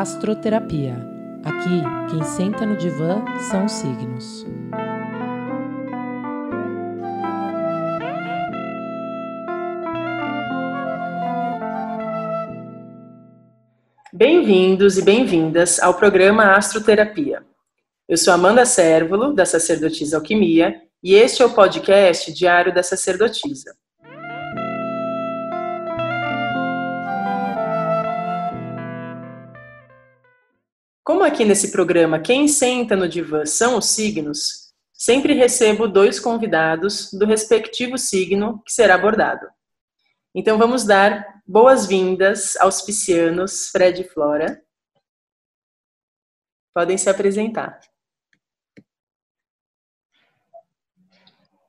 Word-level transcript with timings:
Astroterapia. 0.00 0.94
Aqui, 1.42 2.10
quem 2.10 2.22
senta 2.22 2.66
no 2.66 2.76
divã 2.76 3.24
são 3.50 3.64
os 3.64 3.72
signos. 3.72 4.46
Bem-vindos 14.12 14.98
e 14.98 15.02
bem-vindas 15.02 15.80
ao 15.80 15.94
programa 15.94 16.54
Astroterapia. 16.54 17.42
Eu 18.06 18.18
sou 18.18 18.34
Amanda 18.34 18.66
Sérvulo, 18.66 19.32
da 19.32 19.46
Sacerdotisa 19.46 20.18
Alquimia, 20.18 20.78
e 21.02 21.14
este 21.14 21.40
é 21.40 21.46
o 21.46 21.54
podcast 21.54 22.30
diário 22.34 22.74
da 22.74 22.82
Sacerdotisa. 22.82 23.74
Aqui 31.26 31.44
nesse 31.44 31.72
programa 31.72 32.20
quem 32.20 32.46
senta 32.46 32.94
no 32.94 33.08
divã 33.08 33.44
são 33.44 33.76
os 33.76 33.86
signos, 33.86 34.72
sempre 34.92 35.34
recebo 35.34 35.88
dois 35.88 36.20
convidados 36.20 37.12
do 37.12 37.26
respectivo 37.26 37.98
signo 37.98 38.62
que 38.64 38.72
será 38.72 38.94
abordado. 38.94 39.46
Então 40.32 40.56
vamos 40.56 40.84
dar 40.84 41.42
boas-vindas 41.44 42.56
aos 42.58 42.80
piscianos 42.80 43.68
Fred 43.68 44.02
e 44.02 44.08
Flora. 44.08 44.62
Podem 46.72 46.96
se 46.96 47.10
apresentar. 47.10 47.80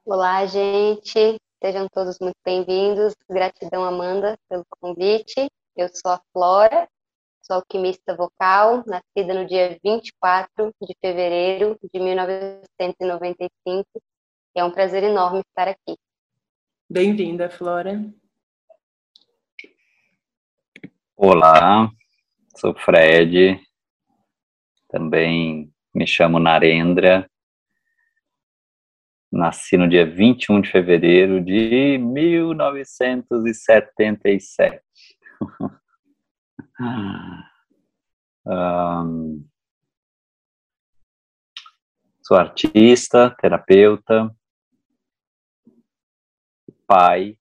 Olá, 0.06 0.46
gente. 0.46 1.38
Sejam 1.64 1.88
todos 1.92 2.20
muito 2.20 2.38
bem-vindos. 2.46 3.16
Gratidão, 3.30 3.84
Amanda, 3.84 4.38
pelo 4.48 4.66
convite. 4.80 5.50
Eu 5.76 5.90
sou 5.90 6.12
a 6.12 6.22
Flora 6.32 6.88
sou 7.42 7.58
alquimista 7.58 8.16
vocal, 8.16 8.84
nascida 8.86 9.34
no 9.34 9.46
dia 9.46 9.78
24 9.84 10.74
de 10.82 10.96
fevereiro 11.00 11.78
de 11.94 12.00
1995. 12.00 13.86
É 14.56 14.64
um 14.64 14.72
prazer 14.72 15.04
enorme 15.04 15.42
estar 15.42 15.68
aqui. 15.68 15.98
Bem-vinda, 16.90 17.50
Flora. 17.50 18.02
Olá, 21.16 21.92
sou 22.56 22.76
Fred, 22.76 23.60
também 24.88 25.72
me 25.94 26.06
chamo 26.06 26.38
Narendra, 26.40 27.28
nasci 29.32 29.78
no 29.78 29.90
dia 29.90 30.06
21 30.06 30.62
de 30.62 30.72
fevereiro 30.72 31.44
de 31.44 31.98
1977. 31.98 34.82
Um, 36.80 37.44
sou 42.22 42.38
artista, 42.38 43.36
terapeuta, 43.42 44.32
pai 46.86 47.36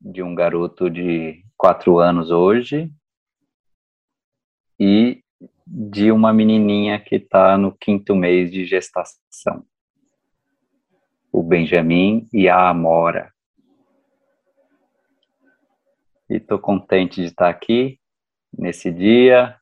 de 0.00 0.22
um 0.22 0.34
garoto 0.34 0.88
de 0.88 1.44
quatro 1.58 1.98
anos 1.98 2.30
hoje. 2.30 2.90
E 4.80 5.22
de 5.66 6.10
uma 6.10 6.32
menininha 6.32 6.98
que 6.98 7.16
está 7.16 7.58
no 7.58 7.76
quinto 7.76 8.16
mês 8.16 8.50
de 8.50 8.64
gestação, 8.64 9.66
o 11.30 11.42
Benjamin 11.42 12.26
e 12.32 12.48
a 12.48 12.70
Amora. 12.70 13.30
E 16.30 16.36
estou 16.36 16.58
contente 16.58 17.20
de 17.20 17.26
estar 17.26 17.50
aqui 17.50 18.01
nesse 18.56 18.90
dia, 18.90 19.58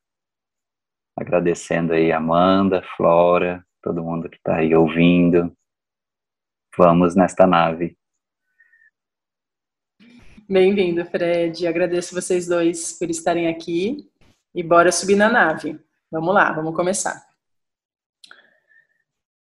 agradecendo 1.15 1.93
aí 1.93 2.11
Amanda, 2.11 2.83
Flora, 2.95 3.65
todo 3.81 4.03
mundo 4.03 4.29
que 4.29 4.37
está 4.37 4.57
aí 4.57 4.75
ouvindo. 4.75 5.55
Vamos 6.77 7.15
nesta 7.15 7.45
nave. 7.47 7.97
Bem-vindo, 10.47 11.05
Fred. 11.05 11.65
Agradeço 11.65 12.13
vocês 12.13 12.47
dois 12.47 12.97
por 12.97 13.09
estarem 13.09 13.47
aqui 13.47 14.09
e 14.53 14.61
bora 14.61 14.91
subir 14.91 15.15
na 15.15 15.29
nave. 15.29 15.79
Vamos 16.11 16.33
lá, 16.33 16.51
vamos 16.51 16.75
começar. 16.75 17.25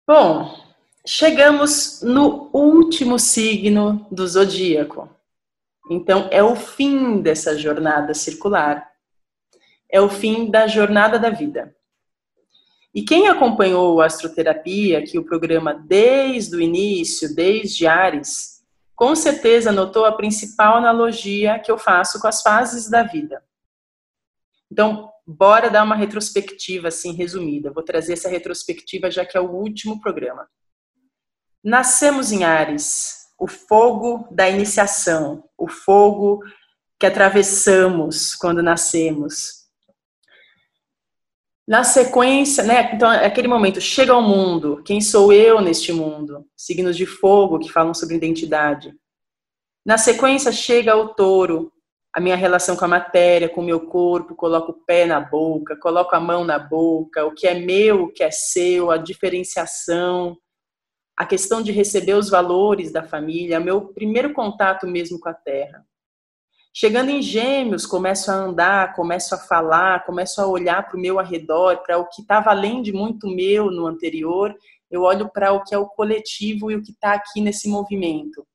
Bom, 0.06 0.54
chegamos 1.06 2.02
no 2.02 2.50
último 2.52 3.18
signo 3.18 4.06
do 4.10 4.26
zodíaco. 4.26 5.08
Então, 5.90 6.28
é 6.30 6.42
o 6.42 6.54
fim 6.54 7.20
dessa 7.22 7.56
jornada 7.56 8.12
circular 8.12 8.89
é 9.92 10.00
o 10.00 10.08
fim 10.08 10.50
da 10.50 10.66
jornada 10.66 11.18
da 11.18 11.30
vida. 11.30 11.74
E 12.94 13.02
quem 13.02 13.28
acompanhou 13.28 14.00
a 14.00 14.06
astroterapia, 14.06 15.02
que 15.04 15.18
o 15.18 15.24
programa 15.24 15.74
desde 15.74 16.56
o 16.56 16.60
início, 16.60 17.34
desde 17.34 17.86
Ares, 17.86 18.64
com 18.96 19.14
certeza 19.14 19.72
notou 19.72 20.04
a 20.04 20.12
principal 20.12 20.76
analogia 20.76 21.58
que 21.58 21.70
eu 21.70 21.78
faço 21.78 22.20
com 22.20 22.26
as 22.26 22.42
fases 22.42 22.90
da 22.90 23.02
vida. 23.02 23.42
Então, 24.70 25.10
bora 25.26 25.70
dar 25.70 25.84
uma 25.84 25.94
retrospectiva 25.94 26.88
assim 26.88 27.12
resumida. 27.12 27.72
Vou 27.72 27.82
trazer 27.82 28.12
essa 28.12 28.28
retrospectiva 28.28 29.10
já 29.10 29.24
que 29.24 29.38
é 29.38 29.40
o 29.40 29.50
último 29.50 30.00
programa. 30.00 30.48
Nascemos 31.62 32.32
em 32.32 32.44
Ares, 32.44 33.26
o 33.38 33.46
fogo 33.46 34.28
da 34.30 34.48
iniciação, 34.48 35.44
o 35.56 35.68
fogo 35.68 36.42
que 36.98 37.06
atravessamos 37.06 38.34
quando 38.34 38.62
nascemos, 38.62 39.59
na 41.70 41.84
sequência, 41.84 42.64
né? 42.64 42.90
Então, 42.92 43.12
é 43.12 43.26
aquele 43.26 43.46
momento, 43.46 43.80
chega 43.80 44.12
ao 44.12 44.20
mundo, 44.20 44.82
quem 44.84 45.00
sou 45.00 45.32
eu 45.32 45.60
neste 45.60 45.92
mundo? 45.92 46.44
Signos 46.56 46.96
de 46.96 47.06
fogo 47.06 47.60
que 47.60 47.70
falam 47.70 47.94
sobre 47.94 48.16
identidade. 48.16 48.92
Na 49.86 49.96
sequência, 49.96 50.50
chega 50.50 50.96
o 50.96 51.14
touro, 51.14 51.72
a 52.12 52.18
minha 52.18 52.34
relação 52.34 52.74
com 52.74 52.84
a 52.84 52.88
matéria, 52.88 53.48
com 53.48 53.60
o 53.60 53.64
meu 53.64 53.86
corpo, 53.86 54.34
coloco 54.34 54.72
o 54.72 54.84
pé 54.84 55.06
na 55.06 55.20
boca, 55.20 55.76
coloco 55.76 56.12
a 56.16 56.18
mão 56.18 56.42
na 56.42 56.58
boca, 56.58 57.24
o 57.24 57.32
que 57.32 57.46
é 57.46 57.54
meu, 57.54 58.02
o 58.02 58.12
que 58.12 58.24
é 58.24 58.32
seu, 58.32 58.90
a 58.90 58.96
diferenciação, 58.96 60.36
a 61.16 61.24
questão 61.24 61.62
de 61.62 61.70
receber 61.70 62.14
os 62.14 62.28
valores 62.28 62.90
da 62.90 63.04
família, 63.04 63.60
meu 63.60 63.92
primeiro 63.92 64.32
contato 64.32 64.88
mesmo 64.88 65.20
com 65.20 65.28
a 65.28 65.34
terra. 65.34 65.86
Chegando 66.72 67.10
em 67.10 67.20
gêmeos, 67.20 67.84
começo 67.84 68.30
a 68.30 68.34
andar, 68.34 68.94
começo 68.94 69.34
a 69.34 69.38
falar, 69.38 70.04
começo 70.04 70.40
a 70.40 70.46
olhar 70.46 70.86
para 70.86 70.96
o 70.96 71.00
meu 71.00 71.18
arredor, 71.18 71.82
para 71.82 71.98
o 71.98 72.06
que 72.08 72.22
estava 72.22 72.50
além 72.50 72.80
de 72.80 72.92
muito 72.92 73.26
meu 73.26 73.72
no 73.72 73.86
anterior, 73.86 74.54
eu 74.88 75.02
olho 75.02 75.28
para 75.28 75.52
o 75.52 75.64
que 75.64 75.74
é 75.74 75.78
o 75.78 75.88
coletivo 75.88 76.70
e 76.70 76.76
o 76.76 76.82
que 76.82 76.92
está 76.92 77.14
aqui 77.14 77.40
nesse 77.40 77.68
movimento. 77.68 78.46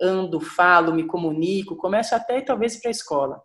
Ando, 0.00 0.38
falo, 0.38 0.92
me 0.92 1.04
comunico, 1.04 1.76
começo 1.76 2.14
até 2.14 2.42
talvez 2.42 2.76
para 2.76 2.90
a 2.90 2.92
escola. 2.92 3.42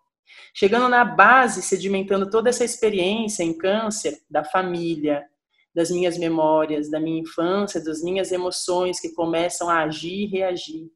Chegando 0.53 0.89
na 0.89 1.05
base, 1.05 1.61
sedimentando 1.61 2.29
toda 2.29 2.49
essa 2.49 2.65
experiência 2.65 3.43
em 3.43 3.57
câncer 3.57 4.21
da 4.29 4.43
família, 4.43 5.25
das 5.73 5.89
minhas 5.89 6.17
memórias, 6.17 6.91
da 6.91 6.99
minha 6.99 7.21
infância, 7.21 7.81
das 7.81 8.03
minhas 8.03 8.31
emoções 8.31 8.99
que 8.99 9.13
começam 9.13 9.69
a 9.69 9.83
agir 9.83 10.23
e 10.23 10.27
reagir. 10.27 10.91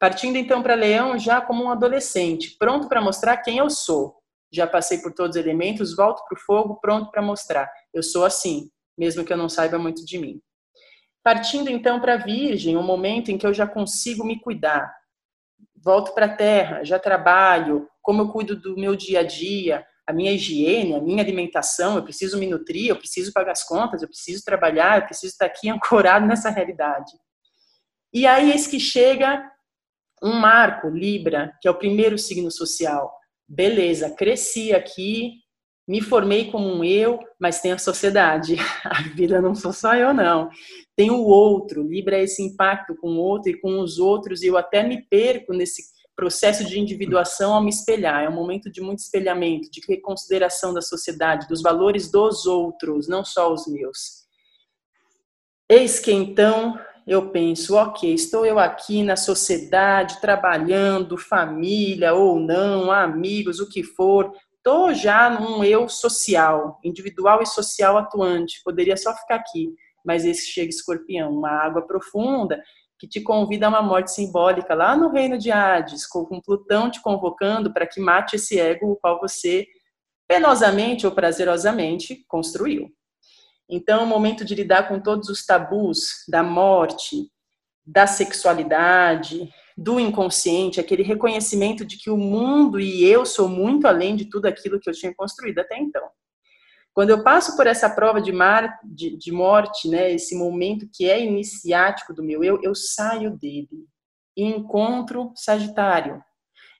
Partindo 0.00 0.36
então 0.36 0.62
para 0.62 0.74
Leão 0.74 1.18
já 1.18 1.42
como 1.42 1.62
um 1.62 1.70
adolescente, 1.70 2.56
pronto 2.58 2.88
para 2.88 3.02
mostrar 3.02 3.36
quem 3.36 3.58
eu 3.58 3.68
sou. 3.68 4.16
Já 4.50 4.66
passei 4.66 4.98
por 4.98 5.12
todos 5.12 5.36
os 5.36 5.42
elementos, 5.42 5.94
volto 5.94 6.24
para 6.26 6.36
o 6.36 6.40
fogo, 6.40 6.80
pronto 6.80 7.10
para 7.10 7.20
mostrar. 7.20 7.70
Eu 7.92 8.02
sou 8.02 8.24
assim, 8.24 8.70
mesmo 8.96 9.24
que 9.24 9.32
eu 9.32 9.36
não 9.36 9.48
saiba 9.48 9.78
muito 9.78 10.02
de 10.02 10.16
mim. 10.16 10.40
Partindo 11.22 11.68
então 11.68 12.00
para 12.00 12.16
Virgem, 12.16 12.78
um 12.78 12.82
momento 12.82 13.30
em 13.30 13.36
que 13.36 13.46
eu 13.46 13.52
já 13.52 13.66
consigo 13.66 14.24
me 14.24 14.40
cuidar. 14.40 14.90
Volto 15.76 16.14
para 16.14 16.26
a 16.26 16.34
Terra, 16.34 16.82
já 16.82 16.98
trabalho, 16.98 17.86
como 18.00 18.22
eu 18.22 18.32
cuido 18.32 18.56
do 18.56 18.76
meu 18.76 18.96
dia 18.96 19.20
a 19.20 19.22
dia, 19.22 19.86
a 20.06 20.14
minha 20.14 20.32
higiene, 20.32 20.94
a 20.94 21.00
minha 21.00 21.22
alimentação, 21.22 21.96
eu 21.96 22.02
preciso 22.02 22.38
me 22.38 22.46
nutrir, 22.46 22.88
eu 22.88 22.96
preciso 22.96 23.34
pagar 23.34 23.52
as 23.52 23.62
contas, 23.62 24.00
eu 24.00 24.08
preciso 24.08 24.42
trabalhar, 24.44 24.98
eu 24.98 25.04
preciso 25.04 25.32
estar 25.32 25.44
aqui 25.44 25.68
ancorado 25.70 26.26
nessa 26.26 26.48
realidade. 26.48 27.12
E 28.12 28.26
aí, 28.26 28.50
eis 28.50 28.66
que 28.66 28.80
chega 28.80 29.49
um 30.22 30.34
marco, 30.34 30.88
Libra, 30.88 31.52
que 31.60 31.68
é 31.68 31.70
o 31.70 31.78
primeiro 31.78 32.18
signo 32.18 32.50
social. 32.50 33.12
Beleza, 33.48 34.10
cresci 34.10 34.72
aqui, 34.72 35.40
me 35.88 36.00
formei 36.00 36.50
como 36.50 36.68
um 36.68 36.84
eu, 36.84 37.18
mas 37.38 37.60
tem 37.60 37.72
a 37.72 37.78
sociedade. 37.78 38.56
A 38.84 39.02
vida 39.14 39.40
não 39.40 39.54
sou 39.54 39.72
só 39.72 39.94
eu, 39.94 40.14
não. 40.14 40.48
Tem 40.94 41.10
o 41.10 41.24
outro. 41.24 41.82
Libra 41.82 42.18
é 42.18 42.22
esse 42.22 42.42
impacto 42.42 42.94
com 42.96 43.08
o 43.08 43.18
outro 43.18 43.50
e 43.50 43.60
com 43.60 43.80
os 43.80 43.98
outros, 43.98 44.42
e 44.42 44.46
eu 44.46 44.56
até 44.56 44.82
me 44.82 45.02
perco 45.02 45.52
nesse 45.52 45.82
processo 46.14 46.64
de 46.66 46.78
individuação 46.78 47.54
ao 47.54 47.62
me 47.62 47.70
espelhar. 47.70 48.22
É 48.22 48.28
um 48.28 48.34
momento 48.34 48.70
de 48.70 48.80
muito 48.80 48.98
espelhamento, 48.98 49.70
de 49.70 49.80
reconsideração 49.88 50.74
da 50.74 50.82
sociedade, 50.82 51.48
dos 51.48 51.62
valores 51.62 52.10
dos 52.10 52.44
outros, 52.46 53.08
não 53.08 53.24
só 53.24 53.52
os 53.52 53.66
meus. 53.66 54.26
Eis 55.68 55.98
que 55.98 56.12
então 56.12 56.78
eu 57.06 57.30
penso, 57.30 57.74
ok, 57.76 58.12
estou 58.12 58.46
eu 58.46 58.58
aqui 58.58 59.02
na 59.02 59.16
sociedade, 59.16 60.20
trabalhando, 60.20 61.16
família 61.16 62.14
ou 62.14 62.38
não, 62.38 62.90
amigos, 62.90 63.60
o 63.60 63.68
que 63.68 63.82
for, 63.82 64.32
tô 64.62 64.92
já 64.92 65.30
num 65.30 65.64
eu 65.64 65.88
social, 65.88 66.78
individual 66.84 67.42
e 67.42 67.46
social 67.46 67.96
atuante. 67.96 68.60
Poderia 68.64 68.96
só 68.96 69.14
ficar 69.14 69.36
aqui, 69.36 69.72
mas 70.04 70.24
esse 70.24 70.46
chega 70.46 70.70
escorpião, 70.70 71.32
uma 71.32 71.50
água 71.50 71.82
profunda 71.82 72.62
que 72.98 73.08
te 73.08 73.20
convida 73.20 73.64
a 73.64 73.70
uma 73.70 73.80
morte 73.80 74.12
simbólica 74.12 74.74
lá 74.74 74.94
no 74.94 75.10
reino 75.10 75.38
de 75.38 75.50
Hades, 75.50 76.06
com 76.06 76.40
Plutão 76.40 76.90
te 76.90 77.00
convocando 77.00 77.72
para 77.72 77.86
que 77.86 77.98
mate 77.98 78.36
esse 78.36 78.60
ego 78.60 78.92
o 78.92 78.96
qual 78.96 79.18
você 79.18 79.66
penosamente 80.28 81.06
ou 81.06 81.12
prazerosamente 81.12 82.24
construiu. 82.28 82.92
Então, 83.70 84.00
é 84.00 84.02
o 84.02 84.06
momento 84.06 84.44
de 84.44 84.54
lidar 84.54 84.88
com 84.88 84.98
todos 84.98 85.28
os 85.28 85.46
tabus 85.46 86.24
da 86.28 86.42
morte, 86.42 87.30
da 87.86 88.06
sexualidade, 88.06 89.48
do 89.76 90.00
inconsciente, 90.00 90.80
aquele 90.80 91.02
reconhecimento 91.02 91.84
de 91.84 91.96
que 91.96 92.10
o 92.10 92.16
mundo 92.16 92.80
e 92.80 93.04
eu 93.04 93.24
sou 93.24 93.48
muito 93.48 93.86
além 93.86 94.16
de 94.16 94.26
tudo 94.26 94.46
aquilo 94.46 94.80
que 94.80 94.90
eu 94.90 94.94
tinha 94.94 95.14
construído 95.14 95.60
até 95.60 95.78
então. 95.78 96.02
Quando 96.92 97.10
eu 97.10 97.22
passo 97.22 97.56
por 97.56 97.66
essa 97.66 97.88
prova 97.88 98.20
de, 98.20 98.32
mar, 98.32 98.78
de, 98.84 99.16
de 99.16 99.30
morte, 99.30 99.88
né, 99.88 100.12
esse 100.12 100.36
momento 100.36 100.88
que 100.92 101.08
é 101.08 101.24
iniciático 101.24 102.12
do 102.12 102.22
meu 102.22 102.42
eu, 102.42 102.60
eu 102.62 102.74
saio 102.74 103.30
dele 103.38 103.86
e 104.36 104.44
encontro 104.44 105.32
Sagitário. 105.36 106.22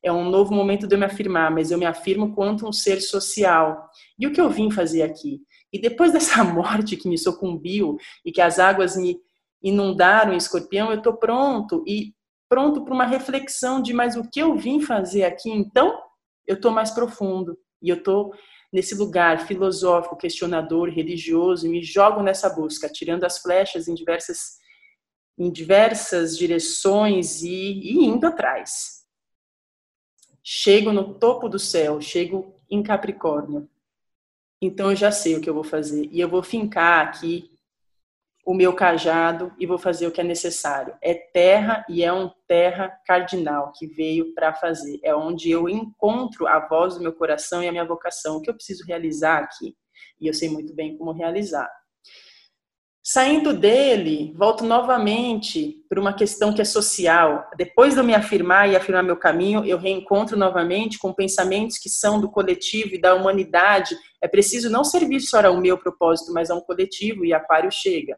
É 0.03 0.11
um 0.11 0.29
novo 0.29 0.53
momento 0.53 0.87
de 0.87 0.95
eu 0.95 0.99
me 0.99 1.05
afirmar, 1.05 1.51
mas 1.51 1.71
eu 1.71 1.79
me 1.79 1.87
afirmo 1.87 2.35
quanto 2.35 2.67
um 2.67 2.73
ser 2.73 3.01
social. 3.01 3.89
E 4.19 4.27
o 4.27 4.33
que 4.33 4.41
eu 4.41 4.51
vim 4.51 4.71
fazer 4.71 5.03
aqui? 5.03 5.41
E 5.73 5.81
depois 5.81 6.13
dessa 6.13 6.43
morte 6.45 6.97
que 6.97 7.09
me 7.09 7.19
sucumbiu 7.19 7.97
e 8.25 8.33
que 8.33 8.41
as 8.41 8.59
águas 8.59 8.97
me 8.97 9.21
inundaram 9.63 10.33
em 10.33 10.37
escorpião, 10.37 10.91
eu 10.91 10.99
estou 10.99 11.15
pronto 11.15 11.85
e 11.87 12.15
pronto 12.49 12.85
para 12.85 12.95
uma 12.95 13.07
reflexão 13.07 13.81
de 13.81 13.93
mas 13.93 14.17
o 14.17 14.29
que 14.29 14.41
eu 14.41 14.57
vim 14.57 14.81
fazer 14.81 15.25
aqui 15.25 15.51
então? 15.51 16.01
Eu 16.47 16.57
estou 16.57 16.73
mais 16.73 16.91
profundo 16.91 17.57
e 17.81 17.89
eu 17.89 17.97
estou 17.97 18.33
nesse 18.73 18.95
lugar 18.95 19.47
filosófico, 19.47 20.17
questionador, 20.17 20.89
religioso, 20.89 21.67
e 21.67 21.71
me 21.71 21.83
jogo 21.83 22.23
nessa 22.23 22.49
busca, 22.49 22.89
tirando 22.89 23.25
as 23.25 23.39
flechas 23.39 23.89
em 23.89 23.95
diversas, 23.95 24.59
em 25.39 25.51
diversas 25.51 26.37
direções 26.37 27.43
e, 27.43 27.49
e 27.49 28.05
indo 28.05 28.27
atrás. 28.27 29.05
Chego 30.43 30.93
no 30.93 31.15
topo 31.15 31.49
do 31.49 31.59
céu, 31.59 32.01
chego 32.01 32.61
em 32.71 32.83
Capricórnio. 32.83 33.69
Então 34.61 34.91
eu 34.91 34.97
já 34.97 35.11
sei 35.11 35.37
o 35.37 35.41
que 35.41 35.49
eu 35.49 35.55
vou 35.55 35.65
fazer. 35.65 36.09
E 36.13 36.21
eu 36.21 36.29
vou 36.29 36.43
fincar 36.43 37.07
aqui 37.07 37.51
o 38.45 38.55
meu 38.55 38.75
cajado 38.75 39.53
e 39.59 39.67
vou 39.67 39.79
fazer 39.79 40.07
o 40.07 40.11
que 40.11 40.21
é 40.21 40.25
necessário. 40.25 40.95
É 41.03 41.15
terra 41.15 41.85
e 41.89 42.03
é 42.03 42.13
um 42.13 42.31
terra 42.47 42.89
cardinal 43.07 43.73
que 43.73 43.87
veio 43.87 44.35
para 44.35 44.53
fazer. 44.53 44.99
É 45.03 45.15
onde 45.15 45.51
eu 45.51 45.69
encontro 45.69 46.47
a 46.47 46.59
voz 46.67 46.95
do 46.95 47.03
meu 47.03 47.13
coração 47.13 47.63
e 47.63 47.69
a 47.69 47.73
minha 47.73 47.85
vocação, 47.85 48.37
o 48.37 48.43
que 48.43 48.51
eu 48.51 48.55
preciso 48.55 48.85
realizar 48.87 49.43
aqui. 49.43 49.77
E 50.21 50.27
eu 50.27 50.35
sei 50.35 50.49
muito 50.49 50.75
bem 50.75 50.97
como 50.97 51.13
realizar. 51.13 51.71
Saindo 53.13 53.53
dele, 53.53 54.33
volto 54.37 54.65
novamente 54.65 55.85
para 55.89 56.01
uma 56.01 56.13
questão 56.13 56.55
que 56.55 56.63
é 56.63 56.65
social. 56.65 57.51
Depois 57.57 57.95
de 57.95 57.99
eu 57.99 58.05
me 58.05 58.15
afirmar 58.15 58.71
e 58.71 58.77
afirmar 58.77 59.03
meu 59.03 59.17
caminho, 59.17 59.65
eu 59.65 59.79
reencontro 59.79 60.39
novamente 60.39 60.97
com 60.97 61.13
pensamentos 61.13 61.77
que 61.77 61.89
são 61.89 62.21
do 62.21 62.31
coletivo 62.31 62.95
e 62.95 63.01
da 63.01 63.13
humanidade. 63.17 63.97
É 64.23 64.29
preciso 64.29 64.71
não 64.71 64.85
servir 64.85 65.19
só 65.19 65.45
ao 65.45 65.61
meu 65.61 65.77
propósito, 65.77 66.33
mas 66.33 66.51
a 66.53 66.55
um 66.55 66.61
coletivo, 66.61 67.25
e 67.25 67.35
Aquário 67.35 67.73
chega 67.73 68.17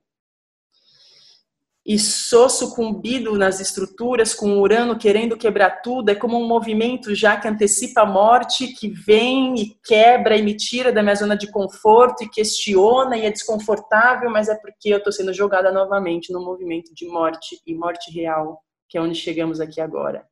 e 1.84 1.98
sou 1.98 2.48
sucumbido 2.48 3.36
nas 3.36 3.58
estruturas 3.58 4.32
com 4.32 4.60
Urano 4.60 4.96
querendo 4.96 5.36
quebrar 5.36 5.82
tudo, 5.82 6.10
é 6.10 6.14
como 6.14 6.38
um 6.38 6.46
movimento 6.46 7.12
já 7.12 7.36
que 7.36 7.48
antecipa 7.48 8.02
a 8.02 8.06
morte, 8.06 8.68
que 8.68 8.88
vem 8.88 9.56
e 9.56 9.74
quebra 9.84 10.36
e 10.36 10.42
me 10.42 10.56
tira 10.56 10.92
da 10.92 11.02
minha 11.02 11.16
zona 11.16 11.36
de 11.36 11.50
conforto 11.50 12.22
e 12.22 12.28
questiona 12.28 13.16
e 13.16 13.26
é 13.26 13.30
desconfortável, 13.32 14.30
mas 14.30 14.48
é 14.48 14.54
porque 14.54 14.90
eu 14.90 14.98
estou 14.98 15.12
sendo 15.12 15.34
jogada 15.34 15.72
novamente 15.72 16.32
no 16.32 16.40
movimento 16.40 16.94
de 16.94 17.06
morte 17.08 17.60
e 17.66 17.74
morte 17.74 18.12
real, 18.12 18.62
que 18.88 18.96
é 18.96 19.00
onde 19.00 19.16
chegamos 19.16 19.60
aqui 19.60 19.80
agora. 19.80 20.24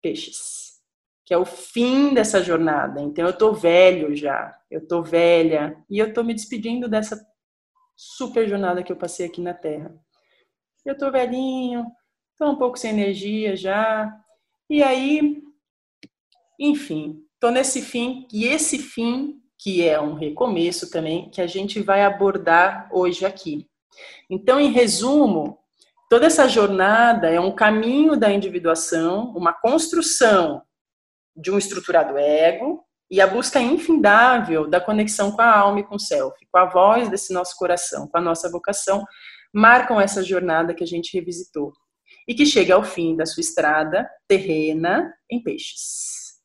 Peixes. 0.00 0.74
Que 1.26 1.34
é 1.34 1.38
o 1.38 1.44
fim 1.44 2.14
dessa 2.14 2.40
jornada. 2.40 3.00
Então 3.00 3.24
eu 3.24 3.30
estou 3.30 3.52
velho 3.52 4.14
já, 4.14 4.54
eu 4.70 4.78
estou 4.78 5.02
velha 5.02 5.76
e 5.90 5.98
eu 5.98 6.08
estou 6.08 6.22
me 6.22 6.34
despedindo 6.34 6.88
dessa 6.88 7.20
super 7.96 8.48
jornada 8.48 8.82
que 8.82 8.92
eu 8.92 8.96
passei 8.96 9.26
aqui 9.26 9.40
na 9.40 9.54
Terra 9.54 9.92
eu 10.84 10.96
tô 10.96 11.10
velhinho, 11.10 11.86
tô 12.36 12.50
um 12.50 12.56
pouco 12.56 12.78
sem 12.78 12.90
energia 12.90 13.56
já. 13.56 14.14
E 14.68 14.82
aí, 14.82 15.42
enfim, 16.58 17.22
tô 17.40 17.50
nesse 17.50 17.80
fim, 17.82 18.26
e 18.32 18.44
esse 18.44 18.78
fim, 18.78 19.40
que 19.58 19.86
é 19.86 20.00
um 20.00 20.14
recomeço 20.14 20.90
também, 20.90 21.30
que 21.30 21.40
a 21.40 21.46
gente 21.46 21.80
vai 21.80 22.02
abordar 22.02 22.88
hoje 22.92 23.24
aqui. 23.24 23.66
Então, 24.28 24.60
em 24.60 24.70
resumo, 24.70 25.58
toda 26.10 26.26
essa 26.26 26.48
jornada 26.48 27.30
é 27.30 27.40
um 27.40 27.54
caminho 27.54 28.16
da 28.16 28.30
individuação, 28.30 29.32
uma 29.36 29.52
construção 29.52 30.62
de 31.36 31.50
um 31.50 31.58
estruturado 31.58 32.16
ego 32.18 32.84
e 33.10 33.20
a 33.20 33.26
busca 33.26 33.60
infindável 33.60 34.68
da 34.68 34.80
conexão 34.80 35.32
com 35.32 35.42
a 35.42 35.58
alma 35.58 35.80
e 35.80 35.84
com 35.84 35.96
o 35.96 36.00
self, 36.00 36.36
com 36.50 36.58
a 36.58 36.64
voz 36.64 37.08
desse 37.08 37.32
nosso 37.32 37.56
coração, 37.56 38.08
com 38.08 38.18
a 38.18 38.20
nossa 38.20 38.50
vocação, 38.50 39.04
marcam 39.54 40.00
essa 40.00 40.22
jornada 40.22 40.74
que 40.74 40.82
a 40.82 40.86
gente 40.86 41.16
revisitou 41.16 41.72
e 42.26 42.34
que 42.34 42.44
chega 42.44 42.74
ao 42.74 42.82
fim 42.82 43.14
da 43.14 43.24
sua 43.24 43.40
estrada 43.40 44.10
terrena 44.26 45.14
em 45.30 45.40
peixes. 45.40 46.40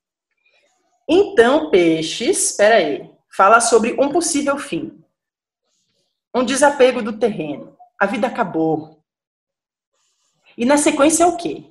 Então, 1.10 1.72
peixes, 1.72 2.52
espera 2.52 2.76
aí, 2.76 3.10
fala 3.36 3.60
sobre 3.60 3.94
um 4.00 4.10
possível 4.10 4.58
fim. 4.60 5.04
Um 6.36 6.46
desapego 6.46 7.02
do 7.02 7.18
terreno. 7.18 7.76
A 8.00 8.06
vida 8.06 8.28
acabou. 8.28 9.04
E 10.56 10.64
na 10.64 10.78
sequência 10.78 11.24
é 11.24 11.28
o 11.28 11.36
quê? 11.36 11.64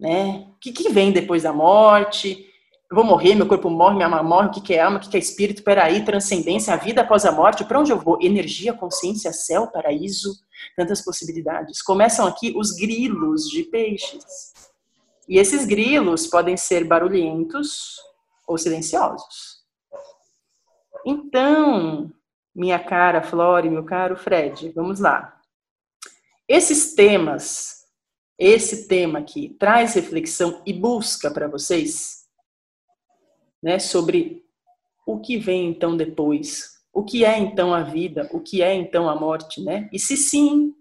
Né? 0.00 0.48
O 0.48 0.58
que, 0.58 0.72
que 0.72 0.88
vem 0.88 1.12
depois 1.12 1.44
da 1.44 1.52
morte? 1.52 2.51
Eu 2.92 2.96
vou 2.96 3.04
morrer, 3.04 3.34
meu 3.34 3.46
corpo 3.46 3.70
morre, 3.70 3.94
minha 3.94 4.06
alma 4.06 4.22
morre, 4.22 4.48
o 4.48 4.50
que, 4.50 4.60
que 4.60 4.74
é 4.74 4.82
alma, 4.82 4.98
o 4.98 5.00
que, 5.00 5.08
que 5.08 5.16
é 5.16 5.18
espírito, 5.18 5.62
peraí, 5.62 6.04
transcendência, 6.04 6.74
a 6.74 6.76
vida 6.76 7.00
após 7.00 7.24
a 7.24 7.32
morte, 7.32 7.64
para 7.64 7.80
onde 7.80 7.90
eu 7.90 7.98
vou? 7.98 8.18
Energia, 8.20 8.74
consciência, 8.74 9.32
céu, 9.32 9.66
paraíso, 9.66 10.34
tantas 10.76 11.02
possibilidades. 11.02 11.80
Começam 11.80 12.26
aqui 12.26 12.52
os 12.54 12.72
grilos 12.72 13.48
de 13.48 13.62
peixes. 13.62 14.52
E 15.26 15.38
esses 15.38 15.64
grilos 15.64 16.26
podem 16.26 16.54
ser 16.54 16.84
barulhentos 16.84 17.96
ou 18.46 18.58
silenciosos. 18.58 19.62
Então, 21.06 22.12
minha 22.54 22.78
cara 22.78 23.22
Flore, 23.22 23.70
meu 23.70 23.84
caro 23.84 24.18
Fred, 24.18 24.70
vamos 24.74 25.00
lá. 25.00 25.40
Esses 26.46 26.94
temas, 26.94 27.86
esse 28.38 28.86
tema 28.86 29.20
aqui, 29.20 29.56
traz 29.58 29.94
reflexão 29.94 30.60
e 30.66 30.74
busca 30.74 31.30
para 31.30 31.48
vocês 31.48 32.21
né, 33.62 33.78
sobre 33.78 34.42
o 35.06 35.20
que 35.20 35.38
vem 35.38 35.68
então 35.68 35.96
depois, 35.96 36.72
o 36.92 37.02
que 37.02 37.24
é 37.24 37.38
então 37.38 37.72
a 37.72 37.82
vida, 37.82 38.28
o 38.32 38.40
que 38.40 38.62
é 38.62 38.74
então 38.74 39.08
a 39.08 39.14
morte, 39.14 39.62
né? 39.62 39.88
E 39.92 39.98
se 39.98 40.16
sim, 40.16 40.74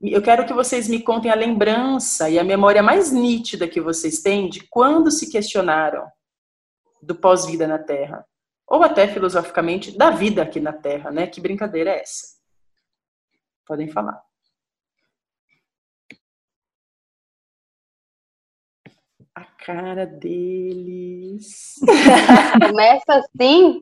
eu 0.00 0.22
quero 0.22 0.46
que 0.46 0.52
vocês 0.52 0.88
me 0.88 1.02
contem 1.02 1.30
a 1.30 1.34
lembrança 1.34 2.30
e 2.30 2.38
a 2.38 2.44
memória 2.44 2.82
mais 2.82 3.10
nítida 3.10 3.66
que 3.66 3.80
vocês 3.80 4.20
têm 4.22 4.48
de 4.48 4.66
quando 4.68 5.10
se 5.10 5.30
questionaram 5.30 6.06
do 7.02 7.14
pós-vida 7.14 7.66
na 7.66 7.78
Terra, 7.78 8.24
ou 8.66 8.82
até 8.82 9.08
filosoficamente 9.08 9.96
da 9.96 10.10
vida 10.10 10.42
aqui 10.42 10.60
na 10.60 10.72
Terra, 10.72 11.10
né? 11.10 11.26
Que 11.26 11.40
brincadeira 11.40 11.90
é 11.90 12.00
essa? 12.00 12.38
Podem 13.66 13.88
falar. 13.88 14.27
A 19.38 19.44
cara 19.44 20.04
deles. 20.04 21.74
Começa 22.68 23.14
assim? 23.14 23.80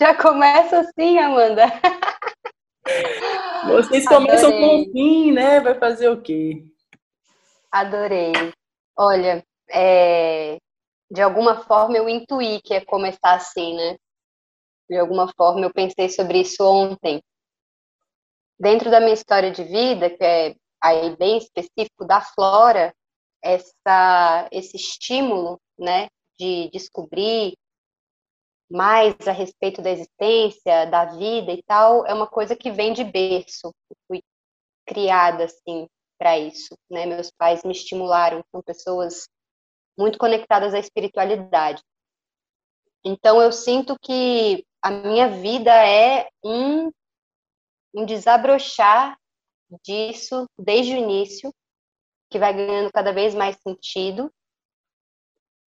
Já 0.00 0.14
começa 0.14 0.80
assim, 0.80 1.18
Amanda. 1.18 1.66
Vocês 3.66 4.06
começam 4.08 4.48
Adorei. 4.48 4.60
com 4.60 4.80
o 4.80 4.92
fim, 4.92 5.32
né? 5.32 5.60
Vai 5.60 5.78
fazer 5.78 6.08
o 6.08 6.22
quê? 6.22 6.64
Adorei. 7.70 8.32
Olha, 8.96 9.44
é... 9.70 10.56
de 11.10 11.20
alguma 11.20 11.62
forma 11.64 11.96
eu 11.96 12.08
intuí 12.08 12.60
que 12.62 12.72
ia 12.72 12.84
começar 12.84 13.34
assim, 13.34 13.76
né? 13.76 13.96
De 14.88 14.96
alguma 14.96 15.30
forma 15.36 15.60
eu 15.60 15.72
pensei 15.72 16.08
sobre 16.08 16.40
isso 16.40 16.64
ontem. 16.64 17.22
Dentro 18.58 18.90
da 18.90 19.00
minha 19.00 19.14
história 19.14 19.50
de 19.50 19.64
vida, 19.64 20.08
que 20.08 20.24
é 20.24 20.54
aí 20.82 21.14
bem 21.16 21.36
específico 21.38 22.06
da 22.06 22.20
Flora, 22.20 22.94
essa, 23.44 24.48
esse 24.50 24.76
estímulo, 24.76 25.60
né, 25.78 26.08
de 26.38 26.70
descobrir 26.72 27.54
mais 28.70 29.14
a 29.28 29.32
respeito 29.32 29.82
da 29.82 29.90
existência, 29.90 30.86
da 30.86 31.04
vida 31.04 31.52
e 31.52 31.62
tal, 31.62 32.06
é 32.06 32.14
uma 32.14 32.26
coisa 32.26 32.56
que 32.56 32.70
vem 32.70 32.92
de 32.94 33.04
berço. 33.04 33.66
Eu 33.66 33.96
fui 34.08 34.22
criada 34.86 35.44
assim 35.44 35.86
para 36.18 36.38
isso, 36.38 36.74
né? 36.90 37.04
Meus 37.04 37.30
pais 37.30 37.62
me 37.62 37.72
estimularam, 37.72 38.42
são 38.50 38.62
pessoas 38.62 39.28
muito 39.96 40.18
conectadas 40.18 40.72
à 40.72 40.78
espiritualidade. 40.78 41.82
Então 43.04 43.40
eu 43.40 43.52
sinto 43.52 43.96
que 44.00 44.64
a 44.82 44.90
minha 44.90 45.28
vida 45.28 45.70
é 45.70 46.28
um, 46.42 46.90
um 47.94 48.06
desabrochar 48.06 49.16
disso 49.82 50.46
desde 50.58 50.94
o 50.94 50.98
início, 50.98 51.52
que 52.34 52.38
vai 52.40 52.52
ganhando 52.52 52.90
cada 52.92 53.12
vez 53.12 53.32
mais 53.32 53.56
sentido. 53.62 54.28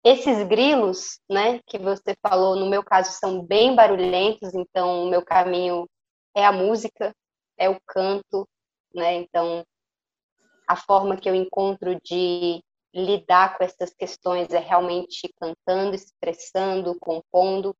Esses 0.04 0.46
grilos, 0.46 1.18
né, 1.30 1.62
que 1.66 1.78
você 1.78 2.14
falou, 2.22 2.58
no 2.58 2.70
meu 2.70 2.84
caso, 2.84 3.14
são 3.14 3.42
bem 3.42 3.74
barulhentos, 3.74 4.54
então 4.54 5.06
o 5.06 5.10
meu 5.10 5.24
caminho 5.24 5.90
é 6.36 6.46
a 6.46 6.52
música, 6.52 7.16
é 7.58 7.70
o 7.70 7.80
canto, 7.88 8.46
né? 8.94 9.16
Então 9.16 9.66
a 10.68 10.76
forma 10.76 11.16
que 11.16 11.30
eu 11.30 11.34
encontro 11.34 11.98
de 12.04 12.62
lidar 12.94 13.58
com 13.58 13.64
essas 13.64 13.94
questões 13.94 14.50
é 14.50 14.60
realmente 14.60 15.34
cantando, 15.40 15.96
expressando, 15.96 17.00
compondo. 17.00 17.74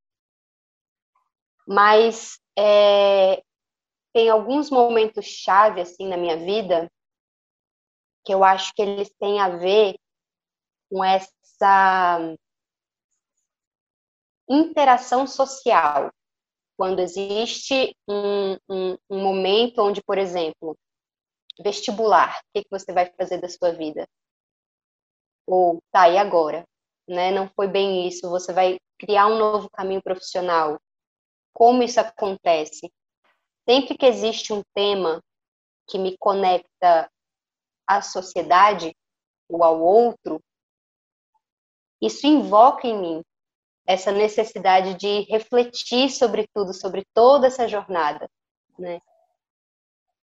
Mas 1.68 2.40
é, 2.58 3.44
tem 4.14 4.30
alguns 4.30 4.70
momentos 4.70 5.26
chave 5.26 5.82
assim 5.82 6.08
na 6.08 6.16
minha 6.16 6.38
vida 6.38 6.90
que 8.28 8.34
eu 8.34 8.44
acho 8.44 8.74
que 8.74 8.82
eles 8.82 9.10
têm 9.18 9.40
a 9.40 9.48
ver 9.48 9.98
com 10.92 11.02
essa 11.02 12.20
interação 14.50 15.26
social. 15.26 16.12
Quando 16.76 17.00
existe 17.00 17.96
um, 18.06 18.58
um, 18.70 18.98
um 19.10 19.24
momento 19.24 19.82
onde, 19.82 20.04
por 20.04 20.18
exemplo, 20.18 20.78
vestibular, 21.64 22.38
o 22.38 22.42
que, 22.54 22.64
que 22.64 22.70
você 22.70 22.92
vai 22.92 23.10
fazer 23.18 23.40
da 23.40 23.48
sua 23.48 23.72
vida? 23.72 24.06
Ou, 25.48 25.82
tá, 25.90 26.10
e 26.10 26.18
agora? 26.18 26.66
Né? 27.08 27.32
Não 27.32 27.50
foi 27.56 27.70
bem 27.70 28.10
isso, 28.10 28.30
você 28.30 28.52
vai 28.52 28.78
criar 29.00 29.28
um 29.28 29.38
novo 29.38 29.70
caminho 29.70 30.04
profissional. 30.04 30.78
Como 31.54 31.82
isso 31.82 32.02
acontece? 32.02 32.92
Sempre 33.68 33.98
que 33.98 34.06
existe 34.06 34.52
um 34.52 34.62
tema 34.76 35.24
que 35.88 35.98
me 35.98 36.18
conecta 36.18 37.10
à 37.88 38.02
sociedade 38.02 38.96
ou 39.50 39.64
ao 39.64 39.82
outro, 39.82 40.42
isso 42.02 42.28
invoca 42.28 42.88
em 42.88 43.00
mim 43.00 43.24
essa 43.86 44.12
necessidade 44.12 44.96
de 44.96 45.22
refletir 45.32 46.10
sobre 46.10 46.48
tudo, 46.54 46.74
sobre 46.74 47.06
toda 47.14 47.48
essa 47.48 47.68
jornada, 47.68 48.30
né? 48.78 49.00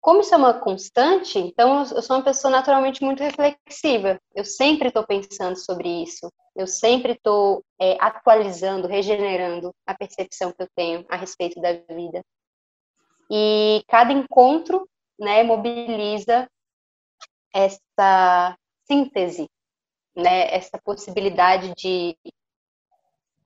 Como 0.01 0.21
isso 0.21 0.35
é 0.35 0.39
uma 0.39 0.59
constante, 0.59 1.39
então 1.39 1.81
eu 1.81 2.01
sou 2.01 2.17
uma 2.17 2.25
pessoa 2.25 2.51
naturalmente 2.51 3.05
muito 3.05 3.23
reflexiva. 3.23 4.19
Eu 4.35 4.47
sempre 4.47 4.89
estou 4.89 5.05
pensando 5.07 5.57
sobre 5.57 6.03
isso. 6.03 6.33
Eu 6.57 6.67
sempre 6.67 7.13
estou 7.13 7.63
é, 7.79 7.99
atualizando, 8.01 8.89
regenerando 8.89 9.75
a 9.87 9.95
percepção 9.95 10.53
que 10.53 10.63
eu 10.63 10.69
tenho 10.75 11.05
a 11.09 11.17
respeito 11.17 11.61
da 11.61 11.73
vida. 11.95 12.25
E 13.31 13.85
cada 13.89 14.11
encontro, 14.11 14.89
né, 15.19 15.43
mobiliza 15.43 16.49
essa 17.53 18.57
síntese, 18.87 19.49
né, 20.17 20.55
essa 20.55 20.79
possibilidade 20.83 21.73
de 21.75 22.17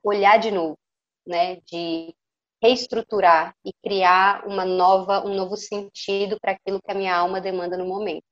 olhar 0.02 0.38
de 0.38 0.50
novo, 0.50 0.78
né, 1.26 1.56
de 1.66 2.14
reestruturar 2.62 3.54
e 3.64 3.72
criar 3.82 4.46
uma 4.46 4.64
nova, 4.64 5.26
um 5.26 5.34
novo 5.34 5.56
sentido 5.56 6.38
para 6.40 6.52
aquilo 6.52 6.80
que 6.80 6.90
a 6.90 6.94
minha 6.94 7.14
alma 7.14 7.40
demanda 7.40 7.76
no 7.76 7.86
momento. 7.86 8.24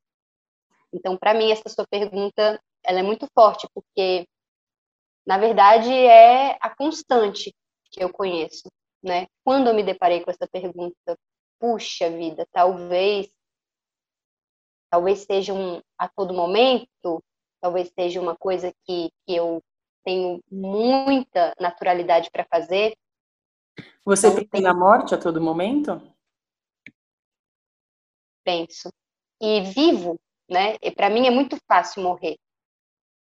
Então, 0.92 1.16
para 1.16 1.34
mim, 1.34 1.50
essa 1.50 1.68
sua 1.68 1.86
pergunta, 1.86 2.60
ela 2.84 3.00
é 3.00 3.02
muito 3.02 3.26
forte, 3.34 3.66
porque, 3.74 4.26
na 5.26 5.38
verdade, 5.38 5.92
é 5.92 6.56
a 6.60 6.74
constante 6.74 7.54
que 7.90 8.02
eu 8.02 8.10
conheço, 8.10 8.70
né? 9.02 9.26
Quando 9.44 9.68
eu 9.68 9.74
me 9.74 9.82
deparei 9.82 10.22
com 10.22 10.30
essa 10.30 10.46
pergunta, 10.46 11.16
puxa 11.58 12.10
vida, 12.10 12.46
talvez, 12.52 13.30
talvez 14.92 15.20
seja 15.20 15.54
um, 15.54 15.80
a 15.96 16.06
todo 16.06 16.34
momento, 16.34 17.24
talvez 17.62 17.90
seja 17.98 18.20
uma 18.20 18.36
coisa 18.36 18.70
que, 18.84 19.10
que 19.26 19.34
eu 19.34 19.62
tenho 20.04 20.38
muita 20.50 21.54
naturalidade 21.58 22.28
para 22.30 22.44
fazer, 22.44 22.94
você 24.04 24.28
então, 24.28 24.44
pensa 24.44 24.62
na 24.62 24.74
morte 24.74 25.14
a 25.14 25.18
todo 25.18 25.40
momento? 25.40 26.00
Penso. 28.44 28.90
E 29.40 29.60
vivo, 29.62 30.20
né? 30.50 30.76
Para 30.96 31.08
mim 31.08 31.26
é 31.26 31.30
muito 31.30 31.56
fácil 31.68 32.02
morrer. 32.02 32.36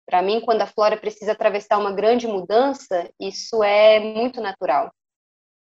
Para 0.05 0.21
mim, 0.21 0.39
quando 0.39 0.61
a 0.61 0.67
flora 0.67 0.95
precisa 0.95 1.33
atravessar 1.33 1.77
uma 1.77 1.91
grande 1.91 2.27
mudança, 2.27 3.11
isso 3.19 3.63
é 3.63 3.99
muito 3.99 4.39
natural. 4.39 4.89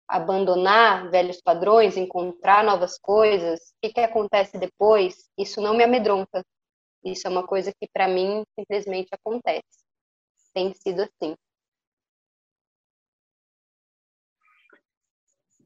Abandonar 0.07 1.09
velhos 1.09 1.41
padrões, 1.41 1.97
encontrar 1.97 2.63
novas 2.63 2.97
coisas, 2.99 3.59
o 3.59 3.73
que, 3.81 3.93
que 3.93 3.99
acontece 3.99 4.57
depois, 4.57 5.29
isso 5.37 5.61
não 5.61 5.75
me 5.75 5.83
amedronta. 5.83 6.43
Isso 7.03 7.27
é 7.27 7.29
uma 7.29 7.45
coisa 7.45 7.71
que, 7.79 7.87
para 7.93 8.07
mim, 8.07 8.43
simplesmente 8.57 9.09
acontece. 9.11 9.85
Tem 10.53 10.73
sido 10.73 11.01
assim. 11.01 11.35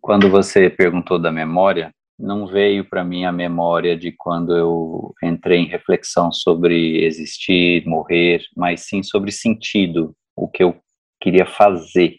Quando 0.01 0.29
você 0.29 0.69
perguntou 0.69 1.19
da 1.19 1.31
memória, 1.31 1.93
não 2.19 2.45
veio 2.45 2.83
para 2.83 3.03
mim 3.03 3.23
a 3.23 3.31
memória 3.31 3.97
de 3.97 4.11
quando 4.11 4.55
eu 4.55 5.13
entrei 5.23 5.59
em 5.59 5.67
reflexão 5.67 6.31
sobre 6.31 7.03
existir, 7.05 7.85
morrer, 7.85 8.43
mas 8.55 8.81
sim 8.81 9.01
sobre 9.01 9.31
sentido, 9.31 10.13
o 10.35 10.47
que 10.47 10.61
eu 10.61 10.77
queria 11.21 11.45
fazer. 11.45 12.18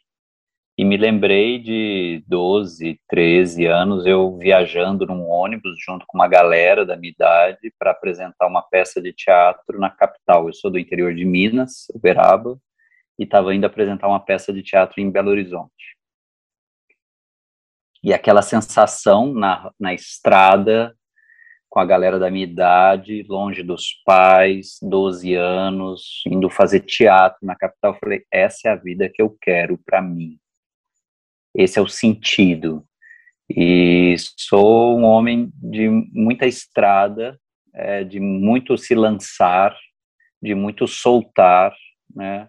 E 0.81 0.85
me 0.85 0.97
lembrei 0.97 1.59
de 1.59 2.25
12, 2.27 2.99
13 3.07 3.67
anos 3.67 4.07
eu 4.07 4.39
viajando 4.39 5.05
num 5.05 5.29
ônibus 5.29 5.77
junto 5.79 6.07
com 6.09 6.17
uma 6.17 6.27
galera 6.27 6.87
da 6.87 6.97
minha 6.97 7.11
idade 7.11 7.71
para 7.79 7.91
apresentar 7.91 8.47
uma 8.47 8.63
peça 8.63 8.99
de 8.99 9.13
teatro 9.13 9.79
na 9.79 9.91
capital. 9.91 10.47
Eu 10.47 10.55
sou 10.55 10.71
do 10.71 10.79
interior 10.79 11.15
de 11.15 11.23
Minas, 11.23 11.87
Uberaba, 11.95 12.59
e 13.19 13.25
estava 13.25 13.55
indo 13.55 13.67
apresentar 13.67 14.09
uma 14.09 14.21
peça 14.21 14.55
de 14.55 14.63
teatro 14.63 15.03
em 15.03 15.11
Belo 15.11 15.29
Horizonte. 15.29 15.99
E 18.03 18.15
aquela 18.15 18.41
sensação 18.41 19.35
na, 19.35 19.71
na 19.79 19.93
estrada, 19.93 20.97
com 21.69 21.79
a 21.79 21.85
galera 21.85 22.19
da 22.19 22.31
minha 22.31 22.47
idade, 22.47 23.23
longe 23.29 23.63
dos 23.63 24.01
pais, 24.03 24.79
12 24.81 25.35
anos, 25.35 26.23
indo 26.27 26.49
fazer 26.49 26.81
teatro 26.81 27.41
na 27.43 27.55
capital, 27.55 27.93
eu 27.93 27.99
falei, 27.99 28.25
essa 28.33 28.71
é 28.71 28.73
a 28.73 28.77
vida 28.77 29.11
que 29.13 29.21
eu 29.21 29.37
quero 29.43 29.77
para 29.85 30.01
mim. 30.01 30.40
Esse 31.55 31.79
é 31.79 31.83
o 31.83 31.89
sentido. 31.89 32.85
E 33.49 34.15
sou 34.37 34.99
um 34.99 35.05
homem 35.05 35.51
de 35.57 35.89
muita 35.89 36.47
estrada, 36.47 37.39
é, 37.75 38.05
de 38.05 38.21
muito 38.21 38.79
se 38.79 38.95
lançar, 38.95 39.77
de 40.41 40.55
muito 40.55 40.87
soltar, 40.87 41.75
né? 42.15 42.49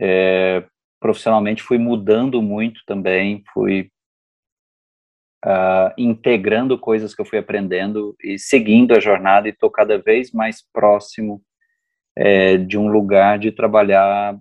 É, 0.00 0.64
profissionalmente 1.00 1.62
fui 1.62 1.78
mudando 1.78 2.40
muito 2.40 2.80
também, 2.86 3.44
fui 3.52 3.90
uh, 5.44 5.92
integrando 5.98 6.78
coisas 6.78 7.14
que 7.14 7.20
eu 7.20 7.26
fui 7.26 7.38
aprendendo 7.38 8.16
e 8.22 8.38
seguindo 8.38 8.92
a 8.92 9.00
jornada 9.00 9.46
e 9.46 9.50
estou 9.50 9.70
cada 9.70 9.98
vez 9.98 10.32
mais 10.32 10.62
próximo 10.72 11.42
é, 12.16 12.56
de 12.56 12.78
um 12.78 12.88
lugar 12.88 13.38
de 13.38 13.52
trabalhar 13.52 14.38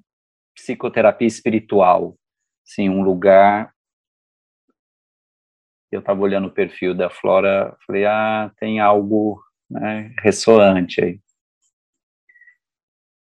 psicoterapia 0.56 1.28
espiritual, 1.28 2.16
sim, 2.64 2.90
um 2.90 3.02
lugar. 3.02 3.74
Eu 5.92 6.00
estava 6.00 6.22
olhando 6.22 6.48
o 6.48 6.54
perfil 6.54 6.96
da 6.96 7.10
Flora, 7.10 7.76
falei, 7.86 8.06
ah, 8.06 8.52
tem 8.60 8.80
algo 8.80 9.44
né, 9.70 10.14
ressoante 10.24 11.04
aí. 11.04 11.20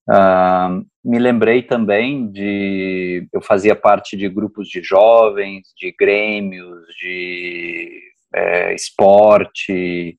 Uh, 0.08 0.84
me 1.04 1.18
lembrei 1.18 1.62
também 1.62 2.30
de. 2.30 3.28
Eu 3.32 3.40
fazia 3.40 3.76
parte 3.76 4.16
de 4.16 4.28
grupos 4.28 4.68
de 4.68 4.82
jovens, 4.82 5.72
de 5.76 5.94
grêmios, 5.96 6.84
de 6.96 8.02
é, 8.34 8.74
esporte. 8.74 10.18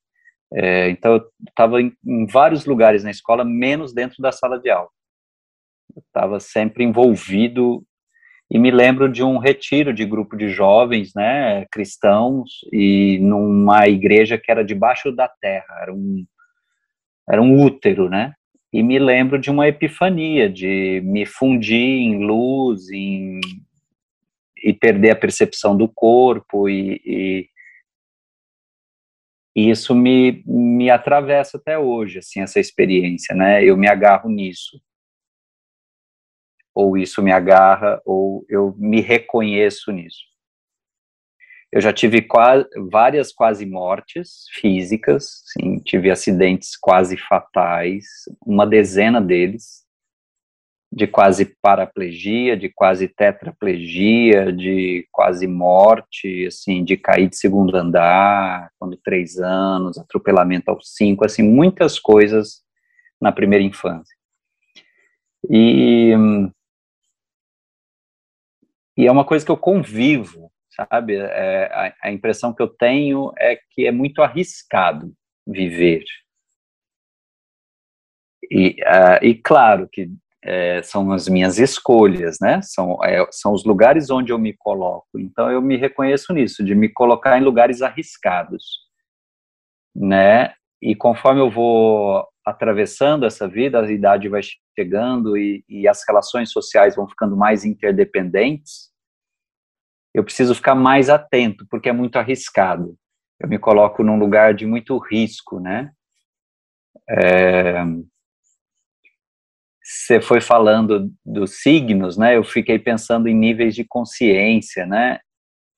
É, 0.53 0.89
então, 0.89 1.13
eu 1.13 1.23
estava 1.47 1.81
em, 1.81 1.93
em, 2.05 2.25
vários 2.25 2.65
lugares 2.65 3.03
na 3.03 3.11
escola, 3.11 3.43
menos 3.43 3.93
dentro 3.93 4.21
da 4.21 4.31
sala 4.31 4.59
de 4.59 4.69
aula. 4.69 4.89
Eu 5.95 6.01
estava 6.05 6.39
sempre 6.39 6.83
envolvido. 6.83 7.85
E 8.51 8.59
me 8.59 8.69
lembro 8.69 9.09
de 9.09 9.23
um 9.23 9.37
retiro 9.37 9.93
de 9.93 10.05
grupo 10.05 10.35
de 10.35 10.49
jovens, 10.49 11.13
né, 11.15 11.65
cristãos, 11.71 12.49
e 12.71 13.17
numa 13.21 13.87
igreja 13.87 14.37
que 14.37 14.51
era 14.51 14.63
debaixo 14.63 15.11
da 15.11 15.27
terra, 15.27 15.79
era 15.81 15.93
um, 15.93 16.25
era 17.29 17.41
um 17.41 17.63
útero, 17.63 18.09
né? 18.09 18.33
e 18.73 18.81
me 18.81 18.97
lembro 18.97 19.37
de 19.37 19.51
uma 19.51 19.67
epifania, 19.67 20.49
de 20.49 21.01
me 21.03 21.25
fundir 21.25 21.75
em 21.75 22.23
luz, 22.25 22.89
em, 22.89 23.41
e 24.63 24.73
perder 24.73 25.11
a 25.11 25.15
percepção 25.15 25.75
do 25.75 25.89
corpo, 25.89 26.69
e, 26.69 27.01
e, 27.05 27.49
e, 29.55 29.69
isso 29.69 29.93
me, 29.93 30.41
me 30.45 30.89
atravessa 30.89 31.57
até 31.57 31.77
hoje, 31.77 32.19
assim, 32.19 32.41
essa 32.41 32.59
experiência, 32.59 33.35
né? 33.35 33.63
Eu 33.63 33.75
me 33.75 33.89
agarro 33.89 34.29
nisso. 34.29 34.81
Ou 36.73 36.97
isso 36.97 37.21
me 37.21 37.31
agarra, 37.31 38.01
ou 38.05 38.45
eu 38.49 38.75
me 38.77 39.01
reconheço 39.01 39.91
nisso. 39.91 40.31
Eu 41.71 41.79
já 41.79 41.93
tive 41.93 42.21
quase, 42.21 42.67
várias 42.89 43.31
quase 43.31 43.65
mortes 43.65 44.45
físicas, 44.59 45.41
sim, 45.45 45.77
tive 45.79 46.11
acidentes 46.11 46.75
quase 46.75 47.15
fatais, 47.15 48.05
uma 48.45 48.67
dezena 48.67 49.21
deles, 49.21 49.81
de 50.93 51.07
quase 51.07 51.45
paraplegia, 51.61 52.57
de 52.57 52.67
quase 52.67 53.07
tetraplegia, 53.07 54.51
de 54.51 55.07
quase 55.09 55.47
morte, 55.47 56.45
assim, 56.45 56.83
de 56.83 56.97
cair 56.97 57.29
de 57.29 57.37
segundo 57.37 57.73
andar, 57.77 58.69
quando 58.77 58.97
três 58.97 59.39
anos, 59.39 59.97
atropelamento 59.97 60.69
aos 60.69 60.93
cinco, 60.93 61.23
assim, 61.23 61.43
muitas 61.43 61.97
coisas 61.97 62.61
na 63.21 63.31
primeira 63.31 63.63
infância. 63.63 64.13
E, 65.49 66.13
e 68.97 69.07
é 69.07 69.11
uma 69.11 69.25
coisa 69.25 69.45
que 69.45 69.51
eu 69.51 69.57
convivo, 69.57 70.51
sabe? 70.69 71.15
É, 71.15 71.65
a, 71.73 72.07
a 72.07 72.11
impressão 72.11 72.53
que 72.53 72.61
eu 72.61 72.67
tenho 72.67 73.31
é 73.37 73.59
que 73.71 73.85
é 73.85 73.91
muito 73.91 74.21
arriscado 74.21 75.13
viver. 75.47 76.03
E, 78.49 78.75
uh, 78.81 79.23
e 79.23 79.35
claro 79.35 79.87
que 79.91 80.09
é, 80.43 80.81
são 80.81 81.11
as 81.11 81.27
minhas 81.27 81.59
escolhas, 81.59 82.37
né? 82.41 82.61
São, 82.61 83.03
é, 83.03 83.25
são 83.31 83.53
os 83.53 83.63
lugares 83.63 84.09
onde 84.09 84.31
eu 84.31 84.39
me 84.39 84.53
coloco. 84.53 85.07
Então 85.17 85.51
eu 85.51 85.61
me 85.61 85.77
reconheço 85.77 86.33
nisso, 86.33 86.63
de 86.63 86.73
me 86.73 86.89
colocar 86.89 87.37
em 87.37 87.43
lugares 87.43 87.81
arriscados, 87.81 88.79
né? 89.95 90.53
E 90.81 90.95
conforme 90.95 91.39
eu 91.41 91.49
vou 91.49 92.27
atravessando 92.45 93.25
essa 93.25 93.47
vida, 93.47 93.79
a 93.79 93.91
idade 93.91 94.27
vai 94.27 94.41
chegando 94.77 95.37
e, 95.37 95.63
e 95.67 95.87
as 95.87 96.03
relações 96.07 96.51
sociais 96.51 96.95
vão 96.95 97.07
ficando 97.07 97.35
mais 97.37 97.63
interdependentes, 97.65 98.91
eu 100.13 100.23
preciso 100.23 100.53
ficar 100.53 100.75
mais 100.75 101.09
atento, 101.09 101.65
porque 101.69 101.89
é 101.89 101.93
muito 101.93 102.17
arriscado. 102.17 102.97
Eu 103.39 103.47
me 103.47 103.57
coloco 103.57 104.03
num 104.03 104.19
lugar 104.19 104.53
de 104.53 104.65
muito 104.65 104.97
risco, 104.97 105.59
né? 105.59 105.91
É, 107.09 107.83
você 109.81 110.21
foi 110.21 110.41
falando 110.41 111.11
dos 111.25 111.61
signos, 111.61 112.17
né? 112.17 112.37
Eu 112.37 112.43
fiquei 112.43 112.77
pensando 112.77 113.27
em 113.27 113.33
níveis 113.33 113.73
de 113.73 113.83
consciência, 113.83 114.85
né? 114.85 115.19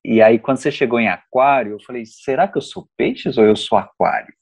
E 0.04 0.20
aí, 0.20 0.38
quando 0.38 0.58
você 0.58 0.70
chegou 0.70 1.00
em 1.00 1.08
Aquário, 1.08 1.72
eu 1.72 1.80
falei: 1.80 2.04
será 2.04 2.46
que 2.46 2.58
eu 2.58 2.62
sou 2.62 2.88
peixes 2.96 3.38
ou 3.38 3.44
eu 3.44 3.56
sou 3.56 3.78
Aquário? 3.78 4.34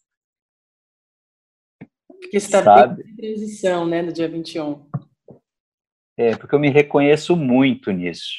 Porque 2.23 2.39
você 2.39 2.57
está 2.57 2.97
em 3.05 3.17
transição, 3.17 3.87
né, 3.87 4.01
no 4.01 4.13
dia 4.13 4.29
21. 4.29 4.87
É, 6.17 6.37
porque 6.37 6.55
eu 6.55 6.61
me 6.61 6.71
reconheço 6.71 7.37
muito 7.37 7.91
nisso. 7.91 8.33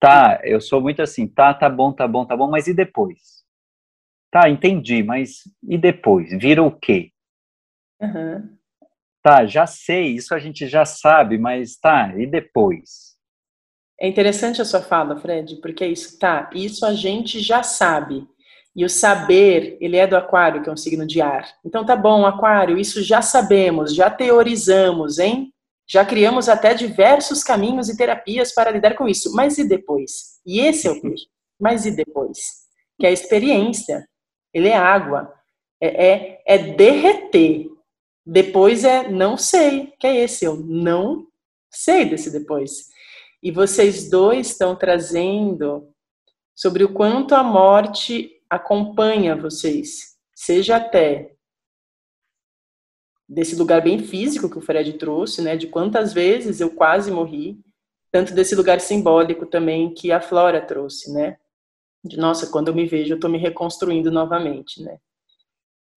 Tá, 0.00 0.40
eu 0.42 0.60
sou 0.60 0.80
muito 0.80 1.02
assim, 1.02 1.26
tá, 1.26 1.52
tá 1.52 1.68
bom, 1.68 1.92
tá 1.92 2.08
bom, 2.08 2.24
tá 2.24 2.36
bom, 2.36 2.48
mas 2.48 2.66
e 2.66 2.74
depois? 2.74 3.44
Tá, 4.30 4.48
entendi, 4.48 5.02
mas 5.02 5.42
e 5.68 5.78
depois? 5.78 6.30
Vira 6.38 6.62
o 6.62 6.70
quê? 6.70 7.10
Uhum. 8.00 8.56
Tá, 9.22 9.46
já 9.46 9.66
sei, 9.66 10.14
isso 10.14 10.34
a 10.34 10.38
gente 10.38 10.66
já 10.66 10.84
sabe, 10.84 11.38
mas 11.38 11.76
tá, 11.76 12.14
e 12.16 12.26
depois? 12.26 13.16
É 13.98 14.06
interessante 14.06 14.60
a 14.60 14.64
sua 14.64 14.82
fala, 14.82 15.16
Fred, 15.16 15.56
porque 15.56 15.84
é 15.84 15.88
isso, 15.88 16.18
tá, 16.18 16.50
isso 16.54 16.84
a 16.84 16.94
gente 16.94 17.40
já 17.40 17.62
sabe. 17.62 18.26
E 18.76 18.84
o 18.84 18.90
saber, 18.90 19.78
ele 19.80 19.96
é 19.96 20.06
do 20.06 20.16
aquário, 20.16 20.62
que 20.62 20.68
é 20.68 20.72
um 20.72 20.76
signo 20.76 21.06
de 21.06 21.22
ar. 21.22 21.48
Então 21.64 21.82
tá 21.82 21.96
bom, 21.96 22.26
aquário, 22.26 22.76
isso 22.76 23.02
já 23.02 23.22
sabemos, 23.22 23.94
já 23.94 24.10
teorizamos, 24.10 25.18
hein? 25.18 25.50
Já 25.88 26.04
criamos 26.04 26.46
até 26.46 26.74
diversos 26.74 27.42
caminhos 27.42 27.88
e 27.88 27.96
terapias 27.96 28.52
para 28.52 28.70
lidar 28.70 28.94
com 28.94 29.08
isso. 29.08 29.32
Mas 29.32 29.56
e 29.56 29.66
depois? 29.66 30.40
E 30.44 30.60
esse 30.60 30.86
é 30.86 30.90
o 30.90 31.00
peixe. 31.00 31.26
Mas 31.58 31.86
e 31.86 31.90
depois? 31.90 32.38
Que 32.98 33.06
é 33.06 33.08
a 33.08 33.12
experiência. 33.12 34.06
Ele 34.52 34.68
é 34.68 34.76
água. 34.76 35.32
É, 35.80 36.08
é, 36.08 36.42
é 36.46 36.58
derreter. 36.58 37.70
Depois 38.26 38.84
é 38.84 39.08
não 39.08 39.38
sei, 39.38 39.94
que 39.98 40.06
é 40.06 40.16
esse, 40.16 40.44
eu 40.44 40.56
não 40.56 41.28
sei 41.70 42.04
desse 42.04 42.30
depois. 42.30 42.88
E 43.40 43.52
vocês 43.52 44.10
dois 44.10 44.48
estão 44.48 44.74
trazendo 44.74 45.88
sobre 46.54 46.82
o 46.82 46.92
quanto 46.92 47.34
a 47.34 47.44
morte 47.44 48.35
acompanha 48.50 49.36
vocês, 49.36 50.16
seja 50.34 50.76
até 50.76 51.36
desse 53.28 53.56
lugar 53.56 53.82
bem 53.82 53.98
físico 53.98 54.48
que 54.48 54.58
o 54.58 54.60
Fred 54.60 54.92
trouxe, 54.94 55.42
né, 55.42 55.56
de 55.56 55.66
quantas 55.66 56.12
vezes 56.12 56.60
eu 56.60 56.74
quase 56.74 57.10
morri, 57.10 57.60
tanto 58.12 58.32
desse 58.32 58.54
lugar 58.54 58.80
simbólico 58.80 59.46
também 59.46 59.92
que 59.92 60.12
a 60.12 60.20
Flora 60.20 60.64
trouxe, 60.64 61.12
né, 61.12 61.38
de 62.04 62.16
nossa, 62.16 62.50
quando 62.50 62.68
eu 62.68 62.74
me 62.74 62.86
vejo, 62.86 63.12
eu 63.12 63.16
estou 63.16 63.30
me 63.30 63.38
reconstruindo 63.38 64.10
novamente, 64.10 64.82
né. 64.82 65.00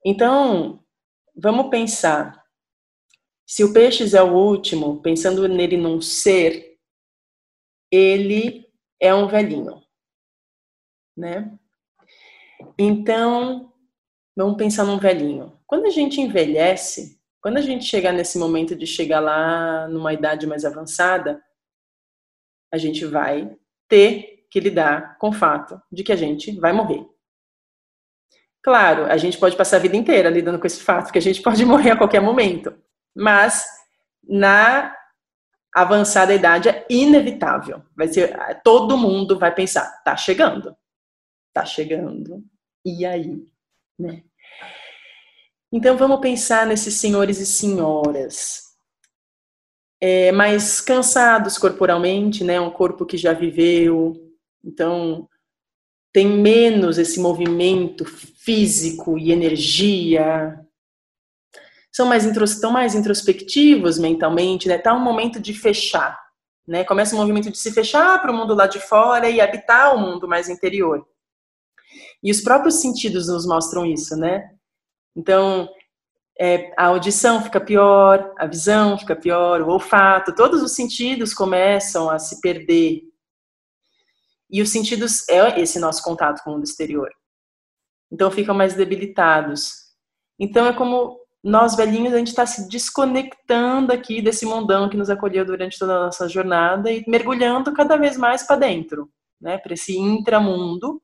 Então, 0.03 0.83
vamos 1.35 1.69
pensar. 1.69 2.43
Se 3.45 3.63
o 3.63 3.73
peixes 3.73 4.13
é 4.13 4.21
o 4.21 4.33
último, 4.33 5.01
pensando 5.01 5.47
nele 5.47 5.75
num 5.75 6.01
ser, 6.01 6.77
ele 7.91 8.67
é 8.99 9.13
um 9.13 9.27
velhinho, 9.27 9.81
né? 11.17 11.58
Então, 12.81 13.73
vamos 14.33 14.55
pensar 14.55 14.85
num 14.85 14.97
velhinho. 14.97 15.59
Quando 15.67 15.85
a 15.85 15.89
gente 15.89 16.21
envelhece, 16.21 17.19
quando 17.41 17.57
a 17.57 17.61
gente 17.61 17.83
chegar 17.83 18.13
nesse 18.13 18.39
momento 18.39 18.73
de 18.73 18.87
chegar 18.87 19.19
lá 19.19 19.85
numa 19.89 20.13
idade 20.13 20.47
mais 20.47 20.63
avançada, 20.63 21.43
a 22.71 22.77
gente 22.77 23.03
vai 23.05 23.53
ter 23.89 24.47
que 24.49 24.61
lidar 24.61 25.17
com 25.17 25.27
o 25.27 25.33
fato 25.33 25.81
de 25.91 26.05
que 26.05 26.13
a 26.13 26.15
gente 26.15 26.57
vai 26.57 26.71
morrer. 26.71 27.05
Claro, 28.63 29.05
a 29.07 29.17
gente 29.17 29.37
pode 29.37 29.57
passar 29.57 29.75
a 29.75 29.81
vida 29.81 29.97
inteira 29.97 30.29
lidando 30.29 30.57
com 30.57 30.67
esse 30.67 30.81
fato, 30.81 31.11
que 31.11 31.17
a 31.17 31.21
gente 31.21 31.41
pode 31.41 31.63
morrer 31.67 31.91
a 31.91 31.97
qualquer 31.97 32.21
momento. 32.21 32.81
Mas 33.13 33.65
na 34.23 34.95
avançada 35.75 36.33
idade 36.33 36.69
é 36.69 36.85
inevitável. 36.89 37.83
Vai 37.93 38.07
ser 38.07 38.33
todo 38.63 38.97
mundo 38.97 39.37
vai 39.37 39.53
pensar, 39.53 40.01
tá 40.01 40.15
chegando. 40.15 40.73
Tá 41.53 41.65
chegando. 41.65 42.41
E 42.85 43.05
aí, 43.05 43.45
né? 43.97 44.23
Então 45.71 45.97
vamos 45.97 46.19
pensar 46.19 46.65
nesses 46.65 46.95
senhores 46.95 47.39
e 47.39 47.45
senhoras 47.45 48.69
é, 50.01 50.31
mais 50.31 50.81
cansados 50.81 51.57
corporalmente, 51.57 52.43
né? 52.43 52.59
Um 52.59 52.71
corpo 52.71 53.05
que 53.05 53.17
já 53.17 53.33
viveu, 53.33 54.15
então 54.63 55.27
tem 56.11 56.27
menos 56.27 56.97
esse 56.97 57.19
movimento 57.19 58.03
físico 58.05 59.17
e 59.17 59.31
energia, 59.31 60.59
são 61.91 62.07
mais 62.07 62.25
estão 62.25 62.71
mais 62.71 62.95
introspectivos 62.95 63.99
mentalmente, 63.99 64.67
né? 64.67 64.77
Tá 64.77 64.93
um 64.93 65.03
momento 65.03 65.39
de 65.39 65.53
fechar, 65.53 66.17
né? 66.67 66.83
Começa 66.83 67.15
um 67.15 67.19
movimento 67.19 67.51
de 67.51 67.57
se 67.57 67.71
fechar 67.71 68.21
para 68.21 68.31
o 68.31 68.33
mundo 68.33 68.55
lá 68.55 68.67
de 68.67 68.79
fora 68.79 69.29
e 69.29 69.41
habitar 69.41 69.93
o 69.93 69.99
mundo 69.99 70.27
mais 70.27 70.49
interior. 70.49 71.05
E 72.23 72.31
os 72.31 72.41
próprios 72.41 72.75
sentidos 72.75 73.27
nos 73.27 73.45
mostram 73.45 73.85
isso, 73.85 74.15
né? 74.15 74.49
Então, 75.15 75.69
é, 76.39 76.71
a 76.77 76.87
audição 76.87 77.41
fica 77.41 77.59
pior, 77.59 78.33
a 78.37 78.45
visão 78.45 78.97
fica 78.97 79.15
pior, 79.15 79.61
o 79.61 79.69
olfato, 79.69 80.35
todos 80.35 80.61
os 80.61 80.73
sentidos 80.73 81.33
começam 81.33 82.09
a 82.09 82.17
se 82.17 82.39
perder 82.39 83.09
e 84.49 84.61
os 84.61 84.69
sentidos 84.69 85.27
é 85.29 85.59
esse 85.59 85.79
nosso 85.79 86.01
contato 86.01 86.43
com 86.43 86.49
o 86.49 86.53
mundo 86.53 86.63
exterior. 86.63 87.09
Então 88.11 88.31
ficam 88.31 88.55
mais 88.55 88.73
debilitados. 88.73 89.73
Então 90.39 90.65
é 90.65 90.73
como 90.73 91.19
nós 91.43 91.75
velhinhos, 91.75 92.13
a 92.13 92.17
gente 92.17 92.29
está 92.29 92.45
se 92.45 92.67
desconectando 92.67 93.93
aqui 93.93 94.21
desse 94.21 94.45
mundão 94.45 94.89
que 94.89 94.97
nos 94.97 95.09
acolheu 95.09 95.45
durante 95.45 95.77
toda 95.77 95.95
a 95.95 96.05
nossa 96.05 96.27
jornada 96.27 96.91
e 96.91 97.03
mergulhando 97.07 97.73
cada 97.73 97.95
vez 97.95 98.17
mais 98.17 98.43
para 98.43 98.57
dentro, 98.57 99.09
né, 99.39 99.57
para 99.57 99.73
esse 99.73 99.97
intramundo. 99.97 101.01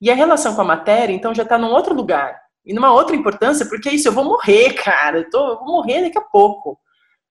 E 0.00 0.10
a 0.10 0.14
relação 0.14 0.54
com 0.54 0.60
a 0.62 0.64
matéria, 0.64 1.12
então, 1.12 1.34
já 1.34 1.42
está 1.42 1.58
num 1.58 1.72
outro 1.72 1.94
lugar 1.94 2.38
e 2.64 2.74
numa 2.74 2.92
outra 2.92 3.14
importância, 3.14 3.66
porque 3.66 3.88
é 3.88 3.94
isso, 3.94 4.08
eu 4.08 4.12
vou 4.12 4.24
morrer, 4.24 4.74
cara, 4.82 5.18
eu, 5.18 5.30
tô, 5.30 5.48
eu 5.48 5.58
vou 5.58 5.66
morrer 5.66 6.02
daqui 6.02 6.18
a 6.18 6.22
pouco. 6.22 6.78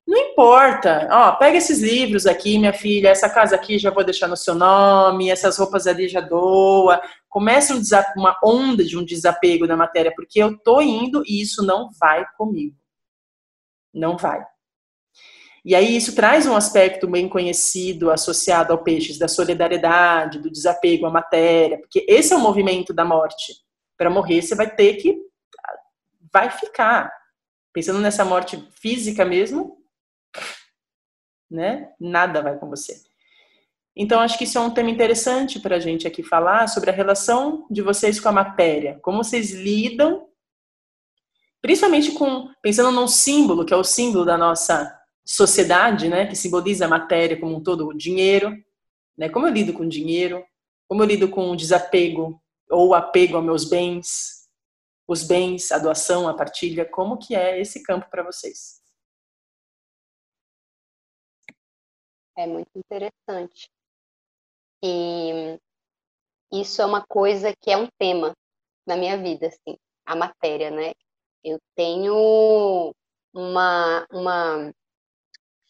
Não 0.08 0.18
importa. 0.20 1.08
Ó, 1.12 1.32
pega 1.36 1.58
esses 1.58 1.82
livros 1.82 2.28
aqui, 2.28 2.60
minha 2.60 2.74
filha. 2.74 3.10
Essa 3.10 3.28
casa 3.28 3.56
aqui 3.56 3.80
já 3.80 3.90
vou 3.90 4.04
deixar 4.04 4.28
no 4.28 4.38
seu 4.38 4.54
nome. 4.54 5.32
Essas 5.32 5.58
roupas 5.58 5.88
ali 5.88 6.08
já 6.08 6.22
doa. 6.22 7.02
Começa 7.28 7.74
um 7.74 7.82
uma 8.16 8.38
onda 8.44 8.84
de 8.84 8.98
um 8.98 9.04
desapego 9.04 9.68
da 9.68 9.76
matéria, 9.76 10.14
porque 10.16 10.42
eu 10.42 10.56
tô 10.60 10.80
indo 10.80 11.24
e 11.26 11.42
isso 11.42 11.66
não 11.66 11.90
vai 12.00 12.24
comigo. 12.38 12.76
Não 13.92 14.16
vai. 14.16 14.46
E 15.66 15.74
aí 15.74 15.98
isso 15.98 16.14
traz 16.14 16.46
um 16.46 16.56
aspecto 16.56 17.08
bem 17.08 17.28
conhecido 17.28 18.12
associado 18.12 18.72
ao 18.72 18.84
peixes 18.84 19.18
da 19.18 19.28
solidariedade, 19.28 20.38
do 20.38 20.52
desapego 20.52 21.08
à 21.08 21.10
matéria, 21.10 21.80
porque 21.80 22.06
esse 22.08 22.32
é 22.32 22.38
o 22.38 22.40
movimento 22.40 22.94
da 22.94 23.04
morte. 23.04 23.52
Para 23.98 24.12
morrer 24.12 24.44
você 24.44 24.54
vai 24.54 24.70
ter 24.70 24.94
que 24.98 25.18
vai 26.32 26.52
ficar. 26.52 27.12
Pensando 27.74 28.00
nessa 28.00 28.24
morte 28.24 28.64
física 28.80 29.26
mesmo, 29.26 29.78
né? 31.50 31.90
Nada 32.00 32.44
vai 32.44 32.58
com 32.58 32.70
você. 32.70 33.02
Então, 33.96 34.20
acho 34.20 34.38
que 34.38 34.44
isso 34.44 34.58
é 34.58 34.62
um 34.62 34.70
tema 34.70 34.90
interessante 34.90 35.60
para 35.60 35.78
a 35.78 35.80
gente 35.80 36.06
aqui 36.06 36.22
falar 36.22 36.68
sobre 36.68 36.90
a 36.90 36.94
relação 36.94 37.66
de 37.72 37.82
vocês 37.82 38.20
com 38.20 38.30
a 38.30 38.34
matéria, 38.34 39.00
como 39.02 39.24
vocês 39.24 39.52
lidam, 39.52 40.28
principalmente 41.62 42.12
com 42.12 42.50
pensando 42.62 42.92
num 42.92 43.08
símbolo 43.08 43.66
que 43.66 43.74
é 43.74 43.78
o 43.78 43.84
símbolo 43.84 44.26
da 44.26 44.38
nossa 44.38 44.94
sociedade, 45.26 46.08
né, 46.08 46.28
que 46.28 46.36
simboliza 46.36 46.86
a 46.86 46.90
matéria 46.90 47.40
como 47.40 47.56
um 47.56 47.64
todo, 47.64 47.88
o 47.88 47.94
dinheiro, 47.94 48.52
né? 49.18 49.28
Como 49.30 49.48
eu 49.48 49.52
lido 49.52 49.74
com 49.74 49.88
dinheiro, 49.88 50.46
como 50.88 51.02
eu 51.02 51.08
lido 51.08 51.30
com 51.30 51.50
o 51.50 51.56
desapego 51.56 52.42
ou 52.70 52.94
apego 52.94 53.38
aos 53.38 53.46
meus 53.46 53.66
bens, 53.66 54.48
os 55.08 55.24
bens, 55.24 55.72
a 55.72 55.80
doação, 55.80 56.28
a 56.28 56.34
partilha, 56.34 56.86
como 56.86 57.18
que 57.18 57.36
é 57.36 57.60
esse 57.60 57.82
campo 57.84 58.10
para 58.10 58.24
vocês? 58.24 58.82
É 62.38 62.46
muito 62.46 62.70
interessante. 62.76 63.70
E 64.84 65.58
isso 66.52 66.82
é 66.82 66.86
uma 66.86 67.06
coisa 67.06 67.56
que 67.56 67.72
é 67.72 67.78
um 67.78 67.88
tema 67.98 68.36
na 68.86 68.96
minha 68.96 69.18
vida, 69.18 69.48
assim, 69.48 69.78
a 70.06 70.16
matéria, 70.16 70.70
né? 70.70 70.94
Eu 71.44 71.60
tenho 71.76 72.94
uma, 73.34 74.06
uma 74.12 74.74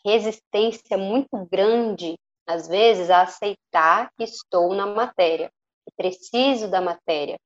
resistência 0.06 0.98
muito 0.98 1.46
grande, 1.52 2.16
às 2.48 2.68
vezes, 2.68 3.10
a 3.10 3.24
aceitar 3.24 4.12
que 4.18 4.24
estou 4.24 4.74
na 4.74 4.86
matéria, 4.86 5.50
que 5.86 5.94
preciso 5.98 6.70
da 6.70 6.80
matéria, 6.80 7.38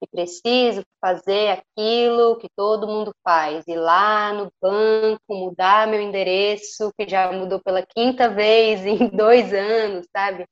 que 0.00 0.08
preciso 0.10 0.82
fazer 1.00 1.50
aquilo 1.50 2.38
que 2.38 2.48
todo 2.56 2.88
mundo 2.88 3.12
faz, 3.22 3.64
ir 3.68 3.76
lá 3.76 4.32
no 4.32 4.50
banco, 4.60 5.22
mudar 5.28 5.86
meu 5.86 6.00
endereço, 6.00 6.90
que 6.98 7.08
já 7.08 7.30
mudou 7.30 7.60
pela 7.60 7.84
quinta 7.84 8.28
vez 8.28 8.84
em 8.86 9.08
dois 9.08 9.52
anos, 9.52 10.06
sabe? 10.10 10.46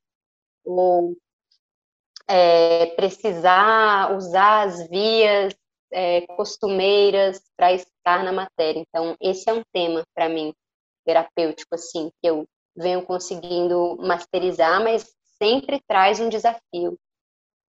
ou 0.64 1.16
é, 2.28 2.86
precisar 2.94 4.16
usar 4.16 4.68
as 4.68 4.88
vias 4.88 5.54
é, 5.92 6.26
costumeiras 6.28 7.42
para 7.56 7.72
estar 7.72 8.22
na 8.22 8.32
matéria. 8.32 8.80
Então, 8.80 9.16
esse 9.20 9.48
é 9.50 9.52
um 9.52 9.62
tema 9.72 10.04
para 10.14 10.28
mim 10.28 10.54
terapêutico, 11.10 11.74
assim, 11.74 12.08
que 12.22 12.30
eu 12.30 12.46
venho 12.76 13.02
conseguindo 13.02 13.96
masterizar, 14.00 14.82
mas 14.82 15.12
sempre 15.42 15.80
traz 15.88 16.20
um 16.20 16.28
desafio, 16.28 16.96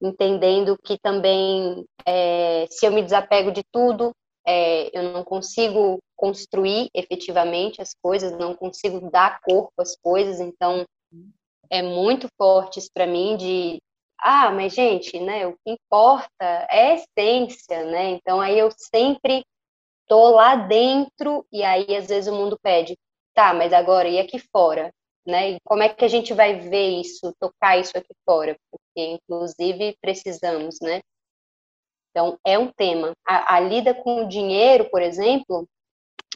entendendo 0.02 0.76
que 0.84 0.98
também, 0.98 1.86
é, 2.06 2.66
se 2.70 2.84
eu 2.86 2.92
me 2.92 3.02
desapego 3.02 3.50
de 3.50 3.62
tudo, 3.72 4.12
é, 4.46 4.90
eu 4.96 5.10
não 5.12 5.24
consigo 5.24 5.98
construir 6.16 6.90
efetivamente 6.94 7.80
as 7.80 7.94
coisas, 8.02 8.32
não 8.32 8.54
consigo 8.54 9.10
dar 9.10 9.40
corpo 9.40 9.72
às 9.78 9.96
coisas, 9.96 10.38
então 10.38 10.84
é 11.70 11.82
muito 11.82 12.28
fortes 12.36 12.90
para 12.92 13.06
mim 13.06 13.36
de 13.36 13.78
ah, 14.22 14.50
mas 14.50 14.74
gente, 14.74 15.18
né, 15.18 15.46
o 15.46 15.52
que 15.52 15.72
importa 15.72 16.44
é 16.70 16.92
a 16.92 16.94
essência, 16.94 17.84
né? 17.84 18.10
Então 18.10 18.38
aí 18.38 18.58
eu 18.58 18.68
sempre 18.76 19.42
tô 20.06 20.30
lá 20.30 20.56
dentro 20.56 21.46
e 21.50 21.62
aí 21.62 21.96
às 21.96 22.08
vezes 22.08 22.30
o 22.30 22.36
mundo 22.36 22.58
pede, 22.62 22.98
tá, 23.34 23.54
mas 23.54 23.72
agora 23.72 24.08
e 24.08 24.18
aqui 24.18 24.38
fora, 24.38 24.92
né? 25.26 25.52
E 25.52 25.60
como 25.64 25.82
é 25.82 25.88
que 25.88 26.04
a 26.04 26.08
gente 26.08 26.34
vai 26.34 26.58
ver 26.60 27.00
isso, 27.00 27.34
tocar 27.40 27.78
isso 27.78 27.96
aqui 27.96 28.14
fora? 28.24 28.56
Porque 28.70 29.18
inclusive 29.18 29.96
precisamos, 30.00 30.78
né? 30.80 31.00
Então 32.10 32.38
é 32.44 32.58
um 32.58 32.66
tema. 32.72 33.12
A, 33.26 33.56
a 33.56 33.60
lida 33.60 33.94
com 33.94 34.24
o 34.24 34.28
dinheiro, 34.28 34.88
por 34.90 35.02
exemplo, 35.02 35.68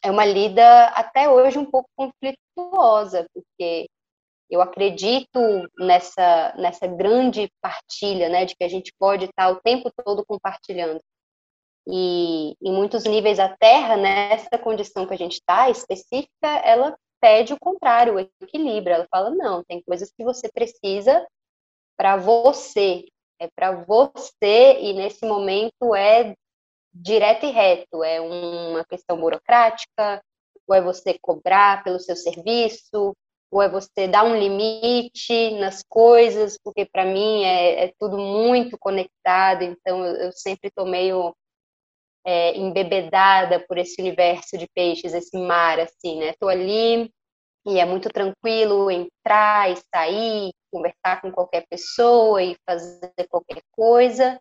é 0.02 0.10
uma 0.10 0.24
lida 0.24 0.86
até 0.88 1.28
hoje 1.28 1.58
um 1.58 1.64
pouco 1.64 1.88
conflituosa, 1.96 3.26
porque 3.32 3.88
eu 4.50 4.60
acredito 4.60 5.40
nessa, 5.78 6.54
nessa 6.56 6.86
grande 6.86 7.50
partilha, 7.60 8.28
né, 8.28 8.44
de 8.44 8.54
que 8.54 8.64
a 8.64 8.68
gente 8.68 8.92
pode 8.98 9.24
estar 9.24 9.48
o 9.50 9.60
tempo 9.60 9.90
todo 10.04 10.24
compartilhando. 10.24 11.00
E 11.86 12.56
em 12.62 12.72
muitos 12.72 13.04
níveis 13.04 13.38
a 13.38 13.54
Terra, 13.56 13.96
nessa 13.96 14.58
condição 14.58 15.06
que 15.06 15.14
a 15.14 15.18
gente 15.18 15.34
está, 15.34 15.68
específica, 15.68 16.48
ela 16.64 16.96
pede 17.20 17.52
o 17.52 17.58
contrário, 17.58 18.14
o 18.14 18.20
equilíbrio. 18.42 18.94
Ela 18.94 19.06
fala, 19.10 19.30
não, 19.30 19.62
tem 19.64 19.82
coisas 19.82 20.10
que 20.16 20.24
você 20.24 20.48
precisa 20.50 21.26
para 21.96 22.16
você, 22.16 23.04
é 23.38 23.48
para 23.54 23.72
você, 23.72 24.78
e 24.80 24.92
nesse 24.94 25.26
momento 25.26 25.94
é 25.94 26.34
direto 26.92 27.46
e 27.46 27.50
reto, 27.50 28.04
é 28.04 28.20
uma 28.20 28.84
questão 28.84 29.18
burocrática, 29.18 30.22
ou 30.66 30.74
é 30.74 30.80
você 30.80 31.18
cobrar 31.20 31.82
pelo 31.82 31.98
seu 31.98 32.16
serviço, 32.16 33.14
ou 33.50 33.62
é 33.62 33.68
você 33.68 34.08
dar 34.08 34.24
um 34.24 34.36
limite 34.36 35.52
nas 35.58 35.82
coisas, 35.82 36.58
porque 36.62 36.84
para 36.84 37.04
mim 37.04 37.44
é, 37.44 37.84
é, 37.84 37.92
tudo 37.98 38.18
muito 38.18 38.78
conectado, 38.78 39.62
então 39.62 40.04
eu, 40.04 40.14
eu 40.26 40.32
sempre 40.32 40.68
estou 40.68 40.86
meio 40.86 41.34
é, 42.24 42.56
embebedada 42.56 43.60
por 43.66 43.78
esse 43.78 44.00
universo 44.00 44.56
de 44.56 44.66
peixes, 44.74 45.12
esse 45.14 45.36
mar, 45.38 45.78
assim, 45.80 46.18
né? 46.18 46.30
Estou 46.30 46.48
ali 46.48 47.10
e 47.66 47.78
é 47.78 47.84
muito 47.84 48.08
tranquilo 48.10 48.90
entrar 48.90 49.70
e 49.70 49.76
sair, 49.94 50.52
conversar 50.70 51.20
com 51.20 51.32
qualquer 51.32 51.66
pessoa 51.68 52.42
e 52.42 52.56
fazer 52.66 53.12
qualquer 53.28 53.62
coisa, 53.72 54.38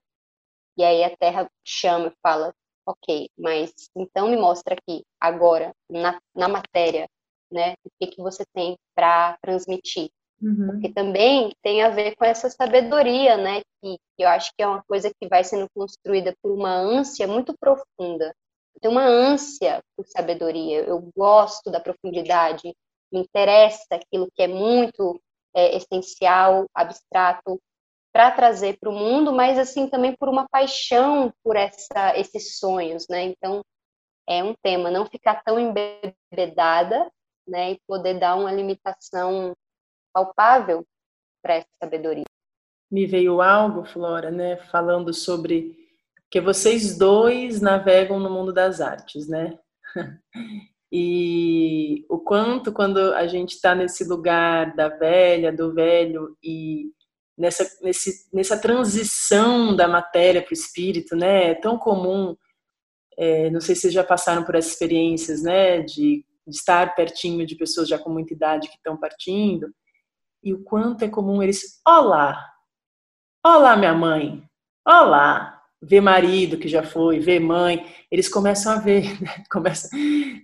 e 0.78 0.84
aí 0.84 1.04
a 1.04 1.16
Terra 1.16 1.50
chama 1.64 2.08
e 2.08 2.14
fala, 2.22 2.54
ok, 2.86 3.30
mas 3.38 3.72
então 3.96 4.30
me 4.30 4.38
mostra 4.38 4.76
aqui, 4.76 5.04
agora, 5.20 5.74
na, 5.90 6.20
na 6.36 6.48
matéria, 6.48 7.08
né? 7.52 7.74
O 7.86 7.90
que, 8.00 8.08
que 8.08 8.22
você 8.22 8.44
tem 8.54 8.78
para 8.96 9.38
transmitir. 9.42 10.10
Uhum. 10.44 10.68
Porque 10.68 10.92
também 10.92 11.56
tem 11.64 11.82
a 11.82 11.90
ver 11.90 12.18
com 12.18 12.26
essa 12.26 12.50
sabedoria, 12.50 13.38
né? 13.38 13.62
Que, 13.82 13.98
que, 13.98 14.24
eu 14.24 14.28
acho 14.28 14.52
que 14.56 14.62
é 14.62 14.68
uma 14.68 14.84
coisa 14.84 15.10
que 15.10 15.28
vai 15.28 15.42
sendo 15.42 15.68
construída 15.74 16.36
por 16.42 16.52
uma 16.52 16.74
ânsia 16.76 17.26
muito 17.26 17.56
profunda. 17.58 18.36
Eu 18.76 18.82
tenho 18.82 18.92
uma 18.92 19.06
ânsia 19.06 19.82
por 19.96 20.06
sabedoria, 20.06 20.82
eu 20.82 21.10
gosto 21.16 21.72
da 21.72 21.80
profundidade, 21.80 22.76
me 23.12 23.22
interessa 23.22 23.86
aquilo 23.92 24.28
que 24.36 24.44
é 24.44 24.48
muito 24.48 25.22
é, 25.56 25.78
essencial, 25.78 26.66
abstrato, 26.76 27.58
para 28.12 28.32
trazer 28.32 28.78
para 28.78 28.90
o 28.90 28.94
mundo, 28.94 29.32
mas 29.32 29.58
assim 29.58 29.88
também 29.88 30.16
por 30.16 30.28
uma 30.28 30.48
paixão 30.50 31.34
por 31.42 31.56
essa, 31.56 32.18
esses 32.18 32.58
sonhos, 32.58 33.08
né? 33.10 33.24
Então 33.24 33.64
é 34.28 34.44
um 34.44 34.54
tema, 34.62 34.92
não 34.92 35.06
ficar 35.06 35.42
tão 35.44 35.58
embebedada 35.60 37.10
né, 37.48 37.72
e 37.72 37.80
poder 37.88 38.20
dar 38.20 38.36
uma 38.36 38.52
limitação 38.52 39.54
palpável 40.14 40.86
para 41.42 41.56
essa 41.56 41.70
sabedoria. 41.82 42.24
Me 42.92 43.06
veio 43.06 43.42
algo, 43.42 43.84
Flora, 43.86 44.30
né, 44.30 44.58
falando 44.72 45.14
sobre 45.14 45.76
que 46.30 46.40
vocês 46.40 46.98
dois 46.98 47.60
navegam 47.62 48.20
no 48.20 48.30
mundo 48.30 48.54
das 48.54 48.82
artes, 48.82 49.28
né? 49.28 49.58
E 50.96 52.06
o 52.08 52.20
quanto 52.20 52.72
quando 52.72 53.16
a 53.16 53.26
gente 53.26 53.56
está 53.56 53.74
nesse 53.74 54.04
lugar 54.04 54.76
da 54.76 54.90
velha, 54.90 55.52
do 55.52 55.74
velho 55.74 56.38
e 56.44 56.92
nessa, 57.36 57.68
nesse, 57.82 58.30
nessa 58.32 58.56
transição 58.62 59.76
da 59.76 59.88
matéria 59.88 60.40
para 60.40 60.52
o 60.52 60.54
espírito, 60.54 61.16
né? 61.16 61.50
É 61.50 61.56
tão 61.56 61.80
comum, 61.80 62.38
é, 63.18 63.50
não 63.50 63.60
sei 63.60 63.74
se 63.74 63.82
vocês 63.82 63.94
já 63.96 64.04
passaram 64.04 64.44
por 64.44 64.54
essas 64.54 64.74
experiências, 64.74 65.42
né? 65.42 65.82
De 65.82 66.24
de 66.48 66.56
estar 66.56 66.94
pertinho 66.96 67.46
de 67.46 67.56
pessoas 67.56 67.88
já 67.88 67.98
com 67.98 68.10
muita 68.10 68.34
idade 68.34 68.68
que 68.68 68.76
estão 68.76 68.98
partindo, 68.98 69.74
e 70.44 70.54
o 70.54 70.64
quanto 70.64 71.04
é 71.04 71.08
comum 71.08 71.42
eles, 71.42 71.80
olá, 71.88 72.44
olá 73.46 73.78
minha 73.78 73.94
mãe, 73.94 74.44
olá, 74.86 75.62
ver 75.82 76.02
marido 76.02 76.58
que 76.58 76.68
já 76.68 76.84
foi, 76.84 77.20
ver 77.20 77.40
mãe, 77.40 77.86
eles 78.12 78.28
começam 78.28 78.74
a 78.74 78.78
ver, 78.78 79.04
né? 79.22 79.44
Começa, 79.52 79.90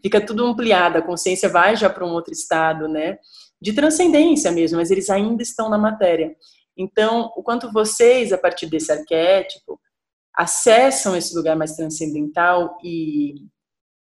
fica 0.01 0.25
tudo 0.25 0.45
ampliado, 0.45 0.97
a 0.97 1.01
consciência 1.01 1.49
vai 1.49 1.75
já 1.75 1.89
para 1.89 2.05
um 2.05 2.11
outro 2.11 2.33
estado, 2.33 2.87
né? 2.87 3.17
De 3.61 3.73
transcendência 3.73 4.51
mesmo, 4.51 4.77
mas 4.77 4.89
eles 4.89 5.09
ainda 5.09 5.43
estão 5.43 5.69
na 5.69 5.77
matéria. 5.77 6.35
Então, 6.77 7.31
o 7.35 7.43
quanto 7.43 7.71
vocês, 7.73 8.31
a 8.31 8.37
partir 8.37 8.67
desse 8.67 8.91
arquétipo, 8.91 9.79
acessam 10.33 11.15
esse 11.17 11.35
lugar 11.35 11.57
mais 11.57 11.75
transcendental 11.75 12.77
e 12.81 13.35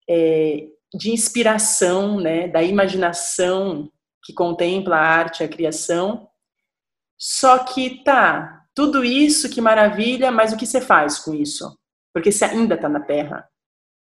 é, 0.08 0.66
de 0.94 1.10
inspiração, 1.10 2.18
né, 2.18 2.48
da 2.48 2.62
imaginação 2.62 3.90
que 4.24 4.32
contempla 4.32 4.96
a 4.96 5.00
arte, 5.00 5.44
a 5.44 5.48
criação. 5.48 6.28
Só 7.18 7.58
que 7.58 8.02
tá, 8.02 8.64
tudo 8.74 9.04
isso 9.04 9.50
que 9.50 9.60
maravilha, 9.60 10.32
mas 10.32 10.52
o 10.52 10.56
que 10.56 10.66
você 10.66 10.80
faz 10.80 11.18
com 11.18 11.34
isso? 11.34 11.78
Porque 12.12 12.32
você 12.32 12.44
ainda 12.44 12.74
está 12.74 12.88
na 12.88 13.00
Terra. 13.00 13.48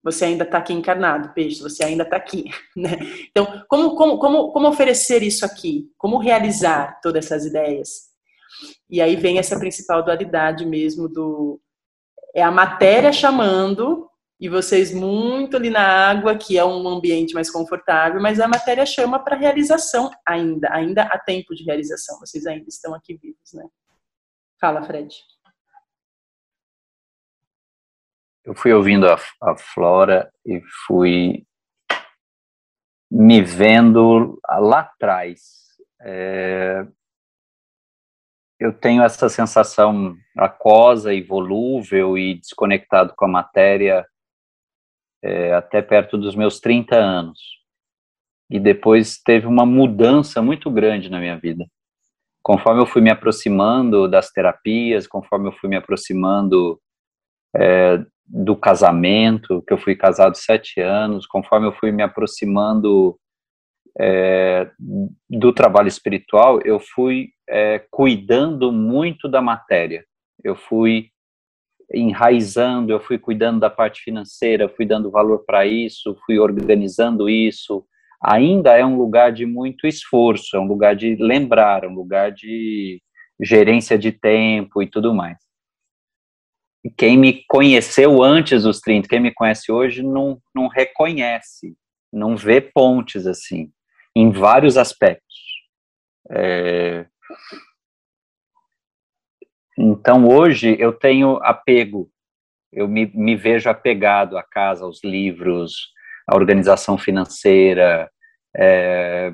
Você 0.02 0.26
ainda 0.26 0.44
está 0.44 0.58
aqui 0.58 0.74
encarnado, 0.74 1.32
peixe, 1.32 1.62
você 1.62 1.82
ainda 1.82 2.02
está 2.02 2.16
aqui. 2.16 2.50
Né? 2.76 2.98
Então, 3.30 3.64
como, 3.68 3.94
como, 3.94 4.18
como, 4.18 4.52
como 4.52 4.68
oferecer 4.68 5.22
isso 5.22 5.46
aqui? 5.46 5.90
Como 5.96 6.18
realizar 6.18 7.00
todas 7.00 7.24
essas 7.24 7.46
ideias? 7.46 8.10
E 8.90 9.00
aí 9.00 9.16
vem 9.16 9.38
essa 9.38 9.58
principal 9.58 10.02
dualidade 10.02 10.66
mesmo 10.66 11.08
do. 11.08 11.60
É 12.34 12.42
a 12.42 12.50
matéria 12.50 13.12
chamando, 13.12 14.10
e 14.40 14.48
vocês 14.48 14.92
muito 14.92 15.56
ali 15.56 15.70
na 15.70 16.10
água, 16.10 16.36
que 16.36 16.58
é 16.58 16.64
um 16.64 16.88
ambiente 16.88 17.34
mais 17.34 17.50
confortável, 17.50 18.20
mas 18.20 18.40
a 18.40 18.48
matéria 18.48 18.84
chama 18.84 19.18
para 19.18 19.36
realização 19.36 20.10
ainda, 20.26 20.68
ainda 20.72 21.02
há 21.04 21.18
tempo 21.18 21.54
de 21.54 21.64
realização, 21.64 22.18
vocês 22.18 22.46
ainda 22.46 22.68
estão 22.68 22.94
aqui 22.94 23.16
vivos, 23.16 23.52
né? 23.52 23.64
Fala, 24.60 24.82
Fred. 24.82 25.14
Eu 28.44 28.54
fui 28.54 28.72
ouvindo 28.72 29.08
a, 29.08 29.18
a 29.42 29.56
Flora 29.56 30.30
e 30.44 30.60
fui 30.86 31.46
me 33.10 33.40
vendo 33.40 34.38
lá 34.46 34.80
atrás. 34.80 35.40
É, 36.00 36.86
eu 38.58 38.72
tenho 38.72 39.02
essa 39.02 39.28
sensação 39.28 40.16
aquosa 40.36 41.14
e 41.14 41.22
volúvel 41.22 42.18
e 42.18 42.34
desconectado 42.34 43.14
com 43.16 43.24
a 43.24 43.28
matéria 43.28 44.06
é, 45.24 45.54
até 45.54 45.80
perto 45.80 46.18
dos 46.18 46.36
meus 46.36 46.60
30 46.60 46.94
anos. 46.94 47.40
E 48.50 48.60
depois 48.60 49.18
teve 49.18 49.46
uma 49.46 49.64
mudança 49.64 50.42
muito 50.42 50.70
grande 50.70 51.10
na 51.10 51.18
minha 51.18 51.38
vida. 51.38 51.66
Conforme 52.42 52.82
eu 52.82 52.86
fui 52.86 53.00
me 53.00 53.10
aproximando 53.10 54.06
das 54.06 54.30
terapias, 54.30 55.06
conforme 55.06 55.48
eu 55.48 55.52
fui 55.52 55.68
me 55.68 55.76
aproximando 55.76 56.78
é, 57.56 58.04
do 58.26 58.54
casamento, 58.54 59.62
que 59.62 59.72
eu 59.72 59.78
fui 59.78 59.96
casado 59.96 60.36
sete 60.36 60.78
anos, 60.78 61.26
conforme 61.26 61.66
eu 61.66 61.72
fui 61.72 61.90
me 61.90 62.02
aproximando 62.02 63.18
é, 63.98 64.70
do 65.30 65.54
trabalho 65.54 65.88
espiritual, 65.88 66.60
eu 66.66 66.78
fui 66.78 67.30
é, 67.48 67.82
cuidando 67.90 68.70
muito 68.70 69.26
da 69.26 69.40
matéria. 69.40 70.04
Eu 70.42 70.54
fui 70.54 71.10
enraizando, 71.92 72.92
eu 72.92 73.00
fui 73.00 73.18
cuidando 73.18 73.60
da 73.60 73.70
parte 73.70 74.02
financeira, 74.02 74.68
fui 74.68 74.86
dando 74.86 75.10
valor 75.10 75.44
para 75.44 75.66
isso, 75.66 76.16
fui 76.24 76.38
organizando 76.38 77.28
isso. 77.28 77.84
Ainda 78.22 78.76
é 78.76 78.84
um 78.84 78.96
lugar 78.96 79.32
de 79.32 79.44
muito 79.44 79.86
esforço, 79.86 80.56
é 80.56 80.60
um 80.60 80.66
lugar 80.66 80.96
de 80.96 81.14
lembrar, 81.16 81.84
é 81.84 81.88
um 81.88 81.94
lugar 81.94 82.32
de 82.32 83.02
gerência 83.40 83.98
de 83.98 84.12
tempo 84.12 84.82
e 84.82 84.86
tudo 84.86 85.14
mais. 85.14 85.38
Quem 86.96 87.16
me 87.18 87.44
conheceu 87.48 88.22
antes 88.22 88.62
dos 88.62 88.80
30, 88.80 89.08
quem 89.08 89.20
me 89.20 89.32
conhece 89.32 89.72
hoje, 89.72 90.02
não, 90.02 90.40
não 90.54 90.68
reconhece, 90.68 91.74
não 92.12 92.36
vê 92.36 92.60
pontes 92.60 93.26
assim, 93.26 93.70
em 94.14 94.30
vários 94.30 94.76
aspectos. 94.76 95.34
É, 96.30 97.06
então, 99.78 100.28
hoje, 100.28 100.76
eu 100.78 100.92
tenho 100.92 101.38
apego, 101.42 102.08
eu 102.72 102.88
me, 102.88 103.10
me 103.14 103.36
vejo 103.36 103.68
apegado 103.68 104.36
à 104.36 104.42
casa, 104.42 104.84
aos 104.84 105.02
livros, 105.02 105.92
à 106.26 106.34
organização 106.34 106.96
financeira, 106.96 108.10
é, 108.56 109.32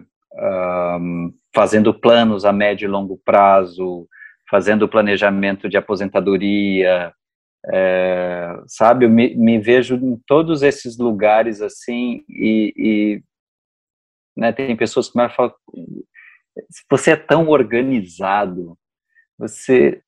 um, 1.00 1.33
fazendo 1.55 1.92
planos 1.92 2.44
a 2.44 2.53
médio 2.53 2.87
e 2.87 2.88
longo 2.88 3.20
prazo, 3.24 4.09
fazendo 4.48 4.88
planejamento 4.88 5.68
de 5.68 5.76
aposentadoria, 5.76 7.12
é, 7.72 8.57
sabe? 8.66 9.05
Eu 9.05 9.11
me, 9.11 9.35
me, 9.35 9.59
vejo 9.59 9.94
em 9.94 10.16
todos 10.26 10.62
esses 10.62 10.98
lugares 10.98 11.61
assim 11.61 12.24
e, 12.29 12.72
e 12.76 13.22
né, 14.37 14.53
tem 14.53 14.76
pessoas 14.76 15.11
que 15.11 15.18
me 15.18 15.29
falam, 15.29 15.55
você 16.90 17.12
é 17.12 17.16
tão 17.16 17.48
organizado, 17.48 18.76
você 19.38 20.03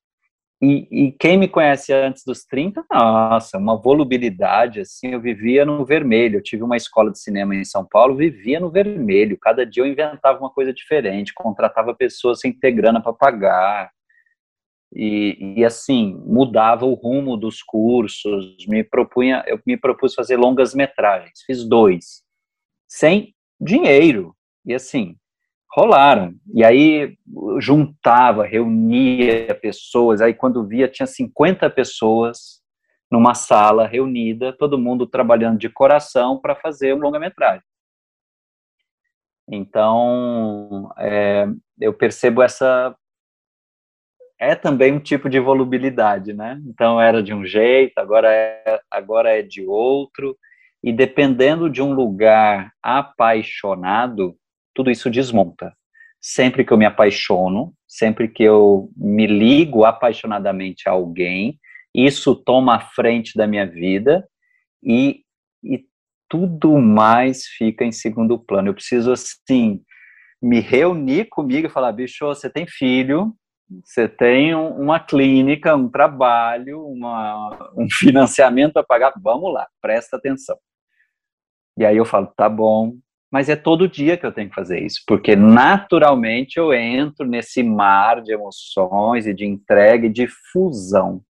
e, 0.64 0.86
e, 0.92 1.12
quem 1.12 1.36
me 1.36 1.48
conhece 1.48 1.92
antes 1.92 2.22
dos 2.24 2.44
30, 2.44 2.84
nossa, 2.88 3.58
uma 3.58 3.76
volubilidade, 3.76 4.78
assim, 4.78 5.08
eu 5.08 5.20
vivia 5.20 5.64
no 5.64 5.84
vermelho. 5.84 6.38
Eu 6.38 6.42
tive 6.42 6.62
uma 6.62 6.76
escola 6.76 7.10
de 7.10 7.18
cinema 7.18 7.52
em 7.56 7.64
São 7.64 7.84
Paulo, 7.84 8.14
vivia 8.14 8.60
no 8.60 8.70
vermelho. 8.70 9.36
Cada 9.40 9.66
dia 9.66 9.82
eu 9.82 9.88
inventava 9.88 10.38
uma 10.38 10.50
coisa 10.50 10.72
diferente, 10.72 11.34
contratava 11.34 11.92
pessoas 11.96 12.38
sem 12.38 12.52
ter 12.52 12.70
grana 12.70 13.02
para 13.02 13.12
pagar. 13.12 13.90
E, 14.94 15.56
e, 15.56 15.64
assim, 15.64 16.22
mudava 16.24 16.86
o 16.86 16.94
rumo 16.94 17.36
dos 17.36 17.60
cursos, 17.60 18.54
me 18.68 18.84
propunha, 18.84 19.42
eu 19.48 19.58
me 19.66 19.76
propus 19.76 20.14
fazer 20.14 20.36
longas 20.36 20.76
metragens, 20.76 21.42
fiz 21.44 21.64
dois, 21.64 22.22
sem 22.88 23.34
dinheiro. 23.60 24.32
E 24.64 24.74
assim, 24.74 25.16
rolaram. 25.72 26.34
E 26.54 26.62
aí 26.64 27.16
juntava, 27.58 28.44
reunia 28.44 29.54
pessoas, 29.54 30.20
aí 30.20 30.34
quando 30.34 30.66
via 30.66 30.88
tinha 30.88 31.06
50 31.06 31.68
pessoas 31.70 32.60
numa 33.10 33.34
sala 33.34 33.86
reunida, 33.86 34.52
todo 34.52 34.78
mundo 34.78 35.06
trabalhando 35.06 35.58
de 35.58 35.68
coração 35.68 36.38
para 36.38 36.54
fazer 36.56 36.94
um 36.94 36.98
longa-metragem. 36.98 37.62
Então, 39.50 40.90
é, 40.98 41.46
eu 41.80 41.92
percebo 41.92 42.42
essa 42.42 42.96
é 44.38 44.56
também 44.56 44.92
um 44.92 44.98
tipo 44.98 45.28
de 45.28 45.38
volubilidade, 45.38 46.32
né? 46.32 46.60
Então 46.66 47.00
era 47.00 47.22
de 47.22 47.32
um 47.32 47.46
jeito, 47.46 47.96
agora 47.98 48.28
é, 48.28 48.80
agora 48.90 49.38
é 49.38 49.40
de 49.40 49.64
outro, 49.64 50.36
e 50.82 50.92
dependendo 50.92 51.70
de 51.70 51.80
um 51.80 51.94
lugar 51.94 52.72
apaixonado, 52.82 54.36
tudo 54.74 54.90
isso 54.90 55.10
desmonta. 55.10 55.74
Sempre 56.20 56.64
que 56.64 56.72
eu 56.72 56.78
me 56.78 56.86
apaixono, 56.86 57.74
sempre 57.86 58.28
que 58.28 58.42
eu 58.42 58.90
me 58.96 59.26
ligo 59.26 59.84
apaixonadamente 59.84 60.88
a 60.88 60.92
alguém, 60.92 61.58
isso 61.94 62.34
toma 62.34 62.76
a 62.76 62.80
frente 62.80 63.36
da 63.36 63.46
minha 63.46 63.66
vida 63.66 64.26
e, 64.82 65.22
e 65.62 65.84
tudo 66.28 66.78
mais 66.78 67.44
fica 67.46 67.84
em 67.84 67.92
segundo 67.92 68.38
plano. 68.38 68.68
Eu 68.68 68.74
preciso, 68.74 69.12
assim, 69.12 69.82
me 70.40 70.60
reunir 70.60 71.26
comigo 71.26 71.66
e 71.66 71.70
falar: 71.70 71.92
bicho, 71.92 72.26
você 72.26 72.48
tem 72.48 72.66
filho, 72.66 73.34
você 73.84 74.08
tem 74.08 74.54
uma 74.54 74.98
clínica, 74.98 75.76
um 75.76 75.88
trabalho, 75.88 76.84
uma, 76.86 77.72
um 77.76 77.86
financiamento 77.90 78.76
a 78.78 78.84
pagar, 78.84 79.12
vamos 79.22 79.52
lá, 79.52 79.66
presta 79.80 80.16
atenção. 80.16 80.58
E 81.78 81.84
aí 81.84 81.96
eu 81.96 82.04
falo: 82.04 82.26
tá 82.36 82.48
bom, 82.48 82.96
mas 83.32 83.48
é 83.48 83.56
todo 83.56 83.88
dia 83.88 84.18
que 84.18 84.26
eu 84.26 84.30
tenho 84.30 84.50
que 84.50 84.54
fazer 84.54 84.78
isso, 84.84 85.02
porque 85.06 85.34
naturalmente 85.34 86.58
eu 86.58 86.70
entro 86.70 87.26
nesse 87.26 87.62
mar 87.62 88.20
de 88.20 88.30
emoções 88.30 89.26
e 89.26 89.32
de 89.32 89.46
entrega 89.46 90.06
e 90.06 90.12
de 90.12 90.28
fusão, 90.52 91.24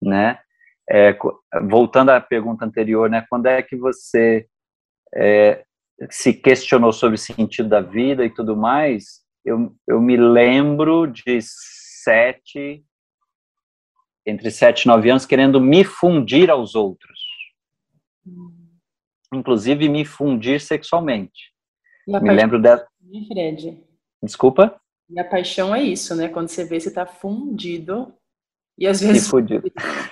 né? 0.00 0.38
É, 0.88 1.16
voltando 1.62 2.10
à 2.10 2.20
pergunta 2.20 2.66
anterior, 2.66 3.08
né? 3.08 3.24
Quando 3.30 3.46
é 3.46 3.62
que 3.62 3.74
você 3.74 4.46
é, 5.14 5.64
se 6.10 6.34
questionou 6.34 6.92
sobre 6.92 7.14
o 7.14 7.18
sentido 7.18 7.70
da 7.70 7.80
vida 7.80 8.22
e 8.22 8.28
tudo 8.28 8.54
mais? 8.54 9.22
Eu, 9.42 9.74
eu 9.88 10.02
me 10.02 10.18
lembro 10.18 11.06
de 11.06 11.38
sete, 11.40 12.84
entre 14.26 14.50
sete 14.50 14.82
e 14.82 14.88
nove 14.88 15.08
anos, 15.08 15.24
querendo 15.24 15.62
me 15.62 15.82
fundir 15.82 16.50
aos 16.50 16.74
outros. 16.74 17.18
Hum 18.26 18.65
inclusive 19.32 19.88
me 19.88 20.04
fundir 20.04 20.60
sexualmente. 20.60 21.52
Me 22.06 22.32
lembro 22.32 22.60
dela. 22.60 22.86
Fred. 23.28 23.82
Desculpa? 24.22 24.80
E 25.08 25.18
a 25.20 25.24
paixão 25.24 25.74
é 25.74 25.82
isso, 25.82 26.14
né? 26.14 26.28
Quando 26.28 26.48
você 26.48 26.64
vê, 26.64 26.80
você 26.80 26.90
tá 26.90 27.06
fundido 27.06 28.12
e 28.78 28.86
às 28.86 29.00
vezes. 29.00 29.28
fundido. 29.28 29.70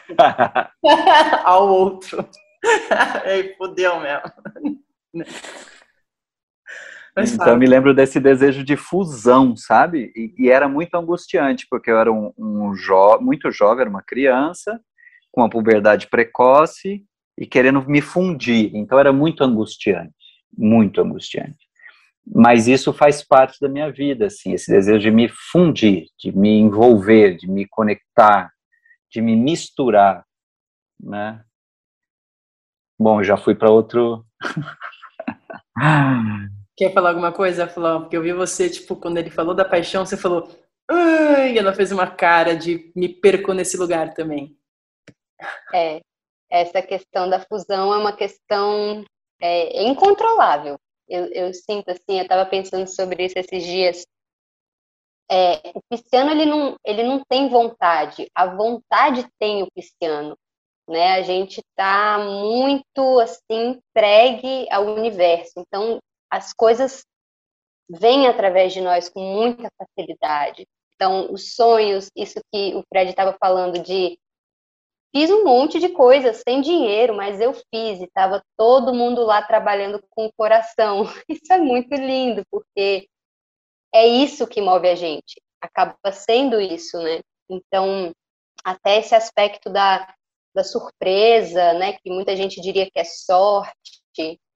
ao 1.45 1.69
outro. 1.69 2.29
Ei, 3.27 3.55
fudeu 3.57 4.01
mesmo. 4.01 4.33
Mas 7.17 7.33
então, 7.33 7.51
eu 7.51 7.57
me 7.57 7.67
lembro 7.67 7.95
desse 7.95 8.19
desejo 8.19 8.65
de 8.65 8.77
fusão, 8.77 9.55
sabe? 9.57 10.13
E, 10.17 10.35
e 10.37 10.51
era 10.51 10.69
muito 10.69 10.97
angustiante, 10.97 11.65
porque 11.71 11.89
eu 11.89 11.99
era 11.99 12.13
um, 12.13 12.33
um 12.37 12.75
jo 12.75 13.21
muito 13.21 13.53
jovem, 13.53 13.83
era 13.83 13.91
uma 13.91 14.03
criança, 14.03 14.81
com 15.31 15.41
uma 15.43 15.51
puberdade 15.51 16.09
precoce, 16.09 17.05
e 17.39 17.47
querendo 17.47 17.83
me 17.89 18.01
fundir. 18.01 18.71
Então 18.75 18.99
era 18.99 19.13
muito 19.13 19.43
angustiante, 19.43 20.15
muito 20.57 21.01
angustiante. 21.01 21.65
Mas 22.27 22.69
isso 22.69 22.93
faz 22.93 23.23
parte 23.23 23.59
da 23.61 23.69
minha 23.69 23.91
vida, 23.93 24.27
assim, 24.27 24.53
esse 24.53 24.71
desejo 24.71 24.99
de 24.99 25.11
me 25.11 25.29
fundir, 25.29 26.07
de 26.19 26.37
me 26.37 26.59
envolver, 26.59 27.37
de 27.37 27.51
me 27.51 27.67
conectar, 27.67 28.51
de 29.11 29.21
me 29.21 29.37
misturar, 29.37 30.25
né? 30.99 31.45
Bom, 32.99 33.23
já 33.23 33.37
fui 33.37 33.55
para 33.55 33.71
outro. 33.71 34.25
Quer 36.77 36.93
falar 36.93 37.11
alguma 37.11 37.31
coisa, 37.31 37.69
Flor? 37.69 38.01
Porque 38.01 38.17
eu 38.17 38.23
vi 38.23 38.33
você, 38.33 38.71
tipo, 38.71 38.97
quando 38.97 39.19
ele 39.19 39.31
falou 39.31 39.55
da 39.55 39.65
paixão, 39.65 40.07
você 40.07 40.17
falou, 40.17 40.49
ai, 40.91 41.53
e 41.53 41.59
ela 41.59 41.75
fez 41.75 41.93
uma 41.93 42.07
cara 42.07 42.57
de 42.57 42.91
me 42.97 43.09
perco 43.09 43.53
nesse 43.53 43.77
lugar 43.77 44.15
também. 44.15 44.57
É, 45.75 46.01
essa 46.51 46.83
questão 46.83 47.29
da 47.29 47.41
fusão 47.41 47.93
é 47.93 47.99
uma 47.99 48.13
questão 48.17 49.05
é, 49.41 49.83
incontrolável. 49.85 50.79
Eu, 51.09 51.27
eu, 51.27 51.53
sinto 51.53 51.91
assim, 51.91 52.19
eu 52.19 52.23
estava 52.23 52.49
pensando 52.49 52.87
sobre 52.87 53.27
isso 53.27 53.39
esses 53.39 53.63
dias. 53.63 54.07
É, 55.31 55.73
o 55.75 55.81
pisciano 55.89 56.31
ele 56.31 56.47
não, 56.47 56.77
ele 56.85 57.03
não 57.03 57.23
tem 57.25 57.49
vontade, 57.49 58.31
a 58.35 58.47
vontade 58.47 59.27
tem 59.39 59.63
o 59.63 59.69
pisciano. 59.75 60.37
né? 60.89 61.13
A 61.15 61.23
gente 61.23 61.61
está 61.61 62.19
muito 62.19 63.21
assim 63.21 63.81
entregue 63.97 64.67
ao 64.71 64.87
universo. 64.87 65.53
Então, 65.59 65.99
as 66.31 66.53
coisas 66.53 67.05
vêm 67.89 68.27
através 68.27 68.73
de 68.73 68.81
nós 68.81 69.09
com 69.09 69.21
muita 69.21 69.69
facilidade. 69.79 70.67
Então, 70.95 71.33
os 71.33 71.55
sonhos, 71.55 72.09
isso 72.17 72.41
que 72.53 72.75
o 72.75 72.83
Fred 72.89 73.11
estava 73.11 73.37
falando 73.39 73.79
de 73.79 74.19
fiz 75.15 75.31
um 75.31 75.45
monte 75.45 75.79
de 75.79 75.91
coisas 75.91 76.43
sem 76.47 76.61
dinheiro, 76.61 77.15
mas 77.15 77.41
eu 77.41 77.55
fiz 77.55 78.01
e 78.01 78.05
estava 78.05 78.43
todo 78.57 78.93
mundo 78.93 79.23
lá 79.23 79.41
trabalhando 79.41 80.03
com 80.11 80.27
o 80.27 80.33
coração. 80.33 81.05
Isso 81.29 81.53
é 81.53 81.59
muito 81.59 81.95
lindo, 81.95 82.43
porque 82.51 83.09
é 83.95 84.07
isso 84.09 84.49
que 84.49 84.61
move 84.61 84.89
a 84.89 84.97
gente. 84.97 85.41
Acaba 85.61 85.97
sendo 86.11 86.61
isso, 86.61 86.99
né? 86.99 87.21
Então, 87.49 88.13
até 88.65 88.99
esse 88.99 89.15
aspecto 89.15 89.71
da, 89.71 90.13
da 90.53 90.65
surpresa, 90.65 91.75
né, 91.75 91.93
que 91.93 92.11
muita 92.11 92.35
gente 92.35 92.61
diria 92.61 92.91
que 92.91 92.99
é 92.99 93.05
sorte, 93.05 94.03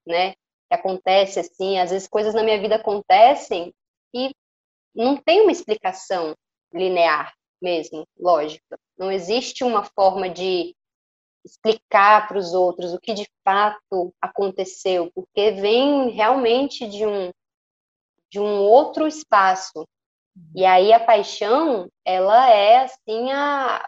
né, 0.05 0.33
que 0.33 0.73
acontece 0.73 1.39
assim, 1.39 1.79
às 1.79 1.89
vezes 1.89 2.07
coisas 2.07 2.33
na 2.33 2.43
minha 2.43 2.59
vida 2.59 2.75
acontecem 2.75 3.73
e 4.13 4.31
não 4.93 5.15
tem 5.15 5.41
uma 5.41 5.51
explicação 5.51 6.35
linear 6.73 7.33
mesmo, 7.61 8.07
lógica. 8.17 8.79
Não 8.97 9.11
existe 9.11 9.63
uma 9.63 9.83
forma 9.83 10.29
de 10.29 10.75
explicar 11.43 12.27
para 12.27 12.37
os 12.37 12.53
outros 12.53 12.93
o 12.93 12.99
que 12.99 13.13
de 13.13 13.27
fato 13.43 14.13
aconteceu, 14.21 15.11
porque 15.13 15.51
vem 15.51 16.09
realmente 16.09 16.87
de 16.87 17.05
um 17.05 17.31
de 18.29 18.39
um 18.39 18.59
outro 18.59 19.07
espaço. 19.07 19.87
E 20.55 20.63
aí 20.63 20.93
a 20.93 20.99
paixão, 20.99 21.89
ela 22.05 22.49
é 22.49 22.83
assim 22.83 23.31
a 23.31 23.83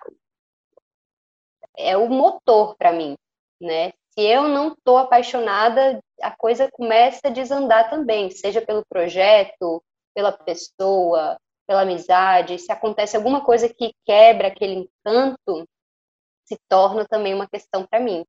é 1.78 1.96
o 1.96 2.10
motor 2.10 2.76
para 2.76 2.92
mim, 2.92 3.16
né? 3.60 3.92
Se 4.14 4.22
eu 4.22 4.48
não 4.48 4.74
estou 4.74 4.98
apaixonada, 4.98 6.00
a 6.22 6.32
coisa 6.36 6.70
começa 6.72 7.28
a 7.28 7.32
desandar 7.32 7.90
também, 7.90 8.30
seja 8.30 8.62
pelo 8.62 8.86
projeto, 8.86 9.82
pela 10.14 10.32
pessoa, 10.32 11.38
pela 11.72 11.84
amizade. 11.84 12.60
Se 12.60 12.70
acontece 12.70 13.16
alguma 13.16 13.40
coisa 13.40 13.74
que 13.74 13.94
quebra 14.06 14.50
aquele 14.50 14.90
encanto, 15.06 15.66
se 16.44 16.60
torna 16.68 17.06
também 17.06 17.34
uma 17.34 17.48
questão 17.48 17.88
para 17.88 17.98
mim. 17.98 18.26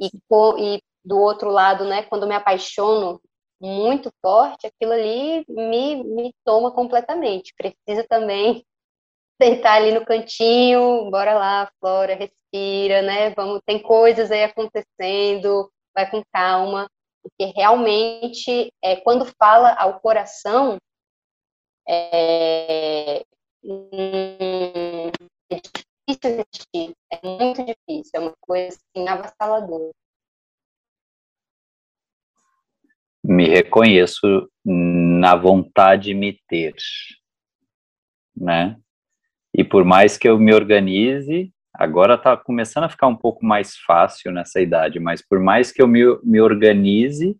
E, 0.00 0.06
e 0.06 0.82
do 1.04 1.18
outro 1.18 1.50
lado, 1.50 1.84
né, 1.84 2.02
quando 2.04 2.26
me 2.26 2.34
apaixono 2.34 3.20
muito 3.60 4.10
forte, 4.22 4.66
aquilo 4.66 4.92
ali 4.92 5.44
me, 5.46 6.02
me 6.02 6.34
toma 6.46 6.72
completamente. 6.72 7.52
Precisa 7.54 8.06
também 8.08 8.64
sentar 9.40 9.76
ali 9.76 9.92
no 9.92 10.06
cantinho, 10.06 11.10
bora 11.10 11.34
lá, 11.34 11.70
Flora, 11.78 12.14
respira, 12.14 13.02
né? 13.02 13.34
Vamos, 13.34 13.60
tem 13.66 13.82
coisas 13.82 14.30
aí 14.30 14.44
acontecendo, 14.44 15.70
vai 15.94 16.10
com 16.10 16.22
calma, 16.32 16.88
porque 17.22 17.52
realmente 17.54 18.72
é 18.82 18.96
quando 18.96 19.30
fala 19.38 19.74
ao 19.74 20.00
coração 20.00 20.78
é, 21.88 23.24
é 25.50 25.56
difícil 25.56 26.36
resistir, 26.36 26.94
é 27.10 27.28
muito 27.28 27.64
difícil, 27.64 28.10
é 28.14 28.20
uma 28.20 28.34
coisa 28.40 28.76
assim 28.76 29.08
avassaladora. 29.08 29.90
Me 33.24 33.48
reconheço 33.48 34.50
na 34.64 35.36
vontade 35.36 36.06
de 36.06 36.14
me 36.14 36.40
ter, 36.48 36.74
né? 38.36 38.76
E 39.54 39.62
por 39.62 39.84
mais 39.84 40.16
que 40.16 40.28
eu 40.28 40.38
me 40.38 40.52
organize, 40.52 41.52
agora 41.74 42.14
está 42.14 42.36
começando 42.36 42.84
a 42.84 42.88
ficar 42.88 43.06
um 43.06 43.16
pouco 43.16 43.44
mais 43.44 43.76
fácil 43.76 44.32
nessa 44.32 44.60
idade, 44.60 44.98
mas 44.98 45.22
por 45.22 45.38
mais 45.38 45.70
que 45.70 45.80
eu 45.80 45.86
me, 45.86 46.02
me 46.22 46.40
organize 46.40 47.36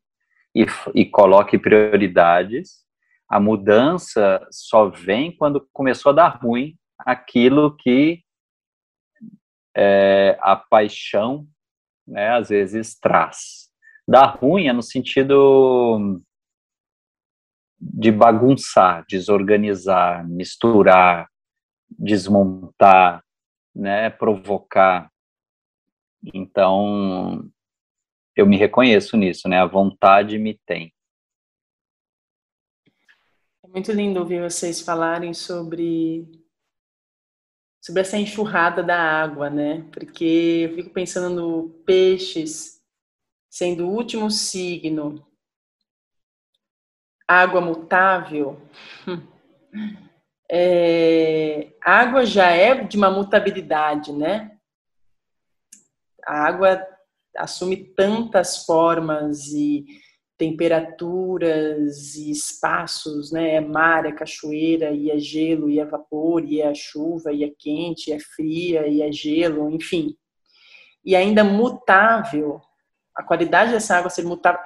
e, 0.55 0.67
e 0.95 1.05
coloque 1.05 1.59
prioridades, 1.59 2.83
a 3.33 3.40
mudança 3.40 4.47
só 4.51 4.90
vem 4.90 5.35
quando 5.35 5.66
começou 5.73 6.11
a 6.11 6.14
dar 6.14 6.29
ruim 6.42 6.77
aquilo 6.99 7.75
que 7.75 8.23
é, 9.75 10.37
a 10.38 10.55
paixão, 10.55 11.49
né, 12.07 12.29
às 12.29 12.51
vezes 12.51 12.95
traz. 12.95 13.71
Dar 14.07 14.37
ruim 14.37 14.66
é 14.66 14.73
no 14.75 14.83
sentido 14.83 16.21
de 17.81 18.12
bagunçar, 18.12 19.03
desorganizar, 19.09 20.29
misturar, 20.29 21.27
desmontar, 21.88 23.25
né, 23.75 24.11
provocar. 24.11 25.11
Então, 26.35 27.49
eu 28.37 28.45
me 28.45 28.59
reconheço 28.59 29.16
nisso, 29.16 29.49
né? 29.49 29.59
A 29.59 29.66
vontade 29.66 30.38
me 30.38 30.61
tem. 30.66 30.92
É 33.73 33.75
muito 33.75 33.91
lindo 33.91 34.21
ouvir 34.21 34.43
vocês 34.43 34.83
falarem 34.83 35.33
sobre 35.33 36.29
sobre 37.83 38.03
essa 38.03 38.19
enxurrada 38.19 38.83
da 38.83 39.01
água, 39.01 39.49
né? 39.49 39.89
Porque 39.91 40.69
eu 40.69 40.75
fico 40.75 40.91
pensando 40.91 41.35
no 41.35 41.71
peixes 41.87 42.83
sendo 43.49 43.87
o 43.87 43.91
último 43.91 44.31
signo, 44.31 45.27
água 47.27 47.63
mutável. 47.63 48.61
É, 50.55 51.73
a 51.83 52.01
água 52.01 52.27
já 52.27 52.51
é 52.51 52.85
de 52.85 52.99
uma 52.99 53.11
mutabilidade, 53.11 54.13
né? 54.13 54.55
A 56.27 56.47
água 56.47 56.87
assume 57.35 57.95
tantas 57.95 58.67
formas 58.67 59.47
e 59.47 59.87
temperaturas 60.43 62.17
e 62.17 62.33
espaços, 62.33 63.31
né? 63.31 63.55
É 63.55 63.61
mar, 63.61 64.05
é 64.07 64.11
cachoeira, 64.11 64.91
e 64.91 65.09
é 65.09 65.17
gelo, 65.17 65.71
e 65.71 65.79
é 65.79 65.85
vapor, 65.85 66.45
e 66.45 66.61
é 66.61 66.75
chuva, 66.75 67.33
e 67.33 67.45
é 67.45 67.51
quente, 67.57 68.11
e 68.11 68.13
é 68.13 68.19
fria, 68.19 68.89
e 68.89 69.03
é 69.03 69.13
gelo, 69.13 69.71
enfim. 69.71 70.17
E 71.05 71.15
ainda 71.15 71.45
mutável, 71.45 72.61
a 73.15 73.23
qualidade 73.23 73.71
dessa 73.71 73.97
água 73.97 74.11
ser 74.11 74.25
mutável. 74.25 74.61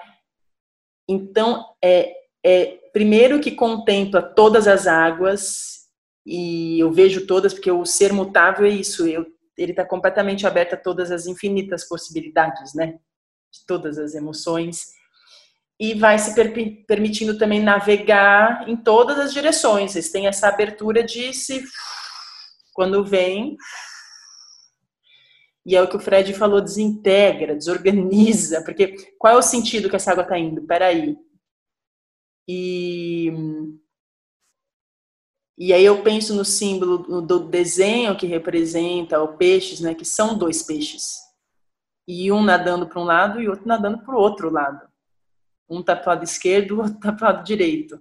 Então, 1.06 1.66
é, 1.84 2.14
é 2.42 2.78
primeiro 2.90 3.38
que 3.38 3.50
contempla 3.50 4.22
todas 4.22 4.66
as 4.66 4.86
águas 4.86 5.90
e 6.24 6.80
eu 6.80 6.90
vejo 6.90 7.26
todas 7.26 7.52
porque 7.52 7.70
o 7.70 7.84
ser 7.84 8.14
mutável 8.14 8.64
é 8.64 8.70
isso, 8.70 9.06
eu, 9.06 9.26
ele 9.58 9.72
está 9.72 9.84
completamente 9.84 10.46
aberto 10.46 10.72
a 10.72 10.78
todas 10.78 11.10
as 11.10 11.26
infinitas 11.26 11.86
possibilidades, 11.86 12.72
né? 12.74 12.98
De 13.52 13.66
todas 13.66 13.98
as 13.98 14.14
emoções 14.14 14.95
e 15.78 15.94
vai 15.94 16.18
se 16.18 16.34
per 16.34 16.52
permitindo 16.86 17.36
também 17.36 17.60
navegar 17.60 18.68
em 18.68 18.76
todas 18.76 19.18
as 19.18 19.32
direções. 19.32 19.94
Eles 19.94 20.10
têm 20.10 20.26
essa 20.26 20.48
abertura 20.48 21.02
de 21.04 21.32
se 21.32 21.62
quando 22.72 23.04
vem 23.04 23.56
e 25.66 25.74
é 25.74 25.82
o 25.82 25.88
que 25.88 25.96
o 25.96 26.00
Fred 26.00 26.32
falou, 26.32 26.60
desintegra, 26.60 27.56
desorganiza, 27.56 28.62
porque 28.62 28.94
qual 29.18 29.34
é 29.34 29.36
o 29.36 29.42
sentido 29.42 29.90
que 29.90 29.96
essa 29.96 30.12
água 30.12 30.22
está 30.22 30.38
indo? 30.38 30.62
Peraí. 30.62 31.16
E 32.48 33.32
e 35.58 35.72
aí 35.72 35.84
eu 35.84 36.02
penso 36.02 36.34
no 36.34 36.44
símbolo 36.44 37.22
do 37.22 37.40
desenho 37.40 38.16
que 38.16 38.26
representa 38.26 39.20
o 39.22 39.36
peixes, 39.36 39.80
né, 39.80 39.94
que 39.94 40.04
são 40.04 40.38
dois 40.38 40.62
peixes. 40.62 41.16
E 42.06 42.30
um 42.30 42.42
nadando 42.42 42.86
para 42.86 43.00
um 43.00 43.04
lado 43.04 43.40
e 43.40 43.48
outro 43.48 43.66
nadando 43.66 44.04
para 44.04 44.14
o 44.14 44.20
outro 44.20 44.50
lado. 44.50 44.86
Um 45.68 45.80
está 45.80 45.96
para 45.96 46.10
o 46.10 46.14
lado 46.14 46.24
esquerdo, 46.24 46.72
o 46.72 46.78
outro 46.82 46.94
está 46.94 47.12
para 47.12 47.30
o 47.30 47.32
lado 47.32 47.44
direito. 47.44 48.00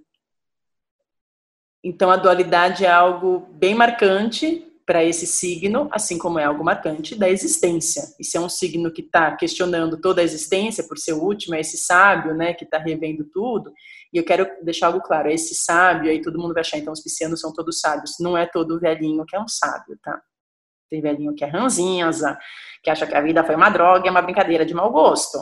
Então 1.84 2.10
a 2.10 2.18
dualidade 2.18 2.84
é 2.84 2.90
algo 2.90 3.48
bem 3.54 3.76
marcante 3.76 4.66
para 4.86 5.04
esse 5.04 5.26
signo, 5.26 5.90
assim 5.92 6.18
como 6.18 6.38
é 6.38 6.44
algo 6.44 6.64
marcante 6.64 7.16
da 7.16 7.28
existência. 7.28 8.04
E 8.20 8.24
se 8.24 8.38
é 8.38 8.40
um 8.40 8.50
signo 8.50 8.92
que 8.92 9.02
está 9.02 9.36
questionando 9.36 10.00
toda 10.00 10.22
a 10.22 10.24
existência 10.24 10.84
por 10.88 10.98
ser 10.98 11.14
o 11.14 11.24
último, 11.24 11.56
é 11.56 11.60
esse 11.60 11.78
sábio, 11.78 12.36
né, 12.36 12.54
que 12.54 12.66
está 12.66 12.78
revendo 12.78 13.24
tudo. 13.26 13.74
E 14.14 14.18
eu 14.18 14.24
quero 14.24 14.48
deixar 14.64 14.88
algo 14.88 15.02
claro: 15.02 15.30
é 15.30 15.34
esse 15.34 15.56
sábio, 15.56 16.12
aí 16.12 16.22
todo 16.22 16.40
mundo 16.40 16.54
vai 16.54 16.62
achar, 16.62 16.78
então 16.78 16.94
os 16.94 17.02
piscianos 17.02 17.40
são 17.40 17.52
todos 17.52 17.80
sábios. 17.80 18.16
Não 18.20 18.38
é 18.38 18.46
todo 18.46 18.80
velhinho 18.80 19.26
que 19.26 19.36
é 19.36 19.40
um 19.40 19.48
sábio, 19.48 19.98
tá? 20.04 20.22
Tem 20.90 21.02
velhinho 21.02 21.34
que 21.34 21.44
é 21.44 21.48
ranzinza, 21.48 22.38
que 22.84 22.90
acha 22.90 23.08
que 23.08 23.16
a 23.16 23.22
vida 23.22 23.44
foi 23.44 23.56
uma 23.56 23.70
droga, 23.70 24.08
é 24.08 24.12
uma 24.12 24.22
brincadeira 24.22 24.66
de 24.66 24.74
mau 24.74 24.92
gosto. 24.92 25.40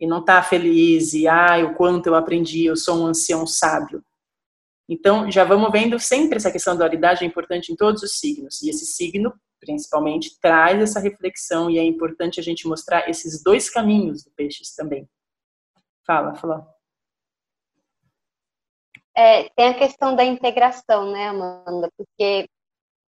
E 0.00 0.06
não 0.06 0.20
está 0.20 0.42
feliz, 0.42 1.12
e 1.12 1.26
ai, 1.26 1.64
o 1.64 1.74
quanto 1.74 2.06
eu 2.06 2.14
aprendi, 2.14 2.64
eu 2.64 2.76
sou 2.76 3.02
um 3.02 3.06
ancião 3.06 3.46
sábio. 3.46 4.02
Então, 4.88 5.30
já 5.30 5.44
vamos 5.44 5.70
vendo 5.70 5.98
sempre 5.98 6.36
essa 6.36 6.50
questão 6.50 6.74
da 6.74 6.78
dualidade 6.78 7.22
é 7.22 7.26
importante 7.26 7.70
em 7.70 7.76
todos 7.76 8.02
os 8.02 8.18
signos. 8.18 8.62
E 8.62 8.70
esse 8.70 8.86
signo, 8.86 9.34
principalmente, 9.60 10.38
traz 10.40 10.80
essa 10.80 10.98
reflexão 10.98 11.68
e 11.68 11.78
é 11.78 11.82
importante 11.82 12.40
a 12.40 12.42
gente 12.42 12.66
mostrar 12.66 13.08
esses 13.08 13.42
dois 13.42 13.68
caminhos 13.68 14.24
do 14.24 14.30
peixes 14.30 14.74
também. 14.74 15.06
Fala, 16.06 16.34
fala. 16.36 16.66
É, 19.14 19.48
tem 19.50 19.68
a 19.68 19.78
questão 19.78 20.16
da 20.16 20.24
integração, 20.24 21.12
né, 21.12 21.26
Amanda? 21.26 21.90
Porque 21.96 22.48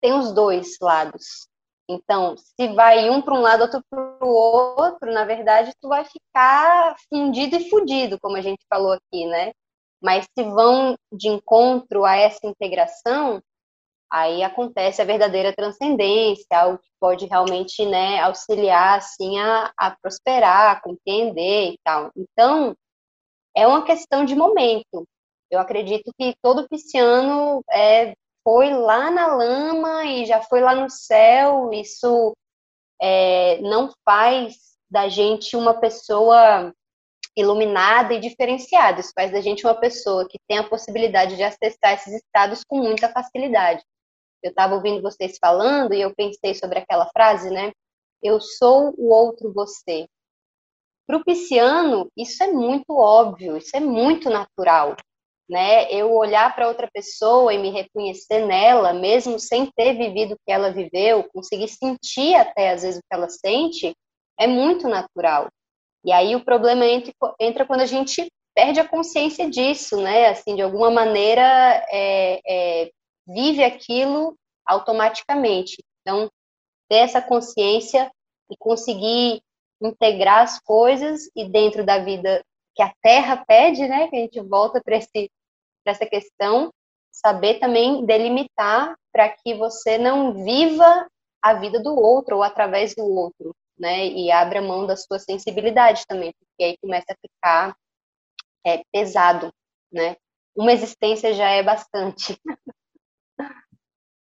tem 0.01 0.13
os 0.13 0.31
dois 0.31 0.77
lados. 0.79 1.47
Então, 1.89 2.35
se 2.37 2.67
vai 2.73 3.09
um 3.09 3.21
para 3.21 3.33
um 3.33 3.41
lado, 3.41 3.61
outro 3.61 3.83
para 3.89 4.25
o 4.25 4.29
outro, 4.29 5.11
na 5.11 5.25
verdade, 5.25 5.73
tu 5.81 5.89
vai 5.89 6.05
ficar 6.05 6.95
fundido 7.09 7.57
e 7.57 7.69
fudido, 7.69 8.17
como 8.21 8.37
a 8.37 8.41
gente 8.41 8.65
falou 8.69 8.93
aqui, 8.93 9.25
né? 9.25 9.51
Mas 10.01 10.25
se 10.37 10.43
vão 10.43 10.95
de 11.11 11.29
encontro 11.29 12.05
a 12.05 12.15
essa 12.15 12.45
integração, 12.47 13.41
aí 14.11 14.43
acontece 14.43 15.01
a 15.01 15.05
verdadeira 15.05 15.53
transcendência, 15.53 16.45
algo 16.51 16.77
que 16.77 16.89
pode 16.99 17.25
realmente 17.25 17.85
né, 17.85 18.19
auxiliar 18.19 18.99
assim, 18.99 19.39
a, 19.39 19.73
a 19.77 19.91
prosperar, 19.91 20.71
a 20.71 20.81
compreender 20.81 21.73
e 21.73 21.79
tal. 21.83 22.11
Então, 22.15 22.75
é 23.55 23.67
uma 23.67 23.83
questão 23.83 24.23
de 24.23 24.35
momento. 24.35 25.07
Eu 25.49 25.59
acredito 25.59 26.11
que 26.17 26.35
todo 26.41 26.67
pisciano 26.69 27.63
é, 27.71 28.13
foi 28.43 28.73
lá 28.73 29.09
na 29.09 29.27
lama 29.27 30.05
e 30.05 30.25
já 30.25 30.41
foi 30.41 30.61
lá 30.61 30.75
no 30.75 30.89
céu. 30.89 31.71
Isso 31.71 32.35
é, 33.01 33.59
não 33.61 33.91
faz 34.05 34.55
da 34.89 35.09
gente 35.09 35.55
uma 35.55 35.73
pessoa 35.79 36.73
iluminada 37.35 38.13
e 38.13 38.19
diferenciada. 38.19 38.99
Isso 38.99 39.11
faz 39.15 39.31
da 39.31 39.41
gente 39.41 39.65
uma 39.65 39.75
pessoa 39.75 40.27
que 40.27 40.37
tem 40.47 40.57
a 40.57 40.67
possibilidade 40.67 41.35
de 41.35 41.43
acessar 41.43 41.93
esses 41.93 42.13
estados 42.13 42.63
com 42.63 42.77
muita 42.77 43.09
facilidade. 43.09 43.83
Eu 44.41 44.49
estava 44.49 44.75
ouvindo 44.75 45.01
vocês 45.01 45.37
falando 45.39 45.93
e 45.93 46.01
eu 46.01 46.13
pensei 46.13 46.53
sobre 46.53 46.79
aquela 46.79 47.07
frase, 47.07 47.49
né? 47.49 47.71
Eu 48.21 48.39
sou 48.39 48.93
o 48.97 49.09
outro 49.11 49.53
você. 49.53 50.05
Para 51.07 51.17
o 51.17 51.23
pisciano, 51.23 52.09
isso 52.15 52.43
é 52.43 52.51
muito 52.51 52.93
óbvio, 52.93 53.57
isso 53.57 53.75
é 53.75 53.79
muito 53.79 54.29
natural, 54.29 54.95
né? 55.49 55.91
Eu 55.91 56.13
olhar 56.13 56.53
para 56.55 56.67
outra 56.67 56.89
pessoa 56.91 57.53
e 57.53 57.57
me 57.57 57.69
reconhecer 57.69 58.45
nela, 58.45 58.93
mesmo 58.93 59.39
sem 59.39 59.69
ter 59.75 59.93
vivido 59.93 60.33
o 60.33 60.37
que 60.45 60.51
ela 60.51 60.71
viveu, 60.71 61.23
conseguir 61.33 61.67
sentir 61.67 62.35
até 62.35 62.71
às 62.71 62.83
vezes 62.83 62.99
o 62.99 63.01
que 63.01 63.15
ela 63.15 63.29
sente, 63.29 63.93
é 64.39 64.47
muito 64.47 64.87
natural. 64.87 65.49
E 66.05 66.11
aí 66.11 66.35
o 66.35 66.43
problema 66.43 66.85
entra, 67.39 67.65
quando 67.65 67.81
a 67.81 67.85
gente 67.85 68.27
perde 68.55 68.79
a 68.79 68.87
consciência 68.87 69.49
disso, 69.49 69.97
né? 69.97 70.27
Assim, 70.27 70.55
de 70.55 70.61
alguma 70.61 70.91
maneira 70.91 71.41
é, 71.91 72.39
é, 72.45 72.91
vive 73.27 73.63
aquilo 73.63 74.35
automaticamente. 74.65 75.83
Então, 76.01 76.29
ter 76.89 76.97
essa 76.97 77.21
consciência 77.21 78.11
e 78.49 78.55
conseguir 78.57 79.41
integrar 79.81 80.43
as 80.43 80.59
coisas 80.59 81.29
e 81.35 81.49
dentro 81.49 81.85
da 81.85 81.99
vida 81.99 82.43
que 82.75 82.81
a 82.81 82.93
Terra 83.01 83.43
pede, 83.45 83.87
né? 83.87 84.07
Que 84.07 84.15
a 84.15 84.19
gente 84.19 84.39
volta 84.41 84.81
para 84.83 84.99
essa 85.85 86.05
questão, 86.05 86.71
saber 87.11 87.59
também 87.59 88.05
delimitar 88.05 88.95
para 89.11 89.29
que 89.29 89.53
você 89.53 89.97
não 89.97 90.43
viva 90.43 91.07
a 91.41 91.53
vida 91.53 91.81
do 91.81 91.95
outro 91.95 92.37
ou 92.37 92.43
através 92.43 92.95
do 92.95 93.03
outro, 93.03 93.55
né? 93.77 94.07
E 94.07 94.31
abra 94.31 94.61
mão 94.61 94.87
da 94.87 94.95
sua 94.95 95.19
sensibilidade 95.19 96.05
também, 96.07 96.33
porque 96.39 96.63
aí 96.63 96.77
começa 96.81 97.07
a 97.11 97.15
ficar 97.15 97.75
é, 98.65 98.81
pesado, 98.91 99.53
né? 99.91 100.15
Uma 100.55 100.71
existência 100.71 101.33
já 101.33 101.49
é 101.49 101.61
bastante. 101.61 102.39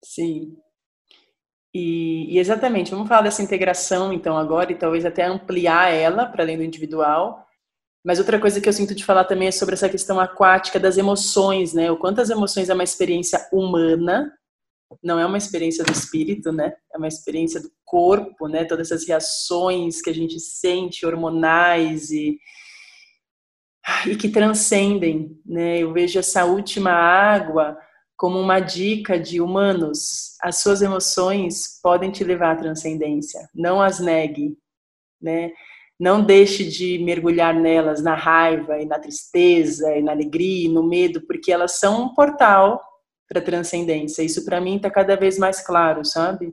Sim. 0.03 0.57
E, 1.73 2.35
e, 2.35 2.39
exatamente, 2.39 2.91
vamos 2.91 3.09
falar 3.09 3.23
dessa 3.23 3.43
integração 3.43 4.13
então 4.13 4.37
agora 4.37 4.73
e 4.73 4.79
talvez 4.79 5.05
até 5.05 5.25
ampliar 5.25 5.93
ela 5.93 6.27
para 6.27 6.43
além 6.43 6.57
do 6.57 6.65
individual. 6.65 7.47
Mas 8.05 8.19
outra 8.19 8.41
coisa 8.41 8.61
que 8.61 8.69
eu 8.69 8.73
sinto 8.73 8.95
de 8.95 9.05
falar 9.05 9.25
também 9.25 9.49
é 9.49 9.53
sobre 9.53 9.75
essa 9.75 9.89
questão 9.89 10.19
aquática 10.19 10.81
das 10.81 10.97
emoções, 10.97 11.75
né? 11.75 11.91
O 11.91 11.99
quanto 11.99 12.21
as 12.21 12.31
emoções 12.31 12.69
é 12.71 12.75
uma 12.75 12.85
experiência 12.85 13.47
humana, 13.53 14.33
não 15.03 15.19
é 15.19 15.27
uma 15.27 15.39
experiência 15.39 15.85
do 15.85 15.93
espírito, 15.93 16.51
né? 16.51 16.73
É 16.93 16.99
uma 16.99 17.09
experiência 17.09 17.61
do 17.61 17.71
corpo, 17.85 18.49
né? 18.49 18.65
Todas 18.65 18.91
essas 18.91 19.07
reações 19.07 20.01
que 20.01 20.11
a 20.11 20.15
gente 20.15 20.41
sente, 20.41 21.05
hormonais 21.05 22.11
e 22.11 22.39
e 24.07 24.17
que 24.17 24.29
transcendem, 24.29 25.39
né? 25.45 25.79
Eu 25.79 25.93
vejo 25.93 26.19
essa 26.19 26.45
última 26.45 26.93
água 26.93 27.77
como 28.17 28.39
uma 28.39 28.61
dica 28.61 29.19
de 29.19 29.41
humanos, 29.41 30.37
as 30.43 30.59
suas 30.59 30.83
emoções 30.83 31.81
podem 31.83 32.11
te 32.11 32.23
levar 32.23 32.53
à 32.53 32.57
transcendência, 32.57 33.49
não 33.55 33.81
as 33.81 33.99
negue, 33.99 34.59
né? 35.21 35.51
Não 36.01 36.25
deixe 36.25 36.65
de 36.65 36.99
mergulhar 36.99 37.55
nelas 37.55 38.03
na 38.03 38.15
raiva 38.15 38.81
e 38.81 38.87
na 38.87 38.99
tristeza 38.99 39.95
e 39.95 40.03
na 40.03 40.13
alegria 40.13 40.67
e 40.67 40.73
no 40.73 40.83
medo, 40.83 41.21
porque 41.27 41.53
elas 41.53 41.79
são 41.79 42.05
um 42.05 42.15
portal 42.15 42.81
para 43.29 43.43
transcendência. 43.43 44.23
Isso 44.23 44.45
para 44.45 44.61
mim 44.61 44.77
está 44.77 44.91
cada 44.91 45.15
vez 45.15 45.39
mais 45.39 45.61
claro, 45.61 46.05
sabe? 46.05 46.51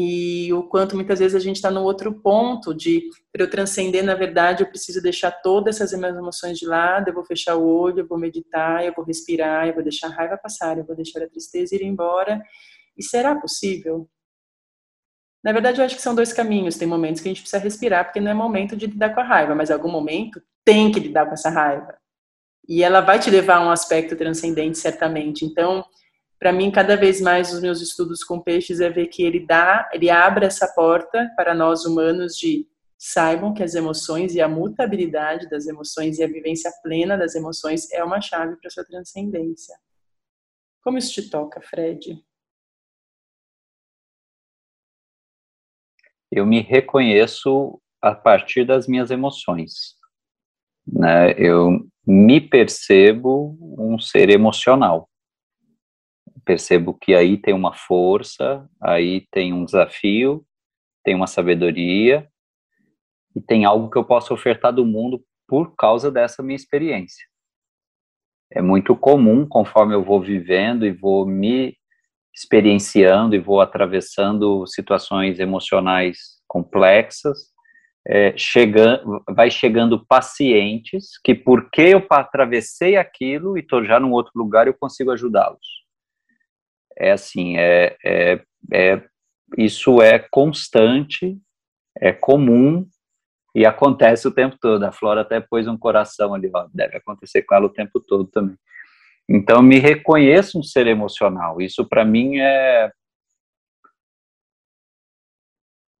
e 0.00 0.52
o 0.52 0.62
quanto 0.62 0.94
muitas 0.94 1.18
vezes 1.18 1.34
a 1.34 1.40
gente 1.40 1.56
está 1.56 1.72
no 1.72 1.82
outro 1.82 2.12
ponto 2.20 2.72
de 2.72 3.02
para 3.32 3.42
eu 3.42 3.50
transcender 3.50 4.04
na 4.04 4.14
verdade 4.14 4.62
eu 4.62 4.68
preciso 4.68 5.02
deixar 5.02 5.32
todas 5.32 5.80
essas 5.80 5.98
minhas 5.98 6.16
emoções 6.16 6.56
de 6.56 6.66
lado 6.66 7.08
eu 7.08 7.14
vou 7.14 7.24
fechar 7.24 7.56
o 7.56 7.66
olho 7.66 8.00
eu 8.00 8.06
vou 8.06 8.16
meditar 8.16 8.84
eu 8.84 8.92
vou 8.94 9.04
respirar 9.04 9.66
eu 9.66 9.74
vou 9.74 9.82
deixar 9.82 10.06
a 10.06 10.14
raiva 10.14 10.38
passar 10.38 10.78
eu 10.78 10.84
vou 10.84 10.94
deixar 10.94 11.20
a 11.22 11.28
tristeza 11.28 11.74
ir 11.74 11.82
embora 11.82 12.40
e 12.96 13.02
será 13.02 13.34
possível 13.34 14.08
na 15.48 15.52
verdade 15.52 15.80
eu 15.80 15.84
acho 15.84 15.96
que 15.96 16.02
são 16.02 16.14
dois 16.14 16.32
caminhos 16.32 16.76
tem 16.76 16.86
momentos 16.86 17.22
que 17.22 17.28
a 17.28 17.30
gente 17.30 17.40
precisa 17.40 17.62
respirar 17.62 18.04
porque 18.04 18.20
não 18.20 18.30
é 18.30 18.34
momento 18.34 18.76
de 18.76 18.86
lidar 18.86 19.14
com 19.14 19.20
a 19.20 19.24
raiva 19.24 19.54
mas 19.54 19.70
em 19.70 19.72
algum 19.72 19.90
momento 19.90 20.42
tem 20.62 20.92
que 20.92 21.00
lidar 21.00 21.24
com 21.24 21.32
essa 21.32 21.48
raiva 21.48 21.96
e 22.68 22.82
ela 22.82 23.00
vai 23.00 23.18
te 23.18 23.30
levar 23.30 23.56
a 23.56 23.66
um 23.66 23.70
aspecto 23.70 24.14
transcendente 24.14 24.76
certamente 24.76 25.44
então 25.44 25.84
para 26.38 26.52
mim, 26.52 26.70
cada 26.70 26.96
vez 26.96 27.20
mais 27.20 27.52
os 27.52 27.60
meus 27.60 27.80
estudos 27.80 28.22
com 28.22 28.40
peixes 28.40 28.80
é 28.80 28.88
ver 28.88 29.08
que 29.08 29.24
ele 29.24 29.40
dá, 29.40 29.88
ele 29.92 30.08
abre 30.08 30.46
essa 30.46 30.68
porta 30.68 31.28
para 31.36 31.52
nós 31.52 31.84
humanos 31.84 32.36
de 32.36 32.64
saibam 32.96 33.52
que 33.52 33.62
as 33.62 33.74
emoções 33.74 34.34
e 34.34 34.40
a 34.40 34.48
mutabilidade 34.48 35.48
das 35.48 35.66
emoções 35.66 36.18
e 36.18 36.22
a 36.22 36.28
vivência 36.28 36.70
plena 36.82 37.16
das 37.16 37.34
emoções 37.34 37.90
é 37.92 38.04
uma 38.04 38.20
chave 38.20 38.56
para 38.56 38.70
sua 38.70 38.84
transcendência. 38.84 39.76
Como 40.82 40.98
isso 40.98 41.12
te 41.12 41.28
toca, 41.28 41.60
Fred? 41.60 42.24
Eu 46.30 46.46
me 46.46 46.60
reconheço 46.60 47.80
a 48.02 48.14
partir 48.14 48.64
das 48.64 48.86
minhas 48.86 49.10
emoções. 49.10 49.96
Né? 50.86 51.32
Eu 51.32 51.86
me 52.06 52.40
percebo 52.40 53.56
um 53.78 53.98
ser 53.98 54.30
emocional 54.30 55.08
percebo 56.48 56.94
que 56.94 57.14
aí 57.14 57.36
tem 57.36 57.52
uma 57.52 57.74
força, 57.74 58.66
aí 58.80 59.26
tem 59.30 59.52
um 59.52 59.66
desafio, 59.66 60.42
tem 61.04 61.14
uma 61.14 61.26
sabedoria 61.26 62.26
e 63.36 63.40
tem 63.42 63.66
algo 63.66 63.90
que 63.90 63.98
eu 63.98 64.04
posso 64.04 64.32
ofertar 64.32 64.72
do 64.72 64.86
mundo 64.86 65.22
por 65.46 65.76
causa 65.76 66.10
dessa 66.10 66.42
minha 66.42 66.56
experiência. 66.56 67.22
É 68.50 68.62
muito 68.62 68.96
comum, 68.96 69.46
conforme 69.46 69.94
eu 69.94 70.02
vou 70.02 70.22
vivendo 70.22 70.86
e 70.86 70.90
vou 70.90 71.26
me 71.26 71.76
experienciando 72.34 73.34
e 73.34 73.38
vou 73.38 73.60
atravessando 73.60 74.66
situações 74.66 75.38
emocionais 75.38 76.38
complexas, 76.46 77.48
é, 78.06 78.32
chegando, 78.36 79.22
vai 79.28 79.50
chegando 79.50 80.04
pacientes 80.06 81.18
que, 81.22 81.34
porque 81.34 81.82
eu 81.82 82.06
atravessei 82.10 82.96
aquilo 82.96 83.56
e 83.56 83.60
estou 83.60 83.84
já 83.84 84.00
num 84.00 84.12
outro 84.12 84.32
lugar, 84.36 84.66
eu 84.66 84.74
consigo 84.74 85.10
ajudá-los 85.10 85.78
é 86.98 87.12
assim, 87.12 87.56
é, 87.56 87.96
é, 88.04 88.42
é, 88.72 89.02
isso 89.56 90.02
é 90.02 90.18
constante, 90.18 91.38
é 91.96 92.12
comum 92.12 92.86
e 93.54 93.64
acontece 93.64 94.26
o 94.26 94.34
tempo 94.34 94.56
todo. 94.60 94.82
A 94.82 94.92
Flora 94.92 95.20
até 95.20 95.40
pôs 95.40 95.68
um 95.68 95.78
coração 95.78 96.34
ali, 96.34 96.50
ó, 96.52 96.66
deve 96.74 96.96
acontecer 96.96 97.42
com 97.42 97.54
ela 97.54 97.66
o 97.66 97.72
tempo 97.72 98.00
todo 98.00 98.26
também. 98.26 98.56
Então, 99.28 99.62
me 99.62 99.78
reconheço 99.78 100.58
um 100.58 100.62
ser 100.62 100.86
emocional. 100.86 101.60
Isso 101.60 101.86
para 101.86 102.04
mim 102.04 102.38
é 102.38 102.90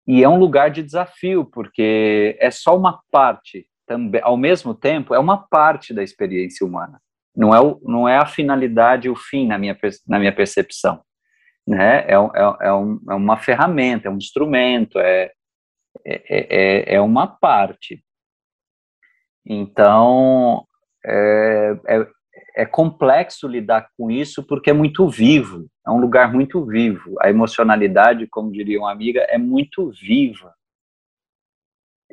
e 0.06 0.24
é 0.24 0.28
um 0.28 0.38
lugar 0.38 0.70
de 0.70 0.82
desafio, 0.82 1.44
porque 1.44 2.34
é 2.40 2.50
só 2.50 2.74
uma 2.74 3.02
parte, 3.10 3.66
também, 3.86 4.22
ao 4.24 4.38
mesmo 4.38 4.74
tempo, 4.74 5.14
é 5.14 5.18
uma 5.18 5.36
parte 5.36 5.92
da 5.92 6.02
experiência 6.02 6.66
humana 6.66 6.98
não 7.38 7.54
é, 7.54 7.60
o, 7.60 7.80
não 7.84 8.08
é 8.08 8.16
a 8.18 8.26
finalidade, 8.26 9.08
o 9.08 9.14
fim 9.14 9.46
na 9.46 9.56
minha, 9.56 9.78
na 10.08 10.18
minha 10.18 10.34
percepção. 10.34 11.00
Né? 11.64 12.00
É, 12.00 12.14
é, 12.14 12.68
é, 12.68 12.72
um, 12.72 13.00
é 13.08 13.14
uma 13.14 13.36
ferramenta, 13.36 14.08
é 14.08 14.10
um 14.10 14.16
instrumento, 14.16 14.98
é, 14.98 15.30
é, 16.04 16.22
é, 16.26 16.94
é 16.96 17.00
uma 17.00 17.28
parte. 17.28 18.02
Então, 19.46 20.66
é, 21.06 21.78
é, 21.86 22.06
é 22.58 22.66
complexo 22.66 23.46
lidar 23.46 23.88
com 23.96 24.10
isso 24.10 24.42
porque 24.42 24.70
é 24.70 24.72
muito 24.72 25.08
vivo, 25.08 25.68
é 25.86 25.90
um 25.90 26.00
lugar 26.00 26.32
muito 26.32 26.64
vivo. 26.64 27.14
A 27.20 27.30
emocionalidade, 27.30 28.26
como 28.26 28.50
diria 28.50 28.80
uma 28.80 28.90
amiga, 28.90 29.20
é 29.28 29.38
muito 29.38 29.90
viva. 29.90 30.52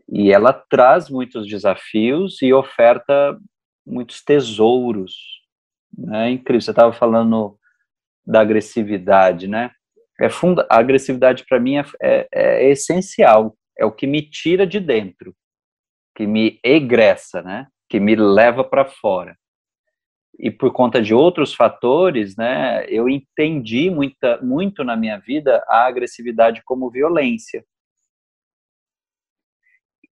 E 0.07 0.31
ela 0.31 0.53
traz 0.53 1.09
muitos 1.09 1.47
desafios 1.47 2.41
e 2.43 2.53
oferta 2.53 3.39
muitos 3.83 4.23
tesouros. 4.23 5.15
Né? 5.97 6.27
É 6.27 6.31
incrível. 6.31 6.61
Você 6.61 6.69
estava 6.69 6.93
falando 6.93 7.57
da 8.23 8.41
agressividade, 8.41 9.47
né? 9.47 9.71
é 10.21 10.29
funda 10.29 10.65
a 10.69 10.77
agressividade 10.77 11.43
para 11.45 11.59
mim 11.59 11.77
é, 11.77 11.85
é, 12.01 12.27
é, 12.31 12.69
essencial, 12.69 13.57
é 13.77 13.83
o 13.83 13.91
que 13.91 14.07
me 14.07 14.21
tira 14.21 14.65
de 14.65 14.79
dentro, 14.79 15.35
que 16.15 16.25
me 16.25 16.59
egressa, 16.63 17.41
né? 17.41 17.67
Que 17.89 17.99
me 17.99 18.15
leva 18.15 18.63
para 18.63 18.85
fora. 18.85 19.35
E 20.37 20.51
por 20.51 20.71
conta 20.73 21.01
de 21.01 21.13
outros 21.13 21.53
fatores, 21.53 22.35
né, 22.35 22.85
eu 22.89 23.07
entendi 23.07 23.89
muita, 23.89 24.39
muito 24.41 24.83
na 24.83 24.95
minha 24.95 25.17
vida 25.17 25.63
a 25.67 25.85
agressividade 25.85 26.61
como 26.65 26.89
violência. 26.89 27.63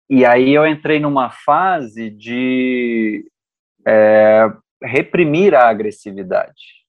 E 0.08 0.24
aí 0.24 0.54
eu 0.54 0.66
entrei 0.66 1.00
numa 1.00 1.30
fase 1.30 2.08
de 2.08 3.30
é, 3.86 4.46
reprimir 4.82 5.54
a 5.54 5.68
agressividade. 5.68 6.84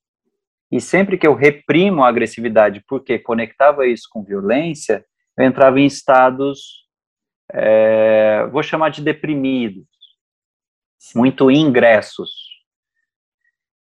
E 0.71 0.79
sempre 0.79 1.17
que 1.17 1.25
eu 1.25 1.33
reprimo 1.33 2.03
a 2.03 2.09
agressividade, 2.09 2.83
porque 2.87 3.17
conectava 3.17 3.87
isso 3.87 4.07
com 4.11 4.23
violência, 4.23 5.05
eu 5.37 5.45
entrava 5.45 5.79
em 5.79 5.85
estados, 5.85 6.85
é, 7.51 8.45
vou 8.47 8.61
chamar 8.61 8.89
de 8.89 9.01
deprimidos, 9.01 9.87
muito 11.15 11.49
ingressos. 11.49 12.46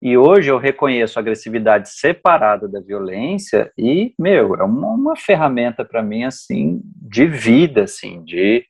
E 0.03 0.17
hoje 0.17 0.51
eu 0.51 0.59
reconheço 0.59 1.19
a 1.19 1.23
agressividade 1.23 1.89
separada 1.89 2.69
da 2.69 2.81
violência 2.81 3.73
e, 3.79 4.15
meu, 4.19 4.55
é 4.55 4.63
uma, 4.63 4.89
uma 4.89 5.17
ferramenta 5.17 5.85
para 5.85 6.03
mim, 6.03 6.25
assim, 6.25 6.81
de 6.85 7.27
vida, 7.27 7.85
assim, 7.85 8.23
de 8.23 8.67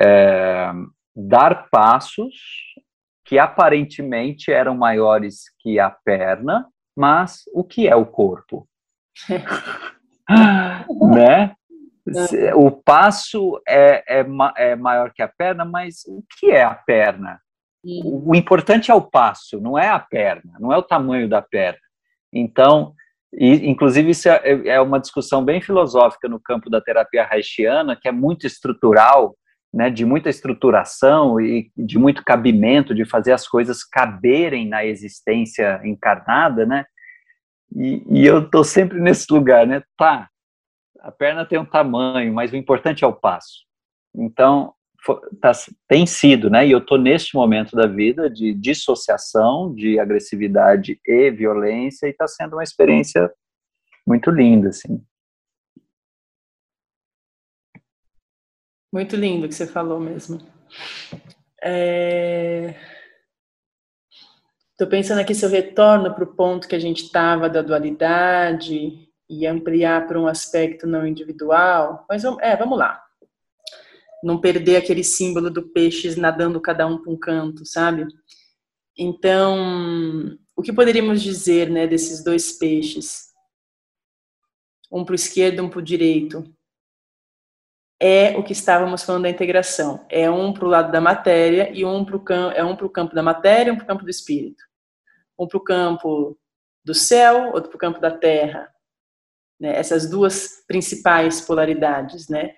é, 0.00 0.72
dar 1.14 1.68
passos 1.70 2.34
que 3.24 3.38
aparentemente 3.38 4.52
eram 4.52 4.76
maiores 4.76 5.44
que 5.60 5.80
a 5.80 5.90
perna, 5.90 6.68
mas 6.96 7.42
o 7.52 7.64
que 7.64 7.88
é 7.88 7.96
o 7.96 8.06
corpo? 8.06 8.68
né? 11.10 11.56
O 12.54 12.70
passo 12.70 13.60
é, 13.66 14.20
é, 14.20 14.26
é, 14.56 14.76
maior 14.76 15.12
que 15.12 15.22
a 15.22 15.28
perna, 15.28 15.64
mas 15.64 16.04
o 16.06 16.22
que 16.38 16.50
é 16.50 16.62
a 16.62 16.74
perna? 16.74 17.40
O, 17.86 18.34
importante 18.34 18.90
é 18.90 18.94
o 18.94 19.02
passo, 19.02 19.60
não 19.60 19.78
é 19.78 19.88
a 19.88 19.98
perna, 19.98 20.54
não 20.58 20.72
é 20.72 20.76
o 20.76 20.82
tamanho 20.82 21.28
da 21.28 21.40
perna. 21.40 21.78
Então, 22.32 22.94
e, 23.32 23.68
inclusive, 23.68 24.10
isso 24.10 24.28
é, 24.28 24.40
é 24.66 24.80
uma 24.80 24.98
discussão 24.98 25.44
bem 25.44 25.60
filosófica 25.60 26.28
no 26.28 26.40
campo 26.40 26.68
da 26.68 26.80
terapia 26.80 27.26
haitiana, 27.30 27.94
que 27.94 28.08
é 28.08 28.12
muito 28.12 28.46
estrutural, 28.46 29.36
né, 29.72 29.90
de 29.90 30.04
muita 30.04 30.30
estruturação 30.30 31.40
e 31.40 31.70
de 31.76 31.98
muito 31.98 32.24
cabimento, 32.24 32.94
de 32.94 33.04
fazer 33.04 33.32
as 33.32 33.46
coisas 33.46 33.84
caberem 33.84 34.66
na 34.68 34.84
existência 34.84 35.80
encarnada, 35.84 36.64
né? 36.64 36.86
E, 37.74 38.02
e 38.08 38.26
eu 38.26 38.48
tô 38.48 38.64
sempre 38.64 38.98
nesse 38.98 39.30
lugar, 39.30 39.66
né? 39.66 39.82
Tá, 39.96 40.28
a 41.00 41.12
perna 41.12 41.44
tem 41.44 41.58
um 41.58 41.64
tamanho, 41.64 42.32
mas 42.32 42.52
o 42.52 42.56
importante 42.56 43.04
é 43.04 43.06
o 43.06 43.12
passo. 43.12 43.64
Então, 44.14 44.72
tá, 45.40 45.52
tem 45.88 46.06
sido, 46.06 46.50
né? 46.50 46.66
E 46.66 46.72
eu 46.72 46.84
tô 46.84 46.96
neste 46.96 47.34
momento 47.34 47.76
da 47.76 47.86
vida 47.86 48.28
de 48.28 48.52
dissociação, 48.52 49.74
de 49.74 49.98
agressividade 49.98 51.00
e 51.06 51.30
violência, 51.30 52.06
e 52.06 52.10
está 52.10 52.26
sendo 52.26 52.54
uma 52.54 52.62
experiência 52.62 53.30
muito 54.06 54.30
linda, 54.30 54.68
assim. 54.68 55.02
Muito 58.92 59.16
lindo 59.16 59.48
que 59.48 59.54
você 59.54 59.66
falou 59.66 60.00
mesmo. 60.00 60.36
Estou 60.36 60.46
é... 61.62 62.74
pensando 64.88 65.20
aqui 65.20 65.34
se 65.34 65.44
eu 65.44 65.50
retorno 65.50 66.14
para 66.14 66.24
o 66.24 66.34
ponto 66.34 66.68
que 66.68 66.74
a 66.74 66.78
gente 66.78 67.02
estava 67.02 67.48
da 67.48 67.62
dualidade 67.62 69.06
e 69.28 69.46
ampliar 69.46 70.06
para 70.06 70.20
um 70.20 70.26
aspecto 70.26 70.86
não 70.86 71.06
individual. 71.06 72.06
Mas 72.08 72.24
é, 72.40 72.56
vamos 72.56 72.78
lá. 72.78 73.05
Não 74.26 74.40
perder 74.40 74.76
aquele 74.76 75.04
símbolo 75.04 75.50
do 75.50 75.68
peixe 75.68 76.18
nadando 76.18 76.60
cada 76.60 76.86
um 76.86 76.98
para 76.98 77.12
um 77.12 77.16
canto, 77.16 77.64
sabe? 77.64 78.06
Então, 78.98 80.36
o 80.56 80.62
que 80.62 80.72
poderíamos 80.72 81.22
dizer 81.22 81.70
né, 81.70 81.86
desses 81.86 82.24
dois 82.24 82.52
peixes? 82.58 83.26
Um 84.90 85.04
para 85.04 85.12
o 85.12 85.14
esquerdo, 85.14 85.62
um 85.62 85.68
para 85.68 85.78
o 85.78 85.82
direito 85.82 86.44
é 88.00 88.36
o 88.36 88.42
que 88.42 88.52
estávamos 88.52 89.02
falando 89.02 89.22
da 89.22 89.30
integração. 89.30 90.04
É 90.08 90.30
um 90.30 90.52
para 90.52 90.64
o 90.64 90.68
lado 90.68 90.92
da 90.92 91.00
matéria 91.00 91.70
e 91.72 91.84
um 91.84 92.04
para 92.04 92.16
o 92.16 92.20
campo, 92.20 92.56
é 92.56 92.64
um 92.64 92.76
campo 92.88 93.14
da 93.14 93.22
matéria 93.22 93.70
e 93.70 93.72
um 93.72 93.76
para 93.76 93.84
o 93.84 93.86
campo 93.86 94.04
do 94.04 94.10
espírito. 94.10 94.62
Um 95.38 95.46
para 95.46 95.58
o 95.58 95.64
campo 95.64 96.38
do 96.84 96.94
céu, 96.94 97.52
outro 97.52 97.70
para 97.70 97.76
o 97.76 97.80
campo 97.80 98.00
da 98.00 98.10
terra. 98.10 98.68
Né? 99.58 99.74
Essas 99.76 100.08
duas 100.08 100.64
principais 100.66 101.40
polaridades, 101.40 102.28
né? 102.28 102.54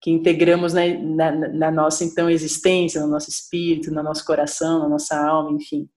Que 0.00 0.10
integramos 0.10 0.72
na, 0.72 0.86
na, 0.86 1.32
na, 1.32 1.70
nossa 1.70 2.04
então 2.04 2.30
existência, 2.30 3.00
no 3.00 3.08
nosso 3.08 3.28
espírito, 3.28 3.90
no 3.90 4.02
nosso 4.02 4.24
coração, 4.24 4.80
na 4.80 4.88
nossa 4.88 5.16
alma, 5.16 5.52
enfim. 5.52 5.88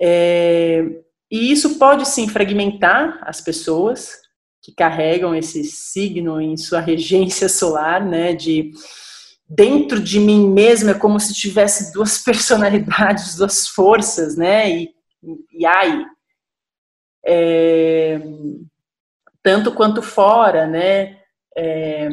É, 0.00 0.82
e 1.30 1.52
isso 1.52 1.78
pode 1.78 2.08
sim 2.08 2.26
fragmentar 2.26 3.20
as 3.22 3.40
pessoas, 3.40 4.18
que 4.62 4.72
carregam 4.72 5.34
esse 5.34 5.64
signo 5.64 6.40
em 6.40 6.56
sua 6.56 6.80
regência 6.80 7.48
solar, 7.48 8.04
né? 8.04 8.34
De 8.34 8.72
dentro 9.48 10.00
de 10.00 10.20
mim 10.20 10.48
mesmo 10.48 10.90
é 10.90 10.94
como 10.94 11.18
se 11.18 11.34
tivesse 11.34 11.92
duas 11.92 12.18
personalidades, 12.24 13.36
duas 13.36 13.68
forças, 13.68 14.36
né? 14.36 14.70
E, 14.70 14.94
e 15.52 15.66
ai, 15.66 16.04
é, 17.24 18.20
tanto 19.42 19.72
quanto 19.72 20.02
fora, 20.02 20.66
né? 20.66 21.18
É, 21.56 22.08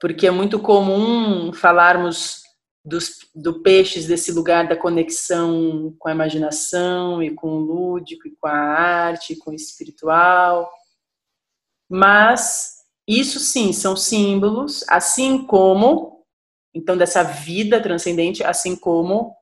porque 0.00 0.26
é 0.26 0.30
muito 0.30 0.58
comum 0.58 1.52
falarmos 1.52 2.42
dos, 2.82 3.18
do 3.34 3.62
peixes 3.62 4.06
desse 4.06 4.32
lugar 4.32 4.66
da 4.66 4.76
conexão 4.76 5.94
com 5.98 6.08
a 6.08 6.12
imaginação 6.12 7.22
e 7.22 7.30
com 7.34 7.48
o 7.48 7.60
lúdico 7.60 8.26
e 8.26 8.34
com 8.34 8.48
a 8.48 8.52
arte, 8.52 9.34
e 9.34 9.36
com 9.36 9.50
o 9.50 9.54
espiritual. 9.54 10.70
Mas 11.88 12.78
isso 13.06 13.38
sim 13.38 13.72
são 13.72 13.94
símbolos, 13.94 14.84
assim 14.88 15.44
como 15.44 16.24
então 16.74 16.96
dessa 16.96 17.22
vida 17.22 17.80
transcendente, 17.82 18.42
assim 18.44 18.76
como 18.76 19.34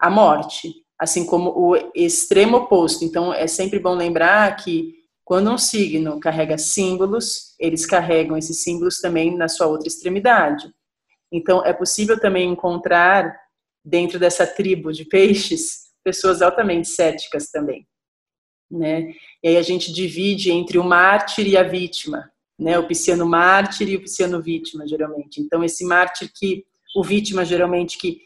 a 0.00 0.08
morte, 0.08 0.72
assim 0.98 1.26
como 1.26 1.50
o 1.50 1.76
extremo 1.94 2.58
oposto. 2.58 3.04
Então 3.04 3.34
é 3.34 3.46
sempre 3.46 3.78
bom 3.78 3.94
lembrar 3.94 4.56
que 4.56 5.01
quando 5.24 5.50
um 5.50 5.58
signo 5.58 6.18
carrega 6.20 6.58
símbolos, 6.58 7.54
eles 7.58 7.86
carregam 7.86 8.36
esses 8.36 8.62
símbolos 8.62 8.98
também 8.98 9.36
na 9.36 9.48
sua 9.48 9.66
outra 9.66 9.88
extremidade. 9.88 10.72
Então 11.32 11.64
é 11.64 11.72
possível 11.72 12.18
também 12.18 12.50
encontrar 12.50 13.34
dentro 13.84 14.18
dessa 14.18 14.46
tribo 14.46 14.92
de 14.92 15.04
peixes 15.04 15.82
pessoas 16.04 16.42
altamente 16.42 16.88
céticas 16.88 17.50
também 17.50 17.86
né? 18.72 19.12
E 19.42 19.48
aí 19.48 19.56
a 19.56 19.62
gente 19.62 19.92
divide 19.92 20.50
entre 20.50 20.78
o 20.78 20.84
mártir 20.84 21.46
e 21.46 21.56
a 21.56 21.62
vítima, 21.62 22.30
né? 22.58 22.78
O 22.78 22.86
pisciano 22.86 23.26
mártir 23.26 23.88
e 23.88 23.96
o 23.96 24.00
pisciano 24.00 24.42
vítima, 24.42 24.88
geralmente. 24.88 25.40
Então 25.40 25.62
esse 25.62 25.84
mártir 25.84 26.30
que 26.34 26.64
o 26.96 27.04
vítima 27.04 27.44
geralmente 27.44 27.98
que 27.98 28.22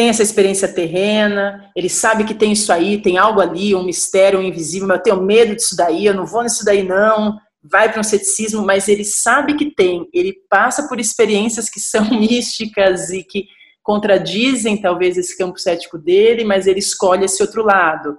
tem 0.00 0.08
essa 0.08 0.22
experiência 0.22 0.66
terrena, 0.66 1.70
ele 1.76 1.90
sabe 1.90 2.24
que 2.24 2.32
tem 2.32 2.52
isso 2.52 2.72
aí, 2.72 3.02
tem 3.02 3.18
algo 3.18 3.38
ali, 3.38 3.74
um 3.74 3.84
mistério, 3.84 4.38
um 4.38 4.42
invisível, 4.42 4.88
mas 4.88 4.96
eu 4.96 5.02
tenho 5.02 5.20
medo 5.20 5.54
disso 5.54 5.76
daí, 5.76 6.06
eu 6.06 6.14
não 6.14 6.24
vou 6.24 6.42
nisso 6.42 6.64
daí 6.64 6.82
não, 6.82 7.36
vai 7.62 7.92
para 7.92 8.00
um 8.00 8.02
ceticismo, 8.02 8.64
mas 8.64 8.88
ele 8.88 9.04
sabe 9.04 9.58
que 9.58 9.74
tem, 9.74 10.08
ele 10.14 10.32
passa 10.48 10.88
por 10.88 10.98
experiências 10.98 11.68
que 11.68 11.78
são 11.78 12.02
místicas 12.18 13.10
e 13.10 13.22
que 13.22 13.44
contradizem 13.82 14.80
talvez 14.80 15.18
esse 15.18 15.36
campo 15.36 15.58
cético 15.58 15.98
dele, 15.98 16.44
mas 16.44 16.66
ele 16.66 16.78
escolhe 16.78 17.26
esse 17.26 17.42
outro 17.42 17.62
lado. 17.62 18.16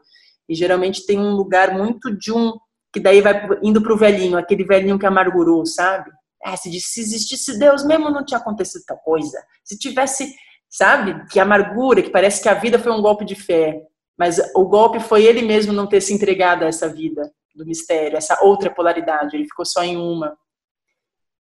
E 0.48 0.54
geralmente 0.54 1.04
tem 1.04 1.18
um 1.18 1.32
lugar 1.32 1.74
muito 1.74 2.16
de 2.16 2.32
um. 2.32 2.54
que 2.94 3.00
daí 3.00 3.22
vai 3.22 3.42
indo 3.64 3.82
para 3.82 3.94
o 3.94 3.98
velhinho, 3.98 4.38
aquele 4.38 4.64
velhinho 4.64 5.00
que 5.00 5.06
amargurou, 5.08 5.66
sabe? 5.66 6.12
É, 6.46 6.56
se, 6.56 6.70
se 6.80 7.02
existisse 7.02 7.58
Deus 7.58 7.84
mesmo, 7.84 8.12
não 8.12 8.24
tinha 8.24 8.40
acontecido 8.40 8.84
tal 8.86 9.00
coisa. 9.00 9.42
Se 9.64 9.80
tivesse, 9.80 10.32
sabe? 10.72 11.24
Que 11.28 11.40
amargura, 11.40 12.02
que 12.02 12.10
parece 12.10 12.42
que 12.42 12.50
a 12.50 12.56
vida 12.56 12.80
foi 12.80 12.92
um 12.92 13.02
golpe 13.02 13.24
de 13.24 13.36
fé. 13.36 13.80
Mas 14.18 14.40
o 14.56 14.66
golpe 14.66 15.00
foi 15.00 15.26
ele 15.26 15.44
mesmo 15.44 15.72
não 15.74 15.86
ter 15.86 16.02
se 16.02 16.14
entregado 16.14 16.64
a 16.64 16.68
essa 16.68 16.88
vida 16.88 17.32
do 17.54 17.66
mistério, 17.66 18.18
essa 18.18 18.44
outra 18.44 18.74
polaridade. 18.74 19.36
Ele 19.36 19.46
ficou 19.46 19.66
só 19.66 19.84
em 19.84 19.98
uma. 19.98 20.36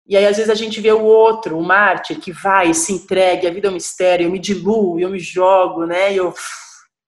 E 0.05 0.15
aí, 0.15 0.25
às 0.27 0.37
vezes, 0.37 0.51
a 0.51 0.55
gente 0.55 0.79
vê 0.81 0.91
o 0.91 1.03
outro, 1.03 1.57
o 1.57 1.63
mártir, 1.63 2.19
que 2.19 2.31
vai, 2.31 2.73
se 2.73 2.93
entrega, 2.93 3.47
a 3.47 3.51
vida 3.51 3.67
é 3.67 3.71
um 3.71 3.75
mistério, 3.75 4.25
eu 4.25 4.31
me 4.31 4.37
diluo, 4.37 4.99
eu 4.99 5.09
me 5.09 5.19
jogo, 5.19 5.85
né? 5.85 6.13
E 6.13 6.17
eu, 6.17 6.33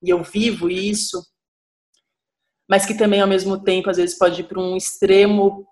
e 0.01 0.09
eu 0.09 0.23
vivo 0.23 0.69
isso 0.69 1.21
mas 2.67 2.85
que 2.85 2.93
também 2.93 3.21
ao 3.21 3.27
mesmo 3.27 3.63
tempo 3.63 3.89
às 3.89 3.97
vezes 3.97 4.17
pode 4.17 4.41
ir 4.41 4.43
para 4.43 4.59
um 4.59 4.75
extremo, 4.75 5.65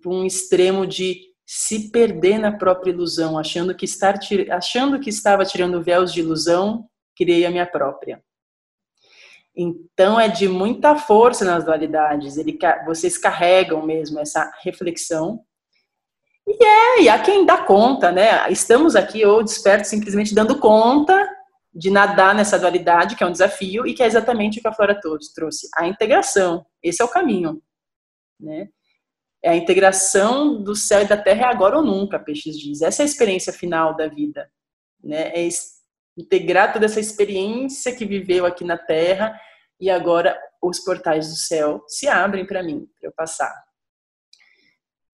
para 0.00 0.10
um 0.10 0.24
extremo 0.24 0.86
de 0.86 1.20
se 1.50 1.90
perder 1.90 2.36
na 2.36 2.52
própria 2.52 2.90
ilusão, 2.90 3.38
achando 3.38 3.74
que 3.74 3.86
estar 3.86 4.20
achando 4.50 5.00
que 5.00 5.08
estava 5.08 5.46
tirando 5.46 5.82
véus 5.82 6.12
de 6.12 6.20
ilusão, 6.20 6.86
criei 7.16 7.46
a 7.46 7.50
minha 7.50 7.64
própria. 7.64 8.22
Então 9.56 10.20
é 10.20 10.28
de 10.28 10.46
muita 10.46 10.96
força 10.96 11.46
nas 11.46 11.64
dualidades. 11.64 12.36
Ele, 12.36 12.58
vocês 12.84 13.16
carregam 13.16 13.80
mesmo 13.84 14.20
essa 14.20 14.52
reflexão. 14.62 15.42
E 16.46 16.62
é, 16.62 17.02
e 17.04 17.08
há 17.08 17.18
quem 17.18 17.46
dá 17.46 17.64
conta, 17.64 18.12
né? 18.12 18.50
Estamos 18.50 18.94
aqui 18.94 19.24
ou 19.24 19.42
despertos 19.42 19.88
simplesmente 19.88 20.34
dando 20.34 20.58
conta 20.58 21.26
de 21.72 21.90
nadar 21.90 22.34
nessa 22.34 22.58
dualidade, 22.58 23.16
que 23.16 23.24
é 23.24 23.26
um 23.26 23.32
desafio, 23.32 23.86
e 23.86 23.94
que 23.94 24.02
é 24.02 24.06
exatamente 24.06 24.58
o 24.58 24.62
que 24.62 24.68
a 24.68 24.72
Flora 24.72 25.00
trouxe, 25.00 25.66
a 25.74 25.86
integração. 25.86 26.66
Esse 26.82 27.00
é 27.00 27.04
o 27.06 27.08
caminho, 27.08 27.62
né? 28.38 28.68
É 29.42 29.50
a 29.50 29.56
integração 29.56 30.62
do 30.62 30.74
céu 30.74 31.02
e 31.02 31.08
da 31.08 31.16
terra 31.16 31.46
é 31.46 31.52
agora 31.52 31.76
ou 31.76 31.84
nunca, 31.84 32.18
Peixes 32.18 32.58
diz. 32.58 32.82
Essa 32.82 33.02
é 33.02 33.04
a 33.04 33.06
experiência 33.06 33.52
final 33.52 33.96
da 33.96 34.08
vida, 34.08 34.50
né? 35.02 35.32
É 35.34 35.48
integrar 36.16 36.72
toda 36.72 36.86
essa 36.86 36.98
experiência 36.98 37.94
que 37.94 38.04
viveu 38.04 38.44
aqui 38.44 38.64
na 38.64 38.76
terra 38.76 39.38
e 39.80 39.88
agora 39.88 40.36
os 40.60 40.80
portais 40.80 41.28
do 41.28 41.36
céu 41.36 41.84
se 41.86 42.08
abrem 42.08 42.44
para 42.44 42.62
mim, 42.62 42.88
para 42.98 43.08
eu 43.08 43.12
passar. 43.12 43.54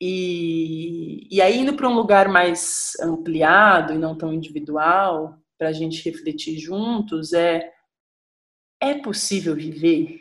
E, 0.00 1.28
e 1.30 1.40
aí, 1.40 1.58
indo 1.58 1.76
para 1.76 1.88
um 1.88 1.94
lugar 1.94 2.28
mais 2.28 2.92
ampliado 3.00 3.92
e 3.92 3.98
não 3.98 4.16
tão 4.16 4.32
individual, 4.32 5.38
para 5.58 5.68
a 5.68 5.72
gente 5.72 6.02
refletir 6.08 6.58
juntos 6.58 7.32
é 7.32 7.70
é 8.80 8.94
possível 8.94 9.54
viver 9.54 10.18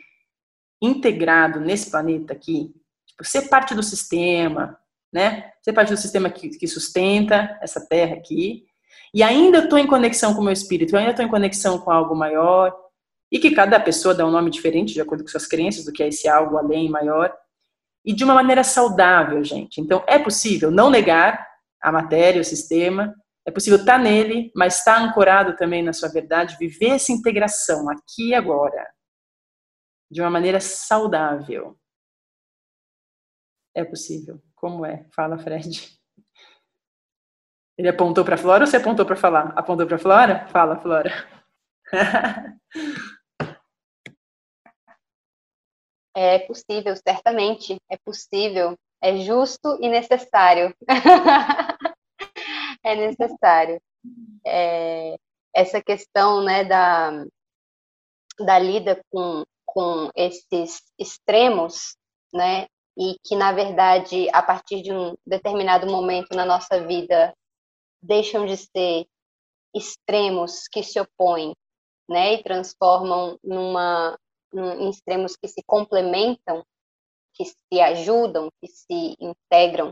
integrado 0.80 1.60
nesse 1.60 1.90
planeta 1.90 2.32
aqui, 2.32 2.74
tipo, 3.14 3.24
ser 3.24 3.48
parte 3.48 3.74
do 3.74 3.82
sistema, 3.82 4.78
né? 5.12 5.52
Ser 5.62 5.72
parte 5.72 5.92
do 5.92 5.96
sistema 5.96 6.28
que, 6.28 6.50
que 6.50 6.66
sustenta 6.66 7.56
essa 7.62 7.80
terra 7.86 8.16
aqui, 8.16 8.64
e 9.12 9.22
ainda 9.22 9.58
estou 9.58 9.78
em 9.78 9.86
conexão 9.86 10.34
com 10.34 10.40
o 10.40 10.44
meu 10.44 10.52
espírito, 10.52 10.94
eu 10.94 10.98
ainda 10.98 11.12
estou 11.12 11.24
em 11.24 11.30
conexão 11.30 11.78
com 11.78 11.90
algo 11.90 12.14
maior, 12.16 12.74
e 13.30 13.38
que 13.38 13.52
cada 13.52 13.78
pessoa 13.78 14.14
dá 14.14 14.26
um 14.26 14.30
nome 14.30 14.50
diferente 14.50 14.92
de 14.92 15.00
acordo 15.00 15.22
com 15.22 15.30
suas 15.30 15.46
crenças 15.46 15.84
do 15.84 15.92
que 15.92 16.02
é 16.02 16.08
esse 16.08 16.28
algo 16.28 16.56
além 16.56 16.88
maior, 16.88 17.32
e 18.04 18.12
de 18.12 18.24
uma 18.24 18.34
maneira 18.34 18.62
saudável, 18.62 19.42
gente. 19.42 19.80
Então, 19.80 20.04
é 20.06 20.18
possível 20.18 20.70
não 20.70 20.90
negar 20.90 21.46
a 21.80 21.92
matéria, 21.92 22.40
o 22.40 22.44
sistema, 22.44 23.14
é 23.46 23.50
possível 23.50 23.78
estar 23.78 23.98
nele, 23.98 24.50
mas 24.54 24.78
estar 24.78 25.00
ancorado 25.00 25.56
também 25.56 25.82
na 25.82 25.92
sua 25.92 26.08
verdade, 26.08 26.56
viver 26.58 26.90
essa 26.90 27.12
integração 27.12 27.88
aqui 27.88 28.30
e 28.30 28.34
agora, 28.34 28.86
de 30.10 30.20
uma 30.20 30.30
maneira 30.30 30.60
saudável. 30.60 31.76
É 33.74 33.84
possível. 33.84 34.40
Como 34.54 34.86
é? 34.86 35.06
Fala, 35.14 35.38
Fred. 35.38 35.98
Ele 37.76 37.88
apontou 37.88 38.24
para 38.24 38.36
Flora 38.36 38.64
ou 38.64 38.66
você 38.66 38.76
apontou 38.76 39.04
para 39.04 39.16
falar? 39.16 39.52
Apontou 39.56 39.86
para 39.86 39.98
Flora? 39.98 40.46
Fala, 40.48 40.80
Flora. 40.80 41.10
É 46.16 46.38
possível, 46.38 46.94
certamente. 46.96 47.76
É 47.90 47.96
possível. 47.98 48.78
É 49.02 49.16
justo 49.16 49.76
e 49.82 49.88
necessário. 49.88 50.72
é 52.84 52.94
necessário. 52.94 53.82
É, 54.46 55.16
essa 55.52 55.82
questão 55.82 56.44
né, 56.44 56.64
da, 56.64 57.24
da 58.38 58.58
lida 58.58 59.00
com, 59.10 59.42
com 59.66 60.10
esses 60.14 60.82
extremos, 60.98 61.96
né, 62.32 62.66
e 62.96 63.16
que, 63.24 63.34
na 63.36 63.52
verdade, 63.52 64.28
a 64.32 64.42
partir 64.42 64.82
de 64.82 64.92
um 64.92 65.14
determinado 65.26 65.86
momento 65.86 66.34
na 66.34 66.44
nossa 66.44 66.86
vida, 66.86 67.34
deixam 68.02 68.46
de 68.46 68.56
ser 68.56 69.06
extremos 69.74 70.68
que 70.68 70.82
se 70.82 71.00
opõem, 71.00 71.52
né, 72.08 72.34
e 72.34 72.42
transformam 72.42 73.38
numa, 73.42 74.16
em 74.54 74.90
extremos 74.90 75.36
que 75.36 75.48
se 75.48 75.62
complementam, 75.66 76.64
que 77.34 77.44
se 77.44 77.80
ajudam, 77.80 78.48
que 78.60 78.68
se 78.68 79.16
integram, 79.20 79.90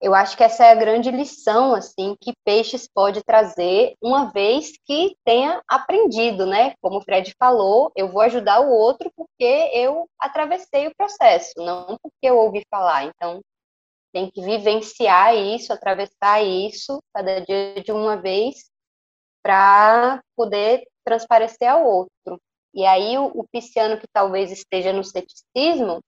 eu 0.00 0.14
acho 0.14 0.36
que 0.36 0.42
essa 0.42 0.64
é 0.64 0.72
a 0.72 0.74
grande 0.74 1.10
lição 1.10 1.74
assim 1.74 2.16
que 2.20 2.32
Peixes 2.44 2.88
pode 2.88 3.22
trazer 3.22 3.94
uma 4.00 4.32
vez 4.32 4.72
que 4.86 5.14
tenha 5.24 5.62
aprendido, 5.68 6.46
né? 6.46 6.74
Como 6.80 6.98
o 6.98 7.02
Fred 7.02 7.34
falou, 7.38 7.92
eu 7.94 8.08
vou 8.08 8.22
ajudar 8.22 8.60
o 8.60 8.70
outro 8.70 9.12
porque 9.14 9.70
eu 9.74 10.08
atravessei 10.18 10.86
o 10.86 10.94
processo, 10.96 11.52
não 11.58 11.98
porque 12.02 12.26
eu 12.26 12.38
ouvi 12.38 12.64
falar. 12.70 13.04
Então, 13.04 13.40
tem 14.12 14.30
que 14.30 14.42
vivenciar 14.42 15.36
isso, 15.36 15.72
atravessar 15.72 16.42
isso 16.42 17.00
cada 17.14 17.40
dia 17.40 17.82
de 17.84 17.92
uma 17.92 18.16
vez 18.16 18.70
para 19.42 20.22
poder 20.36 20.86
transparecer 21.04 21.68
ao 21.68 21.84
outro. 21.84 22.40
E 22.74 22.86
aí 22.86 23.18
o, 23.18 23.26
o 23.26 23.46
pisciano 23.48 23.98
que 23.98 24.06
talvez 24.12 24.50
esteja 24.50 24.92
no 24.92 25.04
ceticismo 25.04 26.00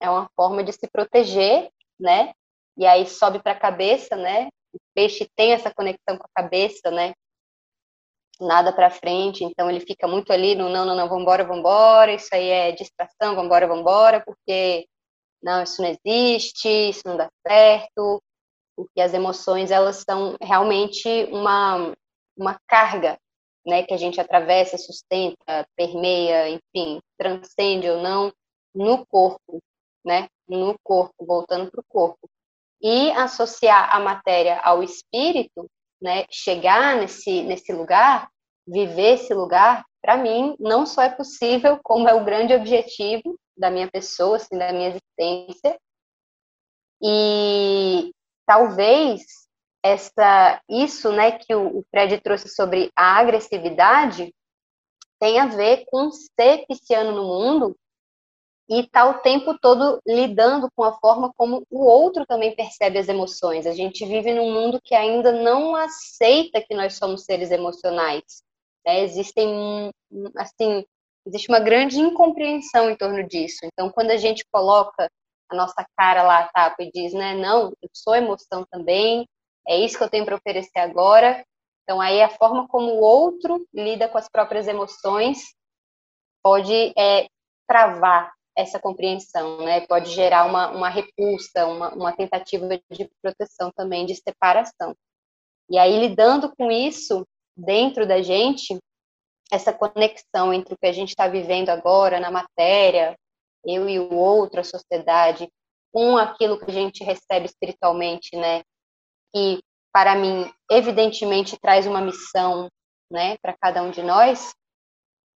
é 0.00 0.08
uma 0.08 0.28
forma 0.36 0.62
de 0.62 0.72
se 0.72 0.88
proteger, 0.90 1.70
né? 1.98 2.32
E 2.80 2.86
aí 2.86 3.06
sobe 3.06 3.42
para 3.42 3.52
a 3.52 3.60
cabeça, 3.60 4.16
né? 4.16 4.48
O 4.72 4.78
peixe 4.94 5.28
tem 5.36 5.52
essa 5.52 5.70
conexão 5.72 6.16
com 6.16 6.24
a 6.24 6.42
cabeça, 6.42 6.90
né? 6.90 7.12
Nada 8.40 8.72
para 8.72 8.90
frente, 8.90 9.44
então 9.44 9.68
ele 9.68 9.80
fica 9.80 10.08
muito 10.08 10.32
ali 10.32 10.54
no 10.54 10.70
não, 10.70 10.86
não, 10.86 10.96
não, 10.96 11.06
vambora, 11.06 11.44
vambora, 11.44 12.14
isso 12.14 12.28
aí 12.32 12.48
é 12.48 12.72
distração, 12.72 13.36
vambora, 13.36 13.66
vambora, 13.66 14.22
porque 14.24 14.86
não, 15.42 15.62
isso 15.62 15.82
não 15.82 15.90
existe, 15.90 16.68
isso 16.68 17.02
não 17.04 17.18
dá 17.18 17.28
certo, 17.46 18.22
porque 18.74 19.02
as 19.02 19.12
emoções 19.12 19.70
elas 19.70 20.02
são 20.08 20.36
realmente 20.40 21.06
uma 21.30 21.94
uma 22.34 22.58
carga, 22.66 23.18
né, 23.66 23.82
que 23.82 23.92
a 23.92 23.98
gente 23.98 24.18
atravessa, 24.18 24.78
sustenta, 24.78 25.68
permeia, 25.76 26.48
enfim, 26.48 26.98
transcende 27.18 27.90
ou 27.90 28.00
não 28.02 28.32
no 28.74 29.04
corpo, 29.04 29.60
né, 30.02 30.28
no 30.48 30.74
corpo, 30.82 31.26
voltando 31.26 31.70
para 31.70 31.80
o 31.80 31.84
corpo 31.86 32.30
e 32.80 33.10
associar 33.12 33.94
a 33.94 34.00
matéria 34.00 34.60
ao 34.60 34.82
espírito, 34.82 35.70
né, 36.00 36.24
chegar 36.30 36.96
nesse, 36.96 37.42
nesse 37.42 37.72
lugar, 37.72 38.30
viver 38.66 39.14
esse 39.14 39.34
lugar, 39.34 39.84
para 40.00 40.16
mim, 40.16 40.56
não 40.58 40.86
só 40.86 41.02
é 41.02 41.10
possível, 41.10 41.78
como 41.82 42.08
é 42.08 42.14
o 42.14 42.24
grande 42.24 42.54
objetivo 42.54 43.38
da 43.56 43.70
minha 43.70 43.90
pessoa, 43.90 44.36
assim, 44.36 44.56
da 44.56 44.72
minha 44.72 44.88
existência. 44.88 45.78
E 47.02 48.12
talvez 48.46 49.22
essa, 49.82 50.60
isso 50.68 51.12
né, 51.12 51.32
que 51.32 51.54
o, 51.54 51.78
o 51.78 51.84
Fred 51.90 52.18
trouxe 52.20 52.48
sobre 52.48 52.90
a 52.96 53.18
agressividade 53.18 54.34
tem 55.20 55.38
a 55.38 55.46
ver 55.46 55.84
com 55.86 56.10
ser 56.10 56.64
pisciano 56.66 57.12
no 57.12 57.24
mundo 57.24 57.76
e 58.70 58.82
está 58.82 59.04
o 59.10 59.18
tempo 59.18 59.58
todo 59.58 60.00
lidando 60.06 60.70
com 60.76 60.84
a 60.84 60.92
forma 60.92 61.32
como 61.36 61.66
o 61.68 61.84
outro 61.84 62.24
também 62.24 62.54
percebe 62.54 63.00
as 63.00 63.08
emoções. 63.08 63.66
A 63.66 63.72
gente 63.72 64.06
vive 64.06 64.32
num 64.32 64.52
mundo 64.52 64.80
que 64.80 64.94
ainda 64.94 65.32
não 65.32 65.74
aceita 65.74 66.62
que 66.62 66.72
nós 66.72 66.94
somos 66.94 67.24
seres 67.24 67.50
emocionais. 67.50 68.44
Né? 68.86 69.00
Existem, 69.00 69.90
assim, 70.36 70.84
existe 71.26 71.48
uma 71.48 71.58
grande 71.58 71.98
incompreensão 71.98 72.88
em 72.88 72.96
torno 72.96 73.26
disso. 73.26 73.58
Então, 73.64 73.90
quando 73.90 74.12
a 74.12 74.16
gente 74.16 74.44
coloca 74.52 75.10
a 75.50 75.56
nossa 75.56 75.84
cara 75.96 76.22
lá 76.22 76.38
a 76.38 76.48
tapa 76.48 76.80
e 76.84 76.92
diz, 76.92 77.12
né, 77.12 77.34
não, 77.34 77.72
eu 77.82 77.88
sou 77.92 78.14
emoção 78.14 78.64
também, 78.70 79.26
é 79.66 79.76
isso 79.76 79.98
que 79.98 80.04
eu 80.04 80.08
tenho 80.08 80.24
para 80.24 80.36
oferecer 80.36 80.78
agora. 80.78 81.44
Então, 81.82 82.00
aí 82.00 82.22
a 82.22 82.28
forma 82.28 82.68
como 82.68 82.92
o 82.92 83.00
outro 83.00 83.66
lida 83.74 84.06
com 84.06 84.16
as 84.16 84.28
próprias 84.28 84.68
emoções 84.68 85.56
pode 86.40 86.92
é, 86.96 87.26
travar 87.66 88.32
essa 88.60 88.78
compreensão, 88.78 89.62
né? 89.62 89.80
Pode 89.86 90.10
gerar 90.10 90.44
uma, 90.44 90.70
uma 90.70 90.88
repulsa, 90.88 91.66
uma, 91.66 91.94
uma 91.94 92.12
tentativa 92.12 92.68
de 92.90 93.10
proteção 93.22 93.70
também, 93.74 94.06
de 94.06 94.14
separação. 94.14 94.94
E 95.68 95.78
aí, 95.78 95.98
lidando 95.98 96.54
com 96.56 96.70
isso 96.70 97.26
dentro 97.56 98.06
da 98.06 98.22
gente, 98.22 98.78
essa 99.50 99.72
conexão 99.72 100.52
entre 100.52 100.74
o 100.74 100.78
que 100.78 100.86
a 100.86 100.92
gente 100.92 101.10
está 101.10 101.26
vivendo 101.28 101.70
agora 101.70 102.20
na 102.20 102.30
matéria, 102.30 103.16
eu 103.64 103.88
e 103.88 103.98
o 103.98 104.14
outro, 104.14 104.60
a 104.60 104.64
sociedade, 104.64 105.48
com 105.92 106.16
aquilo 106.16 106.58
que 106.58 106.70
a 106.70 106.74
gente 106.74 107.02
recebe 107.04 107.46
espiritualmente, 107.46 108.36
né? 108.36 108.62
Que, 109.34 109.60
para 109.92 110.14
mim, 110.14 110.50
evidentemente 110.70 111.58
traz 111.58 111.86
uma 111.86 112.00
missão, 112.00 112.68
né, 113.10 113.36
para 113.42 113.56
cada 113.60 113.82
um 113.82 113.90
de 113.90 114.02
nós, 114.02 114.52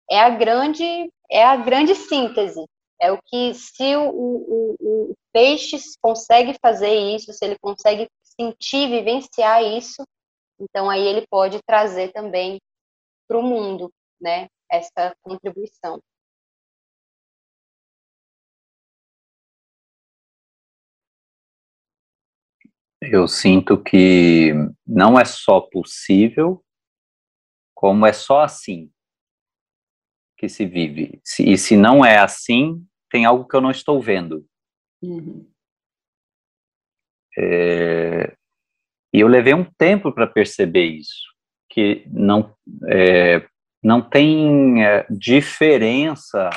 é 0.08 0.20
a 0.20 0.30
grande 0.30 1.10
é 1.30 1.44
a 1.44 1.56
grande 1.56 1.94
síntese 1.94 2.64
é 3.00 3.12
o 3.12 3.20
que, 3.22 3.54
se 3.54 3.96
o, 3.96 4.08
o, 4.08 4.76
o 4.80 5.14
peixe 5.32 5.76
consegue 6.00 6.56
fazer 6.60 6.94
isso, 6.94 7.32
se 7.32 7.44
ele 7.44 7.58
consegue 7.58 8.08
sentir, 8.22 8.88
vivenciar 8.88 9.62
isso, 9.62 10.02
então 10.60 10.88
aí 10.88 11.02
ele 11.02 11.26
pode 11.28 11.60
trazer 11.66 12.12
também 12.12 12.60
para 13.28 13.38
o 13.38 13.42
mundo, 13.42 13.92
né, 14.20 14.48
essa 14.70 15.14
contribuição. 15.22 16.00
Eu 23.00 23.28
sinto 23.28 23.82
que 23.82 24.52
não 24.86 25.18
é 25.18 25.24
só 25.26 25.60
possível, 25.60 26.64
como 27.74 28.06
é 28.06 28.12
só 28.14 28.40
assim. 28.40 28.90
Que 30.36 30.48
se 30.48 30.66
vive. 30.66 31.20
e 31.40 31.56
se 31.56 31.76
não 31.76 32.04
é 32.04 32.18
assim, 32.18 32.84
tem 33.10 33.24
algo 33.24 33.46
que 33.46 33.54
eu 33.54 33.60
não 33.60 33.70
estou 33.70 34.00
vendo. 34.00 34.44
Uhum. 35.02 35.48
É, 37.36 38.36
e 39.12 39.20
eu 39.20 39.28
levei 39.28 39.54
um 39.54 39.64
tempo 39.64 40.12
para 40.12 40.26
perceber 40.26 40.84
isso, 40.84 41.22
que 41.70 42.04
não, 42.08 42.54
é, 42.88 43.46
não 43.82 44.00
tem 44.02 44.84
é, 44.84 45.06
diferença 45.10 46.50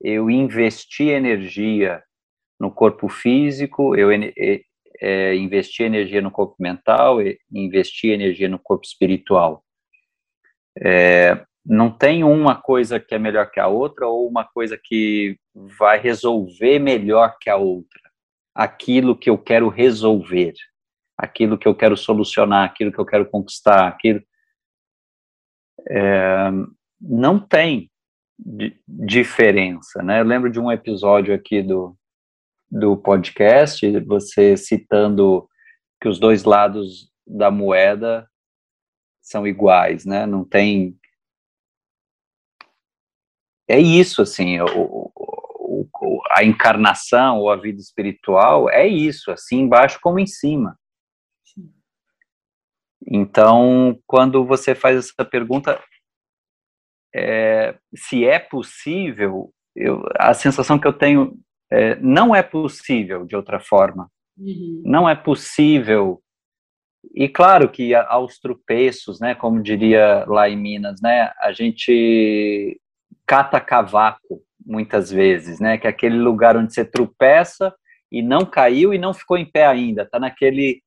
eu 0.00 0.28
investir 0.30 1.08
energia 1.08 2.02
no 2.60 2.70
corpo 2.70 3.08
físico, 3.08 3.96
eu 3.96 4.10
é, 5.00 5.34
investir 5.36 5.86
energia 5.86 6.20
no 6.20 6.30
corpo 6.30 6.56
mental, 6.58 7.18
investir 7.52 8.12
energia 8.12 8.48
no 8.48 8.58
corpo 8.58 8.84
espiritual. 8.84 9.64
É, 10.80 11.44
não 11.64 11.90
tem 11.90 12.22
uma 12.22 12.54
coisa 12.60 13.00
que 13.00 13.14
é 13.14 13.18
melhor 13.18 13.50
que 13.50 13.58
a 13.58 13.66
outra 13.66 14.06
ou 14.06 14.28
uma 14.28 14.44
coisa 14.44 14.78
que 14.82 15.38
vai 15.54 15.98
resolver 15.98 16.78
melhor 16.78 17.36
que 17.40 17.48
a 17.48 17.56
outra. 17.56 18.00
Aquilo 18.54 19.16
que 19.16 19.30
eu 19.30 19.38
quero 19.38 19.68
resolver, 19.68 20.52
aquilo 21.16 21.56
que 21.56 21.66
eu 21.66 21.74
quero 21.74 21.96
solucionar, 21.96 22.64
aquilo 22.64 22.92
que 22.92 22.98
eu 22.98 23.06
quero 23.06 23.28
conquistar, 23.28 23.88
aquilo. 23.88 24.22
É, 25.88 26.50
não 27.00 27.40
tem 27.40 27.90
diferença, 28.86 30.02
né? 30.02 30.20
Eu 30.20 30.24
lembro 30.24 30.50
de 30.50 30.60
um 30.60 30.70
episódio 30.70 31.34
aqui 31.34 31.62
do, 31.62 31.96
do 32.70 32.96
podcast, 32.96 33.88
você 34.00 34.56
citando 34.56 35.48
que 36.00 36.08
os 36.08 36.18
dois 36.18 36.44
lados 36.44 37.10
da 37.26 37.50
moeda 37.50 38.28
são 39.22 39.46
iguais, 39.46 40.04
né? 40.04 40.26
Não 40.26 40.44
tem 40.44 40.98
é 43.68 43.78
isso, 43.78 44.22
assim, 44.22 44.60
o, 44.60 45.10
o, 45.14 46.20
a 46.30 46.44
encarnação 46.44 47.38
ou 47.38 47.50
a 47.50 47.56
vida 47.56 47.80
espiritual 47.80 48.68
é 48.70 48.86
isso, 48.86 49.30
assim 49.30 49.60
embaixo 49.60 49.98
como 50.02 50.18
em 50.18 50.26
cima. 50.26 50.78
Então, 53.06 53.98
quando 54.06 54.44
você 54.44 54.74
faz 54.74 54.96
essa 54.96 55.24
pergunta, 55.24 55.82
é, 57.14 57.78
se 57.94 58.24
é 58.24 58.38
possível, 58.38 59.52
eu, 59.76 60.02
a 60.18 60.32
sensação 60.32 60.78
que 60.78 60.86
eu 60.86 60.92
tenho 60.92 61.38
é, 61.70 61.96
não 61.96 62.34
é 62.34 62.42
possível 62.42 63.24
de 63.26 63.36
outra 63.36 63.60
forma. 63.60 64.10
Uhum. 64.36 64.82
Não 64.84 65.08
é 65.08 65.14
possível. 65.14 66.22
E 67.14 67.28
claro 67.28 67.70
que 67.70 67.94
aos 67.94 68.38
tropeços, 68.38 69.20
né, 69.20 69.34
como 69.34 69.62
diria 69.62 70.24
lá 70.26 70.48
em 70.48 70.56
Minas, 70.56 71.00
né, 71.02 71.30
a 71.40 71.52
gente 71.52 72.80
cata 73.26 73.60
cavaco 73.60 74.42
muitas 74.64 75.10
vezes, 75.10 75.60
né, 75.60 75.76
que 75.76 75.86
é 75.86 75.90
aquele 75.90 76.16
lugar 76.16 76.56
onde 76.56 76.72
você 76.72 76.84
tropeça 76.84 77.74
e 78.10 78.22
não 78.22 78.46
caiu 78.46 78.94
e 78.94 78.98
não 78.98 79.12
ficou 79.12 79.36
em 79.36 79.44
pé 79.44 79.66
ainda, 79.66 80.02
está 80.02 80.18
naquele 80.18 80.82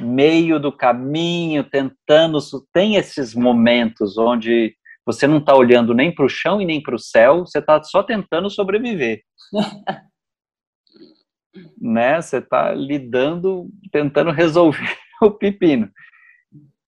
meio 0.00 0.60
do 0.60 0.70
caminho, 0.70 1.64
tentando. 1.64 2.38
Tem 2.72 2.96
esses 2.96 3.34
momentos 3.34 4.18
onde 4.18 4.76
você 5.06 5.26
não 5.26 5.38
está 5.38 5.54
olhando 5.54 5.94
nem 5.94 6.14
para 6.14 6.24
o 6.24 6.28
chão 6.28 6.60
e 6.60 6.66
nem 6.66 6.82
para 6.82 6.94
o 6.94 6.98
céu, 6.98 7.46
você 7.46 7.58
está 7.58 7.82
só 7.82 8.02
tentando 8.02 8.50
sobreviver. 8.50 9.22
né? 11.80 12.20
Você 12.20 12.38
está 12.38 12.72
lidando, 12.72 13.70
tentando 13.90 14.30
resolver 14.30 14.96
o 15.22 15.30
pepino. 15.30 15.90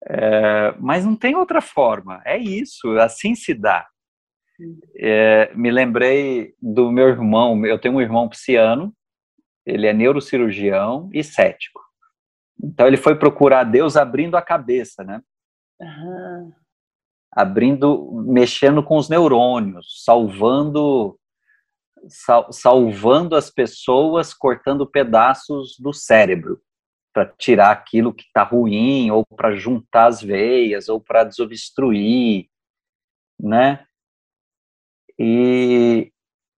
É, 0.10 0.74
mas 0.80 1.06
não 1.06 1.16
tem 1.16 1.36
outra 1.36 1.62
forma. 1.62 2.22
É 2.26 2.38
isso, 2.38 2.98
assim 2.98 3.36
se 3.36 3.54
dá. 3.54 3.88
É, 4.96 5.54
me 5.56 5.72
lembrei 5.72 6.54
do 6.62 6.92
meu 6.92 7.08
irmão. 7.08 7.66
Eu 7.66 7.80
tenho 7.80 7.96
um 7.96 8.02
irmão 8.02 8.28
pisciano. 8.28 8.94
Ele 9.66 9.88
é 9.88 9.94
neurocirurgião 9.94 11.10
e 11.14 11.24
cético. 11.24 11.82
Então 12.64 12.88
ele 12.88 12.98
foi 12.98 13.16
procurar 13.16 13.64
Deus 13.64 13.96
abrindo 13.96 14.36
a 14.36 14.42
cabeça, 14.42 15.04
né? 15.04 15.22
Uhum. 15.80 16.54
Abrindo, 17.32 18.24
mexendo 18.26 18.82
com 18.82 18.98
os 18.98 19.10
neurônios, 19.10 20.04
salvando 20.04 21.20
sal, 22.08 22.52
salvando 22.52 23.36
as 23.36 23.50
pessoas, 23.50 24.34
cortando 24.34 24.90
pedaços 24.90 25.78
do 25.80 25.94
cérebro 25.94 26.62
para 27.14 27.26
tirar 27.26 27.72
aquilo 27.72 28.14
que 28.14 28.24
está 28.24 28.44
ruim, 28.44 29.10
ou 29.10 29.26
para 29.26 29.56
juntar 29.56 30.06
as 30.06 30.22
veias, 30.22 30.88
ou 30.88 31.02
para 31.02 31.24
desobstruir, 31.24 32.48
né? 33.40 33.87
E, 35.20 36.12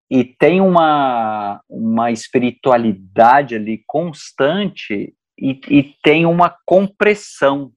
e 0.10 0.24
tem 0.24 0.62
uma, 0.62 1.62
uma 1.70 2.12
espiritualidade 2.12 3.56
ali 3.56 3.84
constante 3.88 5.16
e, 5.38 5.62
e 5.70 5.84
tem 6.04 6.26
uma 6.26 6.56
compressão. 6.66 7.72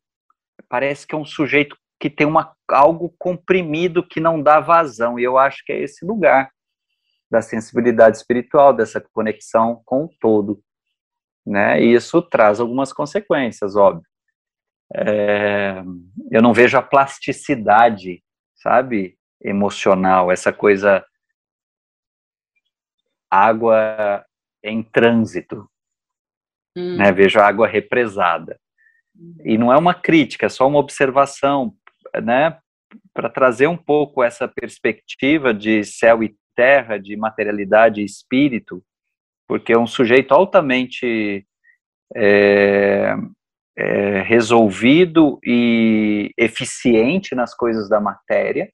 Parece 0.69 1.07
que 1.07 1.15
é 1.15 1.19
um 1.19 1.25
sujeito 1.25 1.77
que 2.01 2.11
tem 2.11 2.27
uma, 2.27 2.53
algo 2.69 3.15
comprimido 3.17 4.03
que 4.03 4.19
não 4.19 4.43
dá 4.43 4.59
vazão, 4.59 5.21
e 5.21 5.23
eu 5.23 5.39
acho 5.39 5.65
que 5.65 5.73
é 5.73 5.81
esse 5.81 6.05
lugar 6.05 6.51
da 7.31 7.41
sensibilidade 7.41 8.17
espiritual, 8.17 8.75
dessa 8.75 9.01
conexão 9.01 9.81
com 9.85 10.05
o 10.05 10.11
todo. 10.21 10.61
Né? 11.47 11.81
E 11.81 11.95
isso 11.95 12.21
traz 12.21 12.59
algumas 12.59 12.93
consequências, 12.93 13.77
óbvio. 13.77 14.07
É, 14.95 15.83
eu 16.31 16.43
não 16.43 16.53
vejo 16.53 16.77
a 16.77 16.83
plasticidade, 16.83 18.23
sabe, 18.57 19.17
emocional, 19.43 20.31
essa 20.31 20.53
coisa 20.53 21.05
água 23.31 24.25
em 24.63 24.83
trânsito, 24.83 25.69
hum. 26.77 26.97
né? 26.97 27.11
Vejo 27.13 27.41
água 27.41 27.67
represada. 27.67 28.59
E 29.45 29.59
não 29.59 29.73
é 29.73 29.77
uma 29.77 29.95
crítica, 29.95 30.47
é 30.47 30.49
só 30.49 30.67
uma 30.67 30.79
observação, 30.79 31.75
né? 32.23 32.59
Para 33.15 33.29
trazer 33.29 33.67
um 33.67 33.77
pouco 33.77 34.23
essa 34.23 34.47
perspectiva 34.47 35.53
de 35.53 35.83
céu 35.85 36.23
e 36.23 36.35
terra, 36.55 36.99
de 36.99 37.17
materialidade 37.17 38.01
e 38.01 38.05
espírito, 38.05 38.83
porque 39.49 39.73
é 39.73 39.79
um 39.79 39.87
sujeito 39.87 40.33
altamente 40.33 41.47
é, 42.15 43.15
é, 43.77 44.23
resolvido 44.23 45.39
e 45.45 46.31
eficiente 46.37 47.35
nas 47.35 47.55
coisas 47.55 47.89
da 47.89 48.01
matéria, 48.01 48.71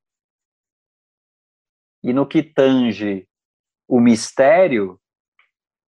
e 2.03 2.13
no 2.13 2.27
que 2.27 2.43
tange 2.43 3.27
o 3.87 4.01
mistério, 4.01 5.01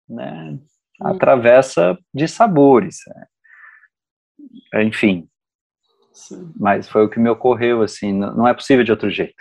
né, 0.07 0.57
atravessa 1.01 1.97
de 2.13 2.27
sabores. 2.27 2.97
Né? 3.07 4.85
Enfim, 4.85 5.29
Sim. 6.19 6.51
Mas 6.59 6.89
foi 6.89 7.05
o 7.05 7.09
que 7.09 7.19
me 7.19 7.29
ocorreu, 7.29 7.81
assim, 7.81 8.11
não 8.11 8.45
é 8.45 8.53
possível 8.53 8.83
de 8.83 8.91
outro 8.91 9.09
jeito. 9.09 9.33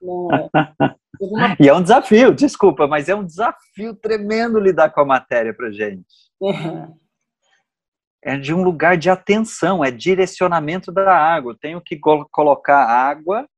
Não, 0.00 0.28
é. 0.32 0.48
e 1.60 1.68
é 1.68 1.74
um 1.74 1.82
desafio, 1.82 2.32
desculpa, 2.32 2.86
mas 2.86 3.08
é 3.08 3.14
um 3.14 3.24
desafio 3.24 3.94
tremendo 3.96 4.60
lidar 4.60 4.90
com 4.90 5.00
a 5.00 5.04
matéria 5.04 5.52
para 5.52 5.72
gente. 5.72 6.06
Uhum. 6.40 6.96
É 8.24 8.36
de 8.36 8.54
um 8.54 8.62
lugar 8.62 8.96
de 8.96 9.10
atenção, 9.10 9.84
é 9.84 9.90
direcionamento 9.90 10.92
da 10.92 11.12
água. 11.12 11.52
Eu 11.52 11.58
tenho 11.58 11.80
que 11.80 11.98
colocar 12.30 12.84
água 12.84 13.48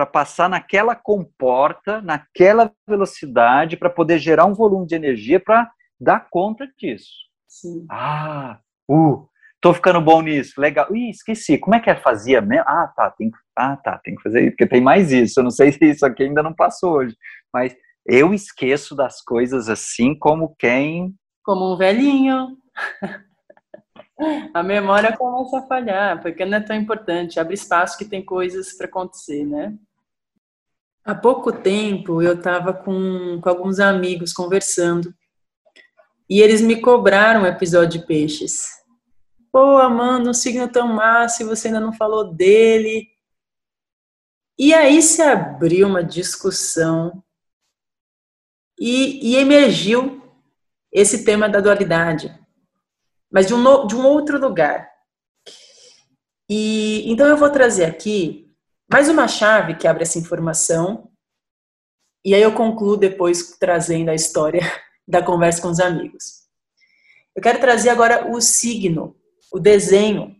para 0.00 0.06
passar 0.06 0.48
naquela 0.48 0.94
comporta, 0.94 2.00
naquela 2.00 2.72
velocidade, 2.88 3.76
para 3.76 3.90
poder 3.90 4.18
gerar 4.18 4.46
um 4.46 4.54
volume 4.54 4.86
de 4.86 4.94
energia 4.94 5.38
para 5.38 5.70
dar 6.00 6.26
conta 6.30 6.66
disso. 6.78 7.10
Sim. 7.46 7.84
Ah, 7.90 8.58
uh, 8.90 9.28
tô 9.60 9.74
ficando 9.74 10.00
bom 10.00 10.22
nisso, 10.22 10.58
legal. 10.58 10.86
Ih, 10.96 11.10
esqueci, 11.10 11.58
como 11.58 11.74
é 11.74 11.80
que 11.80 11.90
é 11.90 11.96
fazia 11.96 12.40
mesmo? 12.40 12.64
Ah, 12.66 12.90
tá, 12.96 13.10
tem, 13.10 13.30
ah, 13.54 13.76
tá, 13.76 13.98
tem 13.98 14.14
que 14.14 14.22
fazer 14.22 14.40
isso, 14.40 14.50
porque 14.52 14.66
tem 14.66 14.80
mais 14.80 15.12
isso. 15.12 15.38
Eu 15.38 15.44
não 15.44 15.50
sei 15.50 15.70
se 15.72 15.84
isso 15.84 16.06
aqui 16.06 16.22
ainda 16.22 16.42
não 16.42 16.54
passou 16.54 16.94
hoje, 16.94 17.14
mas 17.52 17.76
eu 18.06 18.32
esqueço 18.32 18.96
das 18.96 19.20
coisas 19.20 19.68
assim 19.68 20.18
como 20.18 20.56
quem. 20.58 21.14
Como 21.44 21.74
um 21.74 21.76
velhinho. 21.76 22.56
A 24.52 24.62
memória 24.62 25.16
começa 25.16 25.58
a 25.58 25.66
falhar, 25.66 26.20
porque 26.20 26.44
não 26.44 26.58
é 26.58 26.60
tão 26.60 26.76
importante. 26.76 27.40
Abre 27.40 27.54
espaço 27.54 27.96
que 27.96 28.04
tem 28.04 28.22
coisas 28.22 28.74
para 28.74 28.86
acontecer, 28.86 29.46
né? 29.46 29.74
Há 31.10 31.14
pouco 31.16 31.50
tempo 31.50 32.22
eu 32.22 32.34
estava 32.34 32.72
com, 32.72 33.40
com 33.40 33.48
alguns 33.48 33.80
amigos 33.80 34.32
conversando 34.32 35.12
e 36.28 36.40
eles 36.40 36.60
me 36.60 36.80
cobraram 36.80 37.42
um 37.42 37.46
episódio 37.46 37.98
de 37.98 38.06
peixes. 38.06 38.68
Pô, 39.50 39.78
Amanda, 39.78 40.30
um 40.30 40.32
signo 40.32 40.68
tão 40.68 40.86
massa 40.86 41.42
e 41.42 41.46
você 41.46 41.66
ainda 41.66 41.80
não 41.80 41.92
falou 41.92 42.32
dele. 42.32 43.08
E 44.56 44.72
aí 44.72 45.02
se 45.02 45.20
abriu 45.20 45.88
uma 45.88 46.04
discussão 46.04 47.20
e, 48.78 49.32
e 49.32 49.34
emergiu 49.34 50.22
esse 50.92 51.24
tema 51.24 51.48
da 51.48 51.58
dualidade, 51.60 52.32
mas 53.28 53.48
de 53.48 53.54
um, 53.54 53.86
de 53.88 53.96
um 53.96 54.06
outro 54.06 54.38
lugar. 54.38 54.88
E 56.48 57.02
então 57.10 57.26
eu 57.26 57.36
vou 57.36 57.50
trazer 57.50 57.86
aqui 57.86 58.49
Mais 58.92 59.08
uma 59.08 59.28
chave 59.28 59.76
que 59.76 59.86
abre 59.86 60.02
essa 60.02 60.18
informação, 60.18 61.12
e 62.24 62.34
aí 62.34 62.42
eu 62.42 62.52
concluo 62.52 62.96
depois 62.96 63.56
trazendo 63.56 64.10
a 64.10 64.16
história 64.16 64.62
da 65.06 65.22
conversa 65.22 65.62
com 65.62 65.68
os 65.68 65.78
amigos. 65.78 66.48
Eu 67.36 67.40
quero 67.40 67.60
trazer 67.60 67.90
agora 67.90 68.28
o 68.28 68.40
signo, 68.40 69.16
o 69.52 69.60
desenho, 69.60 70.36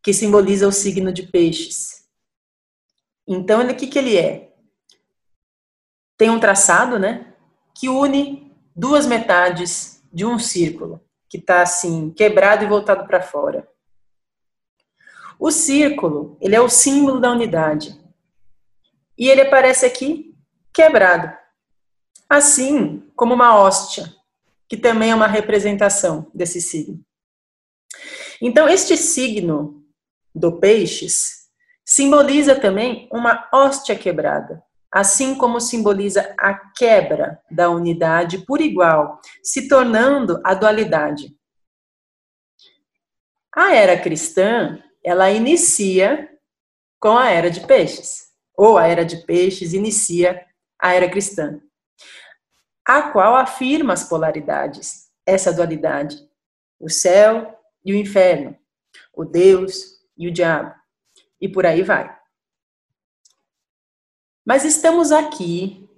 que 0.00 0.14
simboliza 0.14 0.68
o 0.68 0.72
signo 0.72 1.12
de 1.12 1.24
peixes. 1.24 2.04
Então, 3.26 3.68
o 3.68 3.74
que, 3.74 3.88
que 3.88 3.98
ele 3.98 4.16
é? 4.16 4.54
Tem 6.16 6.30
um 6.30 6.38
traçado, 6.38 6.96
né? 6.96 7.34
Que 7.74 7.88
une 7.88 8.54
duas 8.74 9.04
metades 9.04 10.00
de 10.12 10.24
um 10.24 10.38
círculo, 10.38 11.04
que 11.28 11.38
está 11.38 11.62
assim, 11.62 12.10
quebrado 12.10 12.64
e 12.64 12.68
voltado 12.68 13.04
para 13.04 13.20
fora. 13.20 13.68
O 15.44 15.50
círculo, 15.50 16.38
ele 16.40 16.54
é 16.54 16.60
o 16.60 16.68
símbolo 16.68 17.18
da 17.18 17.32
unidade. 17.32 18.00
E 19.18 19.28
ele 19.28 19.40
aparece 19.40 19.84
aqui 19.84 20.38
quebrado. 20.72 21.36
Assim 22.28 23.10
como 23.16 23.34
uma 23.34 23.58
hóstia, 23.58 24.04
que 24.68 24.76
também 24.76 25.10
é 25.10 25.14
uma 25.16 25.26
representação 25.26 26.30
desse 26.32 26.60
signo. 26.60 27.04
Então, 28.40 28.68
este 28.68 28.96
signo 28.96 29.84
do 30.32 30.60
peixes 30.60 31.48
simboliza 31.84 32.54
também 32.54 33.08
uma 33.12 33.48
hóstia 33.52 33.96
quebrada, 33.96 34.62
assim 34.92 35.34
como 35.34 35.60
simboliza 35.60 36.36
a 36.38 36.54
quebra 36.54 37.42
da 37.50 37.68
unidade 37.68 38.46
por 38.46 38.60
igual, 38.60 39.20
se 39.42 39.66
tornando 39.66 40.40
a 40.44 40.54
dualidade. 40.54 41.36
A 43.52 43.74
era 43.74 44.00
cristã 44.00 44.80
ela 45.02 45.30
inicia 45.30 46.28
com 47.00 47.16
a 47.16 47.28
era 47.28 47.50
de 47.50 47.66
peixes, 47.66 48.32
ou 48.56 48.78
a 48.78 48.86
era 48.86 49.04
de 49.04 49.18
peixes 49.24 49.72
inicia 49.72 50.46
a 50.78 50.94
era 50.94 51.10
cristã, 51.10 51.60
a 52.84 53.10
qual 53.10 53.36
afirma 53.36 53.92
as 53.92 54.04
polaridades, 54.04 55.10
essa 55.26 55.52
dualidade, 55.52 56.16
o 56.78 56.88
céu 56.88 57.58
e 57.84 57.92
o 57.92 57.96
inferno, 57.96 58.56
o 59.12 59.24
Deus 59.24 60.00
e 60.16 60.28
o 60.28 60.32
diabo, 60.32 60.74
e 61.40 61.48
por 61.48 61.66
aí 61.66 61.82
vai. 61.82 62.16
Mas 64.44 64.64
estamos 64.64 65.12
aqui 65.12 65.88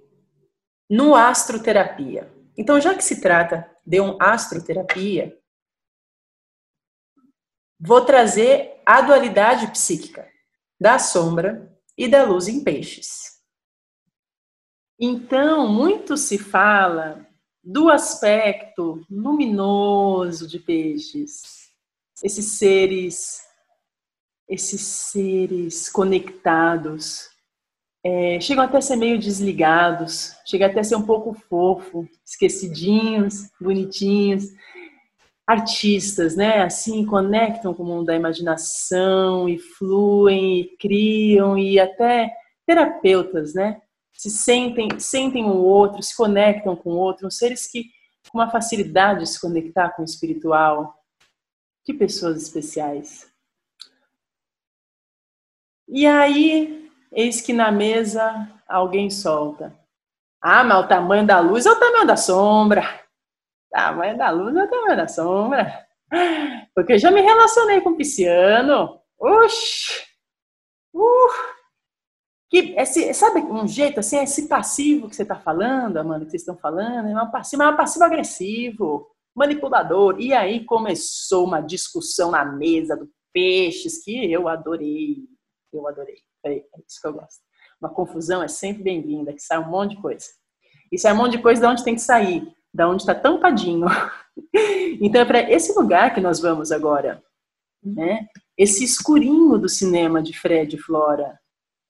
no 0.89 1.15
astroterapia. 1.15 2.31
Então, 2.55 2.79
já 2.79 2.93
que 2.93 3.03
se 3.03 3.19
trata 3.19 3.69
de 3.85 3.99
um 3.99 4.17
astroterapia, 4.21 5.37
vou 7.79 8.01
trazer 8.01 8.81
a 8.85 9.01
dualidade 9.01 9.67
psíquica 9.67 10.27
da 10.79 10.99
sombra 10.99 11.71
e 11.97 12.07
da 12.07 12.23
luz 12.23 12.47
em 12.47 12.63
peixes. 12.63 13.35
Então, 14.99 15.67
muito 15.67 16.15
se 16.15 16.37
fala 16.37 17.27
do 17.63 17.89
aspecto 17.89 19.03
luminoso 19.09 20.47
de 20.47 20.59
peixes, 20.59 21.69
esses 22.23 22.45
seres, 22.57 23.41
esses 24.47 24.81
seres 24.81 25.89
conectados, 25.89 27.29
é, 28.05 28.39
chegam 28.39 28.63
até 28.63 28.77
a 28.77 28.81
ser 28.81 28.95
meio 28.95 29.17
desligados, 29.17 30.35
chegam 30.45 30.67
até 30.69 30.81
a 30.81 30.83
ser 30.83 30.95
um 30.95 31.05
pouco 31.05 31.33
fofo, 31.33 32.07
esquecidinhos, 32.23 33.49
bonitinhos, 33.59 34.45
artistas, 35.45 36.35
né? 36.35 36.63
Assim, 36.63 37.05
conectam 37.05 37.73
com 37.73 37.83
o 37.83 37.85
mundo 37.85 38.05
da 38.05 38.15
imaginação 38.15 39.47
e 39.47 39.59
fluem 39.59 40.61
e 40.61 40.77
criam 40.77 41.57
e 41.57 41.79
até 41.79 42.31
terapeutas, 42.65 43.53
né? 43.53 43.81
Se 44.13 44.29
sentem, 44.29 44.99
sentem 44.99 45.45
o 45.45 45.57
outro, 45.57 46.01
se 46.01 46.15
conectam 46.15 46.75
com 46.75 46.91
o 46.91 46.97
outro, 46.97 47.29
seres 47.29 47.69
que 47.69 47.85
com 48.31 48.39
uma 48.39 48.49
facilidade 48.49 49.19
de 49.19 49.29
se 49.29 49.39
conectar 49.39 49.89
com 49.91 50.01
o 50.01 50.05
espiritual. 50.05 50.95
Que 51.83 51.93
pessoas 51.93 52.41
especiais. 52.41 53.31
E 55.87 56.07
aí, 56.07 56.89
eis 57.11 57.41
que 57.41 57.53
na 57.53 57.71
mesa 57.71 58.51
alguém 58.67 59.11
solta. 59.11 59.77
Ah, 60.41 60.63
mas 60.63 60.83
o 60.83 60.87
tamanho 60.87 61.27
da 61.27 61.39
luz 61.39 61.67
é 61.67 61.71
o 61.71 61.79
tamanho 61.79 62.07
da 62.07 62.17
sombra 62.17 63.04
tamanho 63.75 64.17
da 64.17 64.29
luz 64.29 64.55
o 64.55 64.67
tamanho 64.69 64.95
da 64.95 65.07
sombra. 65.07 65.85
Porque 66.73 66.93
eu 66.93 66.97
já 66.97 67.11
me 67.11 67.21
relacionei 67.21 67.81
com 67.81 67.89
o 67.89 67.97
pisciano. 67.97 69.01
Oxi! 69.19 70.01
Uh! 70.93 71.55
Que, 72.49 72.73
esse, 72.77 73.13
sabe 73.13 73.41
um 73.41 73.67
jeito 73.67 73.99
assim, 73.99 74.19
esse 74.19 74.47
passivo 74.47 75.09
que 75.09 75.15
você 75.15 75.23
está 75.23 75.35
falando, 75.35 75.97
Amanda, 75.97 76.23
que 76.23 76.31
vocês 76.31 76.43
estão 76.43 76.57
falando, 76.57 77.09
é 77.09 77.21
um 77.21 77.31
passivo, 77.31 77.63
é 77.63 77.69
um 77.69 77.75
passivo 77.75 78.05
agressivo, 78.05 79.07
manipulador. 79.35 80.21
E 80.21 80.31
aí 80.31 80.63
começou 80.63 81.45
uma 81.45 81.59
discussão 81.59 82.31
na 82.31 82.45
mesa 82.45 82.95
do 82.95 83.09
peixes 83.33 84.01
que 84.03 84.31
eu 84.31 84.47
adorei. 84.47 85.17
Eu 85.73 85.85
adorei. 85.87 86.15
É 86.45 86.63
isso 86.87 87.01
que 87.01 87.07
eu 87.07 87.13
gosto. 87.13 87.43
Uma 87.81 87.89
confusão 87.89 88.41
é 88.41 88.47
sempre 88.47 88.83
bem-vinda, 88.83 89.33
que 89.33 89.41
sai 89.41 89.57
um 89.57 89.69
monte 89.69 89.95
de 89.95 90.01
coisa. 90.01 90.25
E 90.89 90.97
sai 90.97 91.11
um 91.11 91.17
monte 91.17 91.33
de 91.33 91.41
coisa 91.41 91.59
de 91.59 91.67
onde 91.67 91.83
tem 91.83 91.95
que 91.95 92.01
sair 92.01 92.55
da 92.75 92.89
onde 92.89 93.03
está 93.03 93.15
tampadinho. 93.15 93.87
então 94.99 95.21
é 95.21 95.25
para 95.25 95.49
esse 95.49 95.73
lugar 95.73 96.13
que 96.13 96.19
nós 96.19 96.41
vamos 96.41 96.73
agora, 96.73 97.23
né? 97.81 98.27
Esse 98.57 98.83
escurinho 98.83 99.57
do 99.57 99.69
cinema 99.69 100.21
de 100.21 100.37
Fred 100.37 100.75
e 100.75 100.79
Flora. 100.79 101.39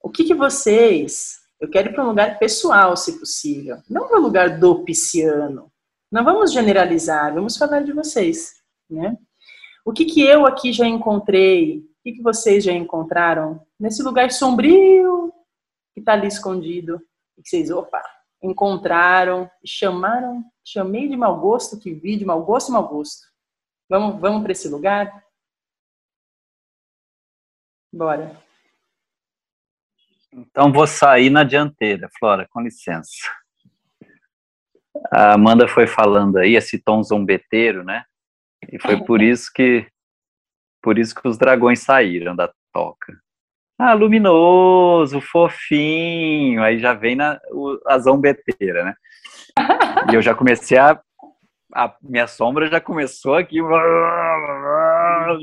O 0.02 0.10
que, 0.10 0.24
que 0.24 0.36
vocês? 0.36 1.40
Eu 1.60 1.70
quero 1.70 1.90
ir 1.90 1.94
para 1.94 2.04
um 2.04 2.10
lugar 2.10 2.38
pessoal, 2.38 2.96
se 2.96 3.18
possível, 3.20 3.78
não 3.90 4.08
para 4.08 4.20
o 4.20 4.22
lugar 4.22 4.60
do 4.60 4.84
pisciano. 4.84 5.72
Não 6.12 6.24
vamos 6.24 6.54
generalizar, 6.54 7.34
vamos 7.34 7.58
falar 7.58 7.82
de 7.82 7.92
vocês, 7.92 8.54
né? 8.88 9.18
O 9.84 9.92
que, 9.92 10.06
que 10.06 10.22
eu 10.22 10.46
aqui 10.46 10.72
já 10.72 10.86
encontrei? 10.86 11.80
O 11.80 12.04
que, 12.04 12.14
que 12.14 12.22
vocês 12.22 12.64
já 12.64 12.72
encontraram 12.72 13.60
nesse 13.80 14.04
lugar 14.04 14.32
sombrio 14.32 15.34
que 15.94 16.00
está 16.00 16.14
ali 16.14 16.28
escondido? 16.28 17.02
E 17.38 17.42
que 17.42 17.50
vocês, 17.50 17.72
opa, 17.72 18.02
encontraram, 18.42 19.50
chamaram, 19.66 20.44
chamei 20.64 21.08
de 21.08 21.18
mau 21.18 21.40
gosto, 21.40 21.80
que 21.80 21.94
vi 21.94 22.18
de 22.18 22.26
mau 22.26 22.44
gosto 22.44 22.72
mau 22.72 22.88
gosto. 22.88 23.28
Vamos, 23.90 24.20
vamos 24.20 24.44
para 24.44 24.52
esse 24.52 24.68
lugar? 24.68 25.24
Bora. 27.94 28.40
Então 30.32 30.72
vou 30.72 30.86
sair 30.86 31.30
na 31.30 31.44
dianteira, 31.44 32.10
Flora, 32.20 32.48
com 32.50 32.62
licença. 32.62 33.12
A 35.12 35.34
Amanda 35.34 35.68
foi 35.68 35.88
falando 35.88 36.38
aí 36.38 36.56
esse 36.56 36.78
tom 36.80 37.02
zombeteiro, 37.04 37.84
né? 37.84 38.04
E 38.70 38.80
foi 38.80 39.04
por 39.04 39.22
isso 39.24 39.52
que 39.54 39.90
por 40.82 41.00
isso 41.00 41.16
que 41.16 41.28
os 41.28 41.38
dragões 41.38 41.80
saíram 41.80 42.36
da 42.36 42.54
toca. 42.72 43.20
Ah, 43.78 43.94
luminoso, 43.94 45.20
fofinho. 45.22 46.64
Aí 46.64 46.80
já 46.80 46.94
vem 46.94 47.16
na, 47.16 47.40
o, 47.52 47.80
a 47.88 48.00
zombeteira, 48.00 48.86
né? 48.86 48.96
e 50.12 50.16
eu 50.16 50.22
já 50.22 50.34
comecei 50.36 50.78
a. 50.78 51.00
A 51.74 51.94
minha 52.02 52.26
sombra 52.26 52.68
já 52.70 52.80
começou 52.80 53.36
aqui, 53.36 53.62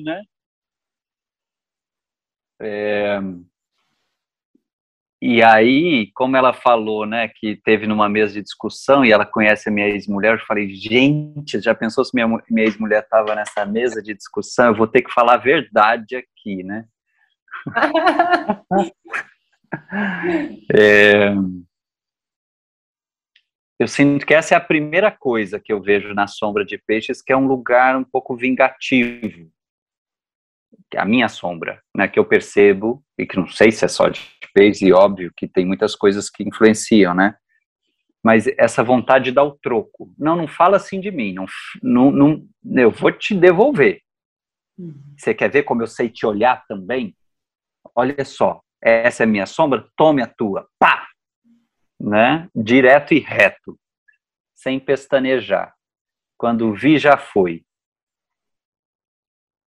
né? 0.02 0.22
É, 2.58 3.20
e 5.24 5.40
aí, 5.40 6.10
como 6.14 6.36
ela 6.36 6.52
falou, 6.52 7.06
né, 7.06 7.28
que 7.28 7.54
teve 7.64 7.86
numa 7.86 8.08
mesa 8.08 8.32
de 8.32 8.42
discussão 8.42 9.04
e 9.04 9.12
ela 9.12 9.24
conhece 9.24 9.68
a 9.68 9.72
minha 9.72 9.86
ex-mulher, 9.86 10.34
eu 10.34 10.44
falei, 10.44 10.68
gente, 10.70 11.60
já 11.60 11.72
pensou 11.72 12.04
se 12.04 12.10
minha, 12.12 12.26
minha 12.50 12.66
ex-mulher 12.66 13.04
estava 13.04 13.32
nessa 13.36 13.64
mesa 13.64 14.02
de 14.02 14.14
discussão? 14.14 14.66
Eu 14.66 14.74
vou 14.74 14.88
ter 14.88 15.00
que 15.00 15.12
falar 15.12 15.34
a 15.34 15.36
verdade 15.36 16.16
aqui, 16.16 16.64
né? 16.64 16.86
é, 20.74 21.32
eu 23.82 23.88
sinto 23.88 24.24
que 24.24 24.32
essa 24.32 24.54
é 24.54 24.56
a 24.56 24.60
primeira 24.60 25.10
coisa 25.10 25.58
que 25.58 25.72
eu 25.72 25.82
vejo 25.82 26.14
na 26.14 26.28
sombra 26.28 26.64
de 26.64 26.78
peixes, 26.78 27.20
que 27.20 27.32
é 27.32 27.36
um 27.36 27.48
lugar 27.48 27.96
um 27.96 28.04
pouco 28.04 28.36
vingativo. 28.36 29.50
É 30.94 31.00
a 31.00 31.04
minha 31.04 31.28
sombra, 31.28 31.82
né, 31.92 32.06
que 32.06 32.16
eu 32.16 32.24
percebo, 32.24 33.02
e 33.18 33.26
que 33.26 33.36
não 33.36 33.48
sei 33.48 33.72
se 33.72 33.84
é 33.84 33.88
só 33.88 34.08
de 34.08 34.20
peixes, 34.54 34.82
e 34.82 34.92
óbvio 34.92 35.32
que 35.36 35.48
tem 35.48 35.66
muitas 35.66 35.96
coisas 35.96 36.30
que 36.30 36.44
influenciam, 36.44 37.12
né? 37.12 37.34
Mas 38.22 38.46
essa 38.56 38.84
vontade 38.84 39.24
de 39.24 39.32
dar 39.32 39.42
o 39.42 39.58
troco. 39.60 40.14
Não, 40.16 40.36
não 40.36 40.46
fala 40.46 40.76
assim 40.76 41.00
de 41.00 41.10
mim, 41.10 41.34
não, 41.34 41.46
não, 41.82 42.12
não 42.12 42.46
eu 42.76 42.92
vou 42.92 43.10
te 43.10 43.34
devolver. 43.34 44.00
Uhum. 44.78 44.94
Você 45.18 45.34
quer 45.34 45.50
ver 45.50 45.64
como 45.64 45.82
eu 45.82 45.88
sei 45.88 46.08
te 46.08 46.24
olhar 46.24 46.64
também? 46.68 47.16
Olha 47.94 48.24
só, 48.24 48.62
essa 48.80 49.22
é 49.22 49.26
minha 49.26 49.46
sombra, 49.46 49.86
tome 49.96 50.22
a 50.22 50.26
tua, 50.26 50.68
pá! 50.78 51.06
Né? 52.00 52.48
Direto 52.54 53.14
e 53.14 53.20
reto, 53.20 53.78
sem 54.54 54.80
pestanejar. 54.80 55.72
Quando 56.36 56.74
vi, 56.74 56.98
já 56.98 57.16
foi. 57.16 57.64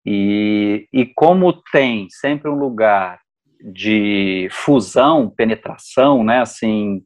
E, 0.05 0.87
e 0.91 1.05
como 1.05 1.53
tem 1.71 2.07
sempre 2.09 2.49
um 2.49 2.55
lugar 2.55 3.21
de 3.63 4.49
fusão, 4.51 5.29
penetração, 5.29 6.23
né, 6.23 6.41
assim, 6.41 7.01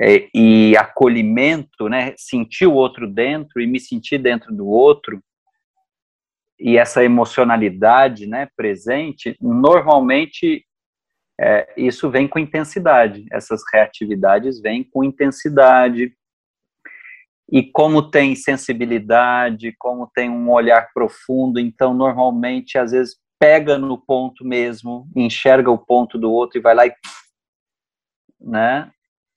é, 0.00 0.28
e 0.34 0.76
acolhimento, 0.76 1.88
né, 1.88 2.14
sentir 2.16 2.66
o 2.66 2.74
outro 2.74 3.06
dentro 3.06 3.60
e 3.60 3.66
me 3.66 3.78
sentir 3.78 4.18
dentro 4.18 4.52
do 4.52 4.66
outro, 4.66 5.22
e 6.60 6.76
essa 6.76 7.02
emocionalidade, 7.02 8.26
né, 8.26 8.48
presente, 8.54 9.36
normalmente 9.40 10.64
é, 11.40 11.72
isso 11.76 12.10
vem 12.10 12.28
com 12.28 12.38
intensidade, 12.38 13.24
essas 13.32 13.62
reatividades 13.72 14.60
vêm 14.60 14.84
com 14.84 15.02
intensidade, 15.02 16.12
e 17.52 17.64
como 17.64 18.08
tem 18.10 18.36
sensibilidade, 18.36 19.74
como 19.76 20.08
tem 20.14 20.30
um 20.30 20.50
olhar 20.50 20.88
profundo, 20.94 21.58
então 21.58 21.92
normalmente 21.92 22.78
às 22.78 22.92
vezes 22.92 23.16
pega 23.40 23.76
no 23.76 23.98
ponto 23.98 24.44
mesmo, 24.44 25.08
enxerga 25.16 25.70
o 25.70 25.78
ponto 25.78 26.16
do 26.16 26.30
outro 26.30 26.58
e 26.58 26.62
vai 26.62 26.74
lá 26.74 26.86
e 26.86 26.94
né, 28.40 28.90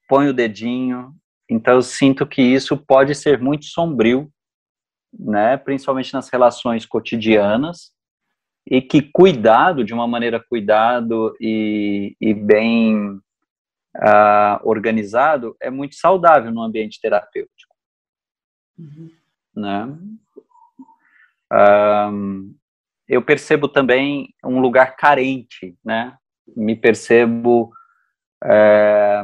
põe 0.08 0.28
o 0.28 0.34
dedinho. 0.34 1.14
Então 1.50 1.76
eu 1.76 1.82
sinto 1.82 2.28
que 2.28 2.42
isso 2.42 2.78
pode 2.78 3.16
ser 3.16 3.40
muito 3.40 3.66
sombrio, 3.66 4.30
né, 5.18 5.58
principalmente 5.58 6.14
nas 6.14 6.30
relações 6.30 6.86
cotidianas, 6.86 7.92
e 8.66 8.82
que 8.82 9.02
cuidado, 9.02 9.84
de 9.84 9.94
uma 9.94 10.08
maneira 10.08 10.40
cuidado 10.40 11.36
e, 11.40 12.16
e 12.20 12.34
bem 12.34 13.20
uh, 13.98 14.60
organizado, 14.64 15.56
é 15.62 15.70
muito 15.70 15.96
saudável 15.96 16.52
no 16.52 16.62
ambiente 16.62 17.00
terapêutico. 17.02 17.76
Uhum. 18.78 19.12
Né? 19.56 19.98
Um, 21.52 22.56
eu 23.08 23.22
percebo 23.22 23.68
também 23.68 24.34
um 24.44 24.60
lugar 24.60 24.96
carente, 24.96 25.78
né? 25.84 26.18
Me 26.56 26.76
percebo 26.76 27.72
é, 28.44 29.24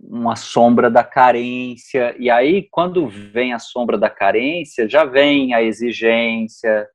uma 0.00 0.36
sombra 0.36 0.90
da 0.90 1.04
carência, 1.04 2.14
e 2.18 2.30
aí 2.30 2.66
quando 2.70 3.08
vem 3.08 3.52
a 3.52 3.58
sombra 3.58 3.98
da 3.98 4.10
carência, 4.10 4.88
já 4.88 5.04
vem 5.04 5.54
a 5.54 5.62
exigência, 5.62 6.86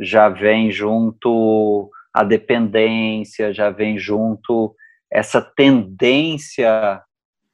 já 0.00 0.28
vem 0.28 0.70
junto 0.70 1.90
a 2.12 2.24
dependência, 2.24 3.52
já 3.52 3.70
vem 3.70 3.98
junto 3.98 4.74
essa 5.10 5.40
tendência 5.40 7.02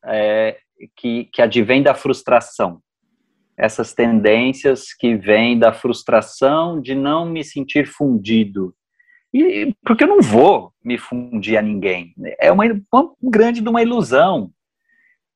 é, 0.04 0.56
que, 0.96 1.24
que 1.32 1.42
advém 1.42 1.82
da 1.82 1.94
frustração 1.94 2.80
essas 3.58 3.92
tendências 3.92 4.94
que 4.94 5.16
vêm 5.16 5.58
da 5.58 5.72
frustração 5.72 6.80
de 6.80 6.94
não 6.94 7.26
me 7.26 7.42
sentir 7.42 7.88
fundido. 7.88 8.72
E 9.34 9.74
porque 9.84 10.04
eu 10.04 10.08
não 10.08 10.22
vou 10.22 10.72
me 10.82 10.96
fundir 10.96 11.58
a 11.58 11.62
ninguém. 11.62 12.14
É 12.40 12.52
uma, 12.52 12.64
uma 12.92 13.12
grande 13.20 13.60
de 13.60 13.68
uma 13.68 13.82
ilusão. 13.82 14.50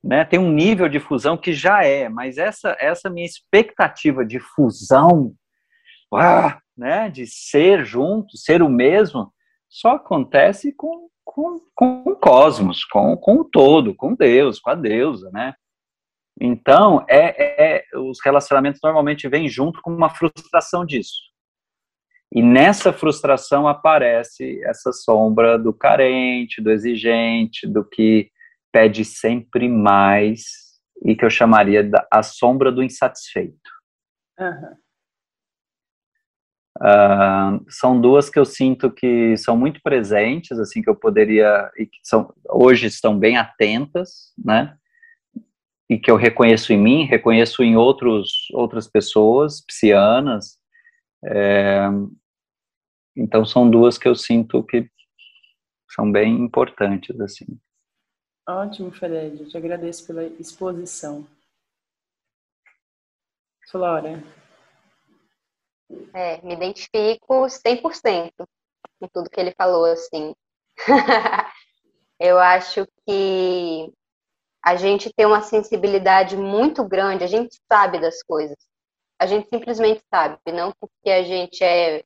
Né? 0.03 0.25
Tem 0.25 0.39
um 0.39 0.51
nível 0.51 0.89
de 0.89 0.99
fusão 0.99 1.37
que 1.37 1.53
já 1.53 1.85
é, 1.85 2.09
mas 2.09 2.37
essa 2.37 2.77
essa 2.81 3.09
minha 3.09 3.27
expectativa 3.27 4.25
de 4.25 4.41
fusão, 4.41 5.33
ah, 6.13 6.59
né, 6.77 7.09
de 7.09 7.27
ser 7.27 7.85
junto, 7.85 8.37
ser 8.37 8.63
o 8.63 8.69
mesmo, 8.69 9.33
só 9.69 9.93
acontece 9.93 10.75
com, 10.75 11.09
com, 11.25 11.61
com 11.75 12.03
o 12.05 12.17
cosmos, 12.17 12.85
com, 12.85 13.17
com 13.17 13.37
o 13.37 13.45
todo, 13.45 13.95
com 13.95 14.15
Deus, 14.15 14.59
com 14.59 14.71
a 14.71 14.75
deusa, 14.75 15.31
né? 15.33 15.55
Então, 16.41 17.05
é, 17.09 17.77
é, 17.77 17.85
os 17.99 18.19
relacionamentos 18.25 18.81
normalmente 18.83 19.29
vêm 19.29 19.49
junto 19.49 19.81
com 19.83 19.95
uma 19.95 20.11
frustração 20.11 20.85
disso. 20.85 21.21
E 22.35 22.43
nessa 22.43 22.93
frustração 22.93 23.69
aparece 23.69 24.61
essa 24.65 24.93
sombra 24.93 25.59
do 25.59 25.73
carente, 25.73 26.63
do 26.63 26.71
exigente, 26.71 27.67
do 27.67 27.85
que 27.85 28.31
pede 28.73 29.05
sempre 29.05 29.69
mais, 29.69 30.45
e 31.05 31.15
que 31.15 31.25
eu 31.25 31.31
chamaria 31.31 31.85
da, 31.85 32.07
a 32.11 32.23
sombra 32.23 32.73
do 32.73 32.83
insatisfeito. 32.83 33.71
Uhum. 34.39 34.77
Uh, 36.79 37.65
são 37.69 38.01
duas 38.01 38.31
que 38.31 38.39
eu 38.39 38.45
sinto 38.45 38.91
que 38.91 39.37
são 39.37 39.57
muito 39.57 39.81
presentes, 39.83 40.59
assim, 40.59 40.83
que 40.83 40.89
eu 40.89 40.97
poderia, 40.97 41.71
e 41.77 41.87
que 41.87 41.99
são, 42.03 42.35
hoje 42.49 42.87
estão 42.87 43.17
bem 43.17 43.37
atentas, 43.37 44.33
né? 44.43 44.77
e 45.93 45.99
que 45.99 46.11
eu 46.11 46.17
reconheço 46.17 46.73
em 46.73 46.79
mim, 46.79 47.05
reconheço 47.05 47.63
em 47.63 47.77
outros, 47.77 48.49
outras 48.55 48.89
pessoas, 48.89 49.61
psianas. 49.61 50.59
É, 51.23 51.83
então 53.15 53.45
são 53.45 53.69
duas 53.69 53.99
que 53.99 54.09
eu 54.09 54.15
sinto 54.15 54.65
que 54.65 54.89
são 55.91 56.11
bem 56.11 56.41
importantes 56.41 57.21
assim. 57.21 57.47
Ótimo, 58.49 58.91
Fred. 58.91 59.41
Eu 59.41 59.49
te 59.49 59.57
agradeço 59.57 60.07
pela 60.07 60.25
exposição. 60.25 61.27
Flora. 63.71 64.23
É, 66.15 66.41
me 66.43 66.55
identifico 66.55 67.47
100% 67.47 68.33
com 68.99 69.09
tudo 69.09 69.31
que 69.31 69.41
ele 69.41 69.55
falou, 69.57 69.85
assim. 69.85 70.35
eu 72.19 72.39
acho 72.39 72.87
que 73.07 73.93
a 74.65 74.77
gente 74.77 75.13
tem 75.13 75.27
uma 75.27 75.43
sensibilidade 75.43 76.37
muito 76.37 76.85
grande, 76.85 77.25
a 77.25 77.29
gente 77.29 77.61
sabe 77.71 78.01
das 78.01 78.23
coisas. 78.23 78.57
A 79.19 79.27
gente 79.27 79.49
simplesmente 79.49 80.03
sabe, 80.13 80.39
não 80.53 80.73
porque 80.81 81.11
a 81.11 81.23
gente 81.23 81.63
é 81.63 82.05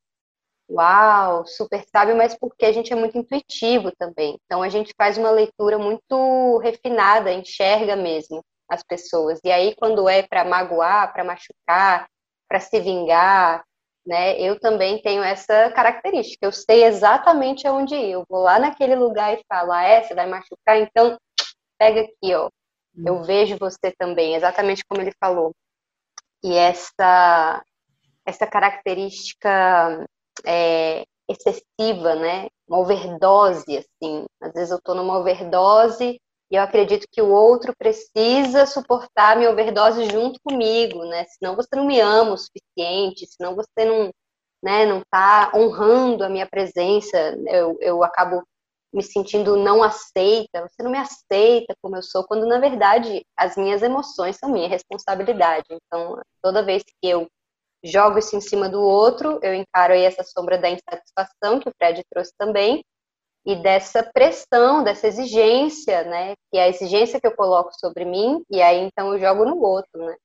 uau, 0.69 1.47
super 1.47 1.85
sábio, 1.91 2.17
mas 2.17 2.37
porque 2.39 2.67
a 2.67 2.73
gente 2.73 2.93
é 2.93 2.97
muito 2.97 3.17
intuitivo 3.17 3.93
também. 3.97 4.39
Então 4.45 4.62
a 4.62 4.69
gente 4.69 4.93
faz 4.97 5.17
uma 5.17 5.31
leitura 5.31 5.79
muito 5.79 6.59
refinada, 6.59 7.33
enxerga 7.33 7.97
mesmo 7.97 8.43
as 8.69 8.83
pessoas. 8.83 9.41
E 9.45 9.51
aí 9.51 9.75
quando 9.77 10.09
é 10.09 10.23
para 10.23 10.45
magoar, 10.45 11.12
para 11.12 11.25
machucar, 11.25 12.09
para 12.49 12.61
se 12.61 12.81
vingar, 12.81 13.64
né? 14.07 14.39
Eu 14.41 14.59
também 14.59 15.01
tenho 15.03 15.23
essa 15.23 15.71
característica. 15.73 16.47
Eu 16.47 16.53
sei 16.53 16.85
exatamente 16.85 17.67
aonde 17.67 17.95
ir. 17.95 18.12
Eu 18.12 18.25
vou 18.29 18.43
lá 18.43 18.59
naquele 18.59 18.95
lugar 18.95 19.35
e 19.35 19.43
falo: 19.49 19.73
"Ah, 19.73 19.83
é, 19.83 20.03
você 20.03 20.14
vai 20.14 20.27
machucar, 20.27 20.79
então 20.79 21.17
pega 21.79 22.03
aqui, 22.03 22.35
ó. 22.35 22.51
Eu 23.05 23.17
hum. 23.17 23.23
vejo 23.23 23.57
você 23.59 23.93
também, 23.99 24.35
exatamente 24.35 24.85
como 24.89 25.03
ele 25.03 25.12
falou. 25.21 25.55
E 26.43 26.55
essa, 26.55 27.62
essa 28.25 28.47
característica 28.47 30.07
é, 30.45 31.05
excessiva, 31.28 32.14
né? 32.14 32.49
Uma 32.68 32.78
overdose, 32.80 33.76
assim. 33.76 34.24
Às 34.41 34.53
vezes 34.53 34.70
eu 34.70 34.78
estou 34.78 34.95
numa 34.95 35.18
overdose 35.18 36.20
e 36.51 36.57
eu 36.57 36.62
acredito 36.62 37.07
que 37.11 37.20
o 37.20 37.30
outro 37.30 37.74
precisa 37.76 38.66
suportar 38.66 39.37
minha 39.37 39.51
overdose 39.51 40.09
junto 40.11 40.41
comigo, 40.43 41.05
né? 41.07 41.24
Senão 41.24 41.57
você 41.57 41.74
não 41.74 41.84
me 41.84 42.01
ama 42.01 42.32
o 42.34 42.39
suficiente, 42.39 43.26
senão 43.26 43.55
você 43.55 43.84
não, 43.84 44.11
né, 44.62 44.87
não 44.87 44.99
está 44.99 45.53
honrando 45.55 46.24
a 46.24 46.28
minha 46.28 46.47
presença. 46.47 47.16
Eu, 47.49 47.76
eu 47.80 48.05
acabo 48.05 48.43
me 48.93 49.03
sentindo 49.03 49.57
não 49.57 49.82
aceita, 49.82 50.62
você 50.62 50.82
não 50.82 50.91
me 50.91 50.99
aceita 50.99 51.74
como 51.82 51.97
eu 51.97 52.03
sou, 52.03 52.24
quando 52.24 52.47
na 52.47 52.59
verdade 52.59 53.22
as 53.37 53.57
minhas 53.57 53.82
emoções 53.82 54.37
são 54.37 54.51
minha 54.51 54.68
responsabilidade. 54.68 55.66
Então, 55.70 56.18
toda 56.43 56.64
vez 56.64 56.82
que 56.84 57.09
eu 57.09 57.28
jogo 57.85 58.18
isso 58.18 58.37
em 58.37 58.41
cima 58.41 58.68
do 58.68 58.81
outro, 58.81 59.39
eu 59.43 59.55
encaro 59.55 59.93
aí 59.93 60.05
essa 60.05 60.22
sombra 60.24 60.59
da 60.59 60.68
insatisfação 60.70 61.61
que 61.61 61.68
o 61.68 61.72
Fred 61.77 62.03
trouxe 62.11 62.33
também, 62.39 62.85
e 63.45 63.55
dessa 63.62 64.03
pressão, 64.03 64.83
dessa 64.83 65.07
exigência, 65.07 66.03
né? 66.05 66.35
Que 66.51 66.59
é 66.59 66.64
a 66.64 66.68
exigência 66.68 67.20
que 67.20 67.27
eu 67.27 67.37
coloco 67.37 67.70
sobre 67.79 68.05
mim, 68.05 68.43
e 68.51 68.61
aí 68.61 68.79
então 68.81 69.12
eu 69.12 69.20
jogo 69.20 69.45
no 69.45 69.62
outro, 69.62 70.05
né? 70.05 70.16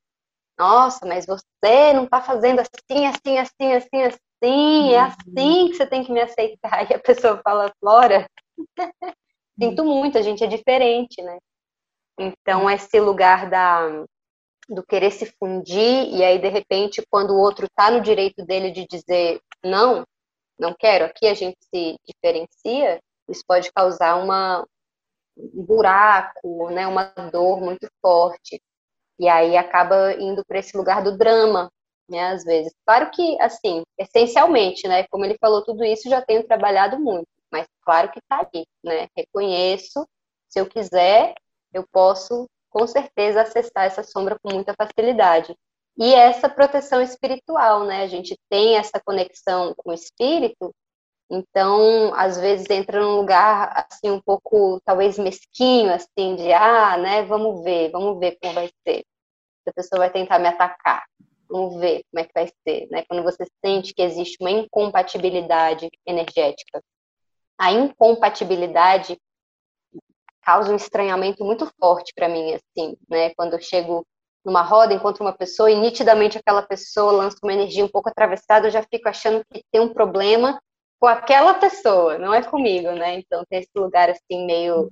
Nossa, 0.58 1.06
mas 1.06 1.26
você 1.26 1.94
não 1.94 2.08
tá 2.08 2.22
fazendo 2.22 2.60
assim, 2.60 3.06
assim, 3.06 3.38
assim, 3.38 3.74
assim, 3.74 4.02
assim, 4.04 4.94
é 4.94 5.02
uhum. 5.02 5.08
assim 5.08 5.70
que 5.70 5.76
você 5.76 5.86
tem 5.88 6.04
que 6.04 6.12
me 6.12 6.22
aceitar. 6.22 6.90
E 6.90 6.94
a 6.94 7.00
pessoa 7.00 7.42
fala, 7.44 7.72
Flora, 7.80 8.28
Sinto 9.62 9.86
muito, 9.86 10.18
a 10.18 10.22
gente 10.22 10.44
é 10.44 10.48
diferente, 10.48 11.22
né? 11.22 11.38
Então, 12.20 12.70
esse 12.70 13.00
lugar 13.00 13.50
da, 13.50 14.06
do 14.74 14.84
querer 14.84 15.12
se 15.12 15.26
fundir, 15.40 16.14
e 16.14 16.24
aí, 16.24 16.40
de 16.40 16.48
repente, 16.50 17.06
quando 17.10 17.32
o 17.32 17.40
outro 17.40 17.66
está 17.66 17.92
no 17.92 18.02
direito 18.02 18.46
dele 18.46 18.72
de 18.72 18.86
dizer 18.88 19.42
não, 19.64 20.06
não 20.58 20.74
quero, 20.74 21.06
aqui 21.06 21.28
a 21.28 21.34
gente 21.34 21.58
se 21.74 21.98
diferencia, 22.06 23.00
isso 23.30 23.44
pode 23.48 23.72
causar 23.74 24.16
uma, 24.16 24.66
um 25.38 25.64
buraco, 25.64 26.70
né, 26.72 26.88
uma 26.88 27.06
dor 27.32 27.62
muito 27.62 27.88
forte. 28.02 28.62
E 29.20 29.28
aí 29.30 29.56
acaba 29.58 30.14
indo 30.14 30.44
para 30.46 30.60
esse 30.60 30.76
lugar 30.76 31.04
do 31.04 31.18
drama, 31.18 31.70
né, 32.10 32.32
às 32.32 32.44
vezes. 32.44 32.74
Claro 32.86 33.12
que, 33.12 33.40
assim, 33.42 33.84
essencialmente, 33.98 34.88
né, 34.88 35.06
como 35.10 35.26
ele 35.26 35.38
falou 35.40 35.64
tudo 35.64 35.84
isso, 35.84 36.10
já 36.10 36.22
tenho 36.22 36.46
trabalhado 36.48 37.00
muito 37.00 37.28
mas 37.52 37.68
claro 37.84 38.12
que 38.12 38.20
está 38.20 38.40
ali, 38.40 38.66
né? 38.84 39.08
Reconheço, 39.16 40.08
se 40.48 40.60
eu 40.60 40.66
quiser, 40.68 41.36
eu 41.74 41.86
posso 41.92 42.50
com 42.72 42.88
certeza 42.88 43.42
acessar 43.44 43.86
essa 43.86 44.04
sombra 44.04 44.40
com 44.42 44.54
muita 44.54 44.74
facilidade. 44.74 45.56
E 45.98 46.16
essa 46.16 46.50
proteção 46.50 47.02
espiritual, 47.02 47.86
né? 47.86 48.04
A 48.04 48.08
gente 48.08 48.36
tem 48.50 48.78
essa 48.78 49.00
conexão 49.06 49.74
com 49.78 49.92
o 49.92 49.94
espírito, 49.94 50.74
Então, 51.30 52.14
às 52.16 52.38
vezes 52.40 52.70
entra 52.70 53.02
num 53.02 53.16
lugar 53.18 53.88
assim 53.90 54.12
um 54.12 54.22
pouco 54.22 54.82
talvez 54.86 55.18
mesquinho 55.18 55.94
assim 55.94 56.36
de 56.36 56.52
ah, 56.54 56.98
né, 56.98 57.24
vamos 57.24 57.64
ver, 57.64 57.90
vamos 57.92 58.20
ver 58.20 58.38
como 58.42 58.54
vai 58.54 58.70
ser. 58.86 59.04
A 59.68 59.74
pessoa 59.74 60.00
vai 60.00 60.12
tentar 60.12 60.40
me 60.40 60.48
atacar. 60.50 61.06
Vamos 61.50 61.80
ver 61.80 62.04
como 62.12 62.22
é 62.22 62.26
que 62.26 62.34
vai 62.34 62.48
ser, 62.68 62.88
né? 62.92 63.04
Quando 63.08 63.24
você 63.24 63.46
sente 63.64 63.94
que 63.94 64.02
existe 64.02 64.38
uma 64.42 64.52
incompatibilidade 64.52 65.90
energética. 66.06 66.82
A 67.58 67.72
incompatibilidade 67.72 69.18
causa 70.44 70.72
um 70.72 70.76
estranhamento 70.76 71.44
muito 71.44 71.70
forte 71.80 72.14
para 72.16 72.30
mim, 72.30 72.54
assim, 72.54 72.96
né? 73.10 73.32
Quando 73.36 73.54
eu 73.54 73.62
chego 73.62 74.06
numa 74.44 74.62
roda, 74.62 74.94
encontro 74.94 75.24
uma 75.24 75.34
pessoa 75.34 75.70
e 75.70 75.76
nitidamente 75.76 76.38
aquela 76.38 76.62
pessoa 76.62 77.12
lança 77.12 77.38
uma 77.44 77.54
energia 77.54 77.86
um 77.86 77.90
pouco 77.90 78.10
atravessada, 78.10 78.68
eu 78.68 78.72
já 78.72 78.82
fico 78.84 79.08
achando 79.08 79.44
que 79.52 79.62
tem 79.72 79.82
um 79.82 79.94
problema 79.94 80.60
com 81.00 81.08
aquela 81.08 81.54
pessoa, 81.56 82.18
não 82.18 82.34
é 82.34 82.44
comigo, 82.44 82.92
né? 82.92 83.20
Então 83.20 83.44
tem 83.50 83.60
esse 83.60 83.72
lugar 83.76 84.10
assim 84.10 84.46
meio 84.46 84.90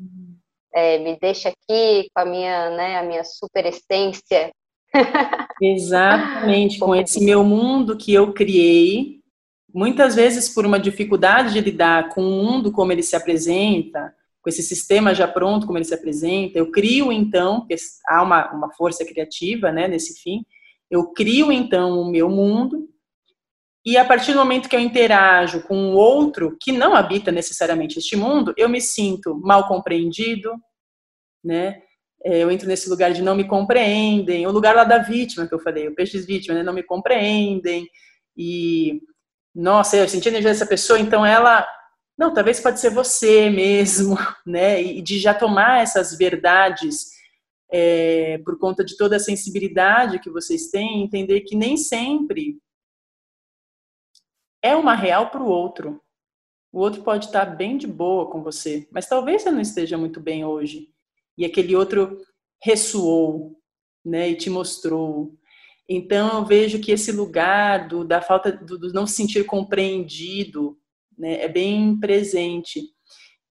é, 0.74 0.97
me 1.00 1.18
deixa 1.20 1.50
aqui 1.50 2.10
com 2.14 2.22
a 2.22 2.26
minha, 2.26 2.70
né, 2.72 2.97
a 2.97 3.04
minha 3.04 3.24
super 3.24 3.66
essência. 3.66 4.52
Exatamente, 5.62 6.80
com 6.80 6.95
esse 6.95 7.24
meu 7.24 7.43
mundo 7.43 7.97
que 7.97 8.14
eu 8.14 8.34
criei, 8.34 9.20
muitas 9.74 10.16
vezes 10.16 10.50
por 10.50 10.66
uma 10.66 10.80
dificuldade 10.80 11.54
de 11.54 11.62
lidar 11.62 12.10
com 12.10 12.22
o 12.22 12.32
mundo 12.32 12.72
como 12.72 12.91
ele 12.91 13.04
se 13.04 13.16
apresenta, 13.16 14.14
esse 14.50 14.62
sistema 14.62 15.16
já 15.16 15.28
pronto, 15.28 15.66
como 15.66 15.78
ele 15.78 15.86
se 15.86 15.93
apresenta, 15.93 16.58
eu 16.58 16.70
crio 16.72 17.12
então, 17.12 17.66
há 18.08 18.22
uma, 18.22 18.52
uma 18.52 18.74
força 18.74 19.06
criativa 19.06 19.72
né, 19.72 19.88
nesse 19.88 20.22
fim, 20.22 20.45
eu 20.91 21.12
crio 21.14 21.52
então 21.52 22.00
o 22.02 22.10
meu 22.10 22.30
mundo, 22.30 22.89
e 23.86 23.97
a 23.97 24.04
partir 24.04 24.34
do 24.34 24.39
momento 24.39 24.68
que 24.68 24.76
eu 24.76 24.80
interajo 24.80 25.62
com 25.64 25.76
um 25.76 25.95
outro 25.95 26.58
que 26.60 26.72
não 26.72 26.93
habita 26.93 27.32
necessariamente 27.32 27.97
este 27.97 28.16
mundo, 28.16 28.54
eu 28.58 28.68
me 28.68 28.82
sinto 28.82 29.39
mal 29.41 29.68
compreendido, 29.68 30.52
né? 31.43 31.82
É, 32.22 32.39
eu 32.39 32.52
entro 32.52 32.68
nesse 32.68 32.89
lugar 32.89 33.14
de 33.14 33.22
não 33.22 33.34
me 33.34 33.45
compreendem, 33.47 34.45
o 34.45 34.52
lugar 34.52 34.76
lá 34.76 34.84
da 34.84 34.97
vítima 34.97 35.47
que 35.47 35.56
eu 35.56 35.60
falei, 35.60 35.88
o 35.88 35.95
peixe 35.95 36.20
vítima, 36.20 36.54
né? 36.54 36.64
não 36.64 36.74
me 36.74 36.84
compreendem, 36.84 37.88
e 38.36 39.02
nossa, 39.56 39.95
eu 39.95 40.08
senti 40.08 40.28
a 40.28 40.32
energia 40.32 40.52
dessa 40.52 40.66
pessoa, 40.66 41.00
então 41.00 41.26
ela 41.26 41.66
não, 42.20 42.34
talvez 42.34 42.59
pode 42.59 42.82
ser 42.82 42.89
você 42.89 43.49
mesmo, 43.49 44.17
né? 44.45 44.84
E 44.84 45.01
de 45.01 45.17
já 45.17 45.34
tomar 45.34 45.82
essas 45.82 46.17
verdades 46.17 47.11
é, 47.72 48.39
por 48.39 48.59
conta 48.59 48.84
de 48.84 48.97
toda 48.97 49.15
a 49.15 49.22
sensibilidade 49.22 50.20
que 50.20 50.30
vocês 50.30 50.70
têm, 50.70 51.01
entender 51.01 51.41
que 51.41 51.55
nem 51.55 51.78
sempre 51.78 52.59
é 54.61 54.76
uma 54.76 54.95
real 54.95 55.30
para 55.30 55.41
o 55.41 55.47
outro. 55.47 56.01
O 56.74 56.80
outro 56.80 57.03
pode 57.03 57.28
estar 57.28 57.45
bem 57.45 57.78
de 57.78 57.88
boa 57.88 58.30
com 58.30 58.43
você, 58.43 58.86
mas 58.91 59.07
talvez 59.07 59.43
você 59.43 59.51
não 59.51 59.61
esteja 59.61 59.97
muito 59.97 60.20
bem 60.20 60.43
hoje. 60.43 60.89
E 61.38 61.45
aquele 61.45 61.74
outro 61.74 62.22
ressoou, 62.61 63.57
né? 64.03 64.28
E 64.28 64.36
te 64.36 64.49
mostrou. 64.49 65.38
Então 65.88 66.39
eu 66.39 66.45
vejo 66.45 66.82
que 66.82 66.91
esse 66.91 67.13
lugar 67.13 67.88
do, 67.88 68.03
da 68.03 68.22
falta 68.22 68.51
do, 68.51 68.78
do 68.78 68.91
não 68.91 69.07
se 69.07 69.15
sentir 69.15 69.45
compreendido 69.45 70.78
né? 71.20 71.41
É 71.41 71.47
bem 71.47 71.99
presente 71.99 72.82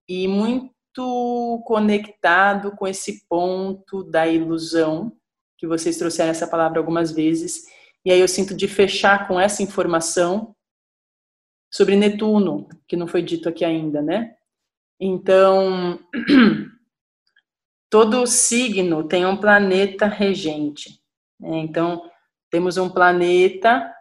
e 0.08 0.26
muito 0.26 1.62
conectado 1.66 2.72
com 2.72 2.86
esse 2.86 3.26
ponto 3.28 4.02
da 4.02 4.26
ilusão 4.26 5.12
que 5.58 5.66
vocês 5.66 5.98
trouxeram 5.98 6.30
essa 6.30 6.46
palavra 6.46 6.78
algumas 6.78 7.12
vezes. 7.12 7.66
E 8.04 8.10
aí 8.10 8.20
eu 8.20 8.28
sinto 8.28 8.54
de 8.54 8.66
fechar 8.66 9.28
com 9.28 9.38
essa 9.38 9.62
informação 9.62 10.54
sobre 11.70 11.94
Netuno, 11.96 12.68
que 12.86 12.96
não 12.96 13.06
foi 13.06 13.22
dito 13.22 13.48
aqui 13.48 13.64
ainda, 13.64 14.00
né? 14.00 14.34
Então, 14.98 16.00
todo 17.90 18.26
signo 18.26 19.06
tem 19.06 19.26
um 19.26 19.36
planeta 19.36 20.06
regente. 20.06 21.00
Né? 21.38 21.58
Então, 21.58 22.10
temos 22.50 22.76
um 22.76 22.88
planeta 22.88 23.94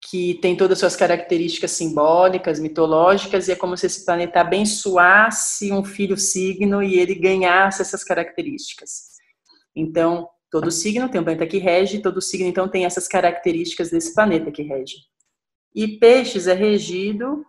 que 0.00 0.34
tem 0.40 0.56
todas 0.56 0.76
as 0.76 0.78
suas 0.80 0.96
características 0.96 1.72
simbólicas, 1.72 2.60
mitológicas, 2.60 3.48
e 3.48 3.52
é 3.52 3.56
como 3.56 3.76
se 3.76 3.86
esse 3.86 4.04
planeta 4.04 4.40
abençoasse 4.40 5.72
um 5.72 5.84
filho 5.84 6.16
signo 6.16 6.82
e 6.82 6.98
ele 6.98 7.14
ganhasse 7.14 7.82
essas 7.82 8.04
características. 8.04 9.16
Então, 9.74 10.28
todo 10.50 10.70
signo 10.70 11.08
tem 11.08 11.20
um 11.20 11.24
planeta 11.24 11.46
que 11.46 11.58
rege, 11.58 12.00
todo 12.00 12.22
signo 12.22 12.46
então 12.46 12.68
tem 12.68 12.84
essas 12.84 13.08
características 13.08 13.90
desse 13.90 14.14
planeta 14.14 14.50
que 14.50 14.62
rege. 14.62 14.96
E 15.74 15.98
Peixes 15.98 16.46
é 16.46 16.54
regido 16.54 17.44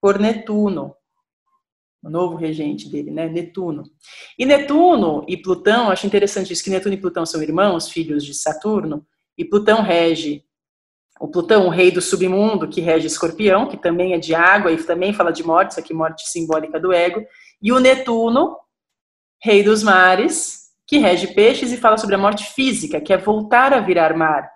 por 0.00 0.18
Netuno, 0.18 0.94
o 2.02 2.10
novo 2.10 2.34
regente 2.34 2.88
dele, 2.88 3.12
né? 3.12 3.28
Netuno. 3.28 3.84
E 4.36 4.44
Netuno 4.44 5.24
e 5.28 5.36
Plutão, 5.36 5.90
acho 5.90 6.06
interessante 6.06 6.52
isso 6.52 6.64
que 6.64 6.70
Netuno 6.70 6.94
e 6.94 7.00
Plutão 7.00 7.24
são 7.24 7.40
irmãos, 7.40 7.88
filhos 7.88 8.24
de 8.24 8.34
Saturno, 8.34 9.06
e 9.38 9.44
Plutão 9.44 9.82
rege 9.82 10.44
o 11.22 11.28
Plutão, 11.28 11.68
o 11.68 11.70
rei 11.70 11.92
do 11.92 12.02
submundo, 12.02 12.68
que 12.68 12.80
rege 12.80 13.06
Escorpião, 13.06 13.68
que 13.68 13.76
também 13.76 14.12
é 14.12 14.18
de 14.18 14.34
água 14.34 14.72
e 14.72 14.82
também 14.82 15.12
fala 15.12 15.30
de 15.30 15.44
morte, 15.44 15.70
isso 15.70 15.78
aqui 15.78 15.94
morte 15.94 16.28
simbólica 16.28 16.80
do 16.80 16.92
ego, 16.92 17.24
e 17.62 17.70
o 17.70 17.78
Netuno, 17.78 18.56
rei 19.40 19.62
dos 19.62 19.84
mares, 19.84 20.72
que 20.84 20.98
rege 20.98 21.28
peixes 21.28 21.70
e 21.70 21.76
fala 21.76 21.96
sobre 21.96 22.16
a 22.16 22.18
morte 22.18 22.52
física, 22.52 23.00
que 23.00 23.12
é 23.12 23.16
voltar 23.16 23.72
a 23.72 23.78
virar 23.78 24.16
mar. 24.16 24.50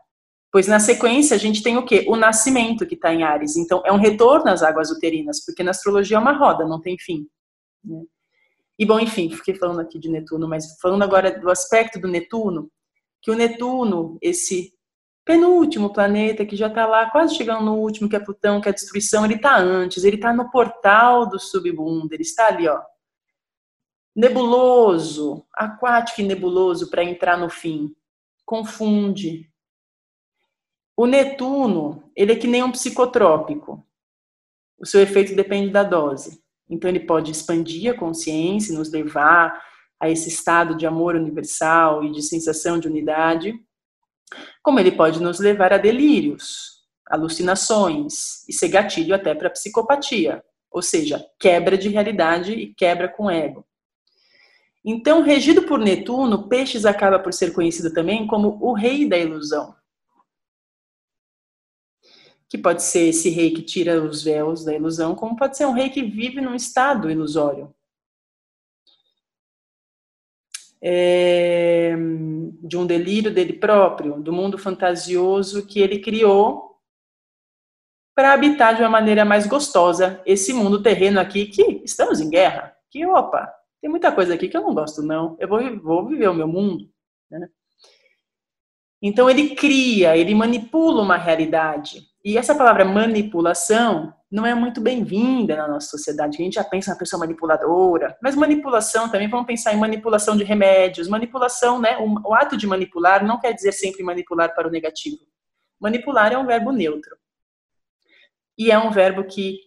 Pois 0.50 0.66
na 0.66 0.80
sequência 0.80 1.36
a 1.36 1.38
gente 1.38 1.62
tem 1.62 1.76
o 1.76 1.84
quê? 1.84 2.04
O 2.08 2.16
nascimento 2.16 2.84
que 2.84 2.96
está 2.96 3.14
em 3.14 3.22
Ares. 3.22 3.56
Então 3.56 3.80
é 3.86 3.92
um 3.92 3.98
retorno 3.98 4.50
às 4.50 4.64
águas 4.64 4.90
uterinas, 4.90 5.44
porque 5.44 5.62
na 5.62 5.70
astrologia 5.70 6.16
é 6.16 6.20
uma 6.20 6.36
roda, 6.36 6.66
não 6.66 6.80
tem 6.80 6.98
fim. 6.98 7.28
Né? 7.84 8.02
E 8.76 8.84
bom, 8.84 8.98
enfim, 8.98 9.30
fiquei 9.30 9.54
falando 9.54 9.78
aqui 9.78 10.00
de 10.00 10.10
Netuno, 10.10 10.48
mas 10.48 10.76
falando 10.82 11.04
agora 11.04 11.30
do 11.38 11.48
aspecto 11.48 12.00
do 12.00 12.08
Netuno, 12.08 12.68
que 13.22 13.30
o 13.30 13.36
Netuno, 13.36 14.18
esse 14.20 14.75
penúltimo 15.26 15.92
planeta, 15.92 16.46
que 16.46 16.54
já 16.54 16.68
está 16.68 16.86
lá 16.86 17.10
quase 17.10 17.34
chegando 17.34 17.64
no 17.64 17.74
último, 17.74 18.08
que 18.08 18.14
é 18.14 18.20
Plutão, 18.20 18.60
que 18.60 18.68
é 18.68 18.70
a 18.70 18.74
destruição, 18.74 19.24
ele 19.24 19.34
está 19.34 19.58
antes, 19.58 20.04
ele 20.04 20.14
está 20.14 20.32
no 20.32 20.48
portal 20.50 21.28
do 21.28 21.38
submundo, 21.38 22.14
ele 22.14 22.22
está 22.22 22.46
ali, 22.46 22.68
ó. 22.68 22.80
Nebuloso, 24.14 25.44
aquático 25.52 26.20
e 26.20 26.24
nebuloso 26.24 26.88
para 26.88 27.02
entrar 27.02 27.36
no 27.36 27.50
fim. 27.50 27.94
Confunde. 28.46 29.50
O 30.96 31.06
Netuno, 31.06 32.10
ele 32.14 32.32
é 32.32 32.36
que 32.36 32.46
nem 32.46 32.62
um 32.62 32.70
psicotrópico. 32.70 33.84
O 34.78 34.86
seu 34.86 35.02
efeito 35.02 35.34
depende 35.34 35.70
da 35.70 35.82
dose. 35.82 36.40
Então 36.70 36.88
ele 36.88 37.00
pode 37.00 37.32
expandir 37.32 37.92
a 37.92 37.98
consciência, 37.98 38.72
nos 38.72 38.92
levar 38.92 39.60
a 39.98 40.08
esse 40.08 40.28
estado 40.28 40.76
de 40.76 40.86
amor 40.86 41.16
universal 41.16 42.04
e 42.04 42.12
de 42.12 42.22
sensação 42.22 42.78
de 42.78 42.86
unidade, 42.86 43.58
como 44.62 44.80
ele 44.80 44.92
pode 44.92 45.22
nos 45.22 45.38
levar 45.38 45.72
a 45.72 45.78
delírios, 45.78 46.84
alucinações 47.06 48.46
e 48.48 48.52
ser 48.52 48.68
gatilho 48.68 49.14
até 49.14 49.34
para 49.34 49.50
psicopatia, 49.50 50.42
ou 50.70 50.82
seja, 50.82 51.24
quebra 51.38 51.78
de 51.78 51.88
realidade 51.88 52.52
e 52.52 52.74
quebra 52.74 53.08
com 53.08 53.30
ego. 53.30 53.64
Então, 54.84 55.22
regido 55.22 55.62
por 55.62 55.80
Netuno, 55.80 56.48
Peixes 56.48 56.84
acaba 56.84 57.18
por 57.18 57.32
ser 57.32 57.52
conhecido 57.52 57.92
também 57.92 58.26
como 58.26 58.56
o 58.60 58.72
rei 58.72 59.08
da 59.08 59.18
ilusão. 59.18 59.74
Que 62.48 62.56
pode 62.56 62.84
ser 62.84 63.08
esse 63.08 63.28
rei 63.28 63.50
que 63.50 63.62
tira 63.62 64.00
os 64.00 64.22
véus 64.22 64.64
da 64.64 64.72
ilusão, 64.72 65.16
como 65.16 65.36
pode 65.36 65.56
ser 65.56 65.66
um 65.66 65.72
rei 65.72 65.90
que 65.90 66.04
vive 66.04 66.40
num 66.40 66.54
estado 66.54 67.10
ilusório. 67.10 67.74
É, 70.88 71.96
de 72.62 72.76
um 72.76 72.86
delírio 72.86 73.34
dele 73.34 73.54
próprio, 73.54 74.20
do 74.20 74.32
mundo 74.32 74.56
fantasioso 74.56 75.66
que 75.66 75.80
ele 75.80 75.98
criou 75.98 76.76
para 78.14 78.32
habitar 78.32 78.76
de 78.76 78.82
uma 78.82 78.88
maneira 78.88 79.24
mais 79.24 79.48
gostosa 79.48 80.22
esse 80.24 80.52
mundo 80.52 80.80
terreno 80.80 81.18
aqui 81.18 81.46
que 81.46 81.82
estamos 81.84 82.20
em 82.20 82.30
guerra. 82.30 82.72
Que 82.88 83.04
opa, 83.04 83.52
tem 83.80 83.90
muita 83.90 84.12
coisa 84.12 84.34
aqui 84.34 84.46
que 84.46 84.56
eu 84.56 84.62
não 84.62 84.72
gosto 84.72 85.02
não. 85.02 85.36
Eu 85.40 85.48
vou, 85.48 85.80
vou 85.80 86.06
viver 86.06 86.28
o 86.28 86.34
meu 86.34 86.46
mundo. 86.46 86.88
Né? 87.28 87.48
Então 89.02 89.28
ele 89.28 89.56
cria, 89.56 90.16
ele 90.16 90.36
manipula 90.36 91.02
uma 91.02 91.16
realidade. 91.16 92.06
E 92.26 92.36
essa 92.36 92.56
palavra 92.56 92.84
manipulação 92.84 94.12
não 94.28 94.44
é 94.44 94.52
muito 94.52 94.80
bem-vinda 94.80 95.54
na 95.54 95.68
nossa 95.68 95.86
sociedade. 95.86 96.36
A 96.36 96.44
gente 96.44 96.54
já 96.54 96.64
pensa 96.64 96.90
na 96.90 96.98
pessoa 96.98 97.20
manipuladora, 97.20 98.18
mas 98.20 98.34
manipulação 98.34 99.08
também, 99.08 99.28
vamos 99.28 99.46
pensar 99.46 99.72
em 99.72 99.76
manipulação 99.76 100.36
de 100.36 100.42
remédios. 100.42 101.06
Manipulação, 101.06 101.80
né? 101.80 101.96
O, 101.98 102.30
o 102.30 102.34
ato 102.34 102.56
de 102.56 102.66
manipular 102.66 103.24
não 103.24 103.38
quer 103.38 103.52
dizer 103.52 103.70
sempre 103.70 104.02
manipular 104.02 104.52
para 104.56 104.66
o 104.66 104.70
negativo. 104.72 105.20
Manipular 105.80 106.32
é 106.32 106.36
um 106.36 106.44
verbo 106.44 106.72
neutro. 106.72 107.16
E 108.58 108.72
é 108.72 108.78
um 108.78 108.90
verbo 108.90 109.22
que 109.22 109.60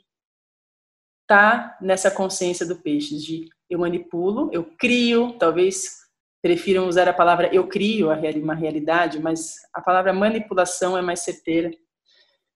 tá 1.26 1.77
nessa 1.80 2.11
consciência 2.11 2.65
do 2.65 2.76
peixe 2.76 3.15
de 3.15 3.48
eu 3.69 3.80
manipulo, 3.80 4.49
eu 4.52 4.65
crio, 4.77 5.31
talvez 5.40 5.99
prefiram 6.41 6.90
usar 6.90 7.07
a 7.07 7.14
palavra 7.14 7.56
eu 7.56 7.69
crio 7.69 8.10
uma 8.44 8.53
realidade, 8.53 9.18
mas 9.18 9.60
a 9.73 9.80
palavra 9.80 10.11
manipulação 10.11 10.98
é 10.98 11.02
mais 11.02 11.22
certeira. 11.22 11.72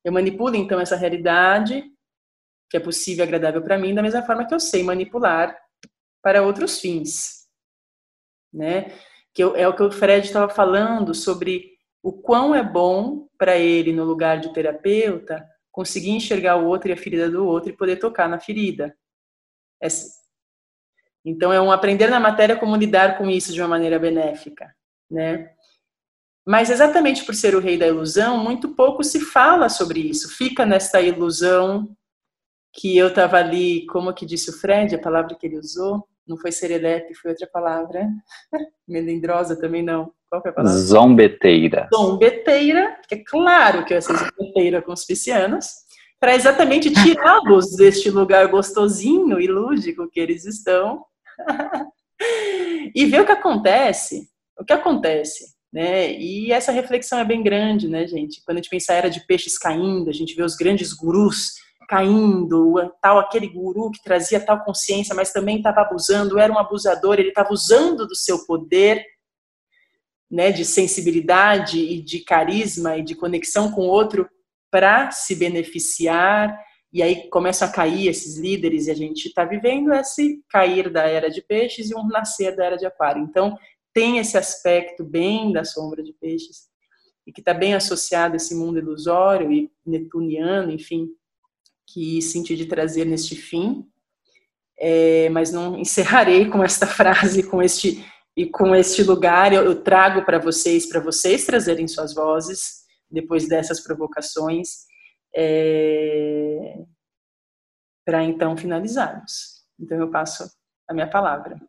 Eu 0.04 0.12
manipulo 0.12 0.56
então 0.56 0.80
essa 0.80 0.96
realidade 0.96 1.84
que 2.70 2.78
é 2.78 2.80
possível 2.80 3.24
e 3.24 3.28
agradável 3.28 3.62
para 3.62 3.78
mim, 3.78 3.94
da 3.94 4.02
mesma 4.02 4.24
forma 4.24 4.48
que 4.48 4.54
eu 4.54 4.60
sei 4.60 4.82
manipular 4.82 5.56
para 6.24 6.42
outros 6.42 6.80
fins, 6.80 7.48
né? 8.52 8.92
Que 9.32 9.44
eu, 9.44 9.56
é 9.56 9.68
o 9.68 9.76
que 9.76 9.84
o 9.84 9.92
Fred 9.92 10.26
estava 10.26 10.52
falando 10.52 11.14
sobre 11.14 11.74
o 12.02 12.12
quão 12.12 12.56
é 12.56 12.64
bom 12.64 13.28
para 13.38 13.58
ele, 13.58 13.94
no 13.94 14.04
lugar 14.04 14.40
de 14.40 14.52
terapeuta, 14.54 15.48
conseguir 15.72 16.10
enxergar 16.10 16.56
o 16.56 16.66
outro 16.66 16.90
e 16.90 16.94
a 16.94 16.98
ferida 16.98 17.30
do 17.30 17.46
outro 17.46 17.70
e 17.70 17.78
poder 17.78 17.98
tocar 17.98 18.28
na 18.28 18.40
ferida. 18.40 18.98
Então, 21.24 21.54
é 21.54 21.62
um 21.62 21.72
aprender 21.72 22.10
na 22.10 22.20
matéria 22.20 22.58
como 22.58 22.76
lidar 22.76 23.20
com 23.20 23.30
isso 23.30 23.54
de 23.54 23.62
uma 23.62 23.68
maneira 23.68 24.00
benéfica, 24.00 24.76
né? 25.12 25.54
Mas 26.46 26.70
exatamente 26.70 27.26
por 27.26 27.34
ser 27.34 27.56
o 27.56 27.60
rei 27.60 27.78
da 27.78 27.88
ilusão, 27.88 28.38
muito 28.38 28.70
pouco 28.70 29.04
se 29.04 29.20
fala 29.20 29.70
sobre 29.70 30.00
isso. 30.02 30.30
Fica 30.30 30.66
nesta 30.66 31.02
ilusão 31.02 31.96
que 32.74 32.98
eu 32.98 33.08
estava 33.08 33.38
ali, 33.38 33.86
como 33.86 34.14
que 34.14 34.26
disse 34.26 34.50
o 34.50 34.54
Fred, 34.54 34.96
a 34.96 35.00
palavra 35.00 35.36
que 35.36 35.46
ele 35.46 35.58
usou, 35.58 36.08
não 36.28 36.38
foi 36.38 36.52
serelepe, 36.52 37.14
foi 37.14 37.32
outra 37.32 37.48
palavra. 37.48 38.10
Melindrosa 38.88 39.56
também 39.56 39.84
não. 39.84 40.12
Qual 40.30 40.42
foi 40.42 40.52
a 40.52 40.54
palavra? 40.54 40.78
Zombeteira. 40.78 41.88
Zombeteira, 41.94 42.98
é 43.12 43.18
claro 43.18 43.86
que 43.86 43.94
eu 43.94 43.96
ia 43.96 44.02
ser 44.02 44.18
zombeteira 44.18 44.82
com 44.82 44.92
os 44.92 45.06
piscianos, 45.06 45.68
para 46.20 46.36
exatamente 46.36 46.92
tirá-los 46.92 47.76
deste 47.76 48.10
lugar 48.10 48.48
gostosinho 48.48 49.40
e 49.40 49.48
lúdico 49.48 50.10
que 50.10 50.20
eles 50.20 50.46
estão 50.46 51.06
e 52.96 53.06
ver 53.06 53.22
o 53.22 53.26
que 53.26 53.32
acontece. 53.32 54.30
O 54.58 54.66
que 54.66 54.74
acontece? 54.74 55.54
Né? 55.74 56.14
E 56.14 56.52
essa 56.52 56.72
reflexão 56.72 57.18
é 57.18 57.26
bem 57.26 57.42
grande, 57.42 57.88
né, 57.88 58.06
gente? 58.06 58.44
Quando 58.46 58.58
a 58.58 58.62
gente 58.62 58.70
pensa 58.70 58.94
a 58.94 58.96
era 58.96 59.10
de 59.10 59.26
peixes 59.26 59.58
caindo, 59.58 60.08
a 60.08 60.14
gente 60.14 60.36
vê 60.36 60.44
os 60.44 60.56
grandes 60.56 60.94
gurus 60.94 61.56
caindo, 61.90 62.76
tal 63.02 63.18
aquele 63.18 63.48
guru 63.48 63.90
que 63.90 64.04
trazia 64.04 64.40
tal 64.40 64.64
consciência, 64.64 65.16
mas 65.16 65.34
também 65.34 65.58
estava 65.58 65.82
abusando, 65.82 66.38
era 66.38 66.54
um 66.54 66.60
abusador, 66.60 67.16
ele 67.20 67.30
estava 67.30 67.52
usando 67.52 68.08
do 68.08 68.16
seu 68.16 68.46
poder, 68.46 69.04
né, 70.30 70.52
de 70.52 70.64
sensibilidade 70.64 71.80
e 71.80 72.02
de 72.02 72.20
carisma 72.24 72.98
e 72.98 73.04
de 73.04 73.16
conexão 73.16 73.72
com 73.72 73.82
o 73.82 73.90
outro 73.90 74.30
para 74.72 75.12
se 75.12 75.36
beneficiar. 75.36 76.56
E 76.92 77.02
aí 77.02 77.28
começam 77.30 77.68
a 77.68 77.72
cair 77.72 78.08
esses 78.08 78.38
líderes 78.38 78.86
e 78.86 78.92
a 78.92 78.96
gente 78.96 79.28
está 79.28 79.44
vivendo 79.44 79.92
esse 79.94 80.40
cair 80.50 80.92
da 80.92 81.04
era 81.08 81.30
de 81.30 81.42
peixes 81.42 81.90
e 81.90 81.96
um 81.96 82.08
nascer 82.08 82.56
da 82.56 82.66
era 82.66 82.78
de 82.78 82.86
aquário. 82.86 83.24
Então 83.24 83.58
tem 83.94 84.18
esse 84.18 84.38
aspecto 84.38 85.04
bem 85.04 85.52
da 85.52 85.64
sombra 85.64 86.04
de 86.04 86.14
peixes 86.14 86.68
e 87.26 87.32
que 87.32 87.42
está 87.42 87.54
bem 87.54 87.74
associado 87.74 88.34
a 88.34 88.38
esse 88.38 88.56
mundo 88.56 88.80
ilusório 88.80 89.52
e 89.52 89.72
netuniano, 89.86 90.72
enfim, 90.72 91.10
que 91.88 92.22
senti 92.22 92.56
de 92.56 92.66
trazer 92.66 93.06
neste 93.06 93.36
fim, 93.36 93.86
é, 94.78 95.30
mas 95.30 95.52
não 95.52 95.78
encerrarei 95.78 96.50
com 96.50 96.64
esta 96.64 96.86
frase, 96.88 97.44
com 97.44 97.62
este 97.62 98.04
e 98.36 98.48
com 98.48 98.76
este 98.76 99.04
lugar 99.04 99.54
eu, 99.54 99.64
eu 99.64 99.84
trago 99.84 100.26
para 100.26 100.40
vocês, 100.40 100.88
para 100.88 101.00
vocês 101.00 101.46
trazerem 101.46 101.88
suas 101.88 102.16
vozes 102.16 102.84
depois 103.10 103.48
dessas 103.48 103.80
provocações, 103.80 104.88
é, 105.36 106.80
para 108.04 108.24
então 108.24 108.58
finalizarmos. 108.58 109.64
Então 109.80 110.00
eu 110.00 110.10
passo 110.10 110.50
a 110.90 110.94
minha 110.94 111.08
palavra. 111.08 111.62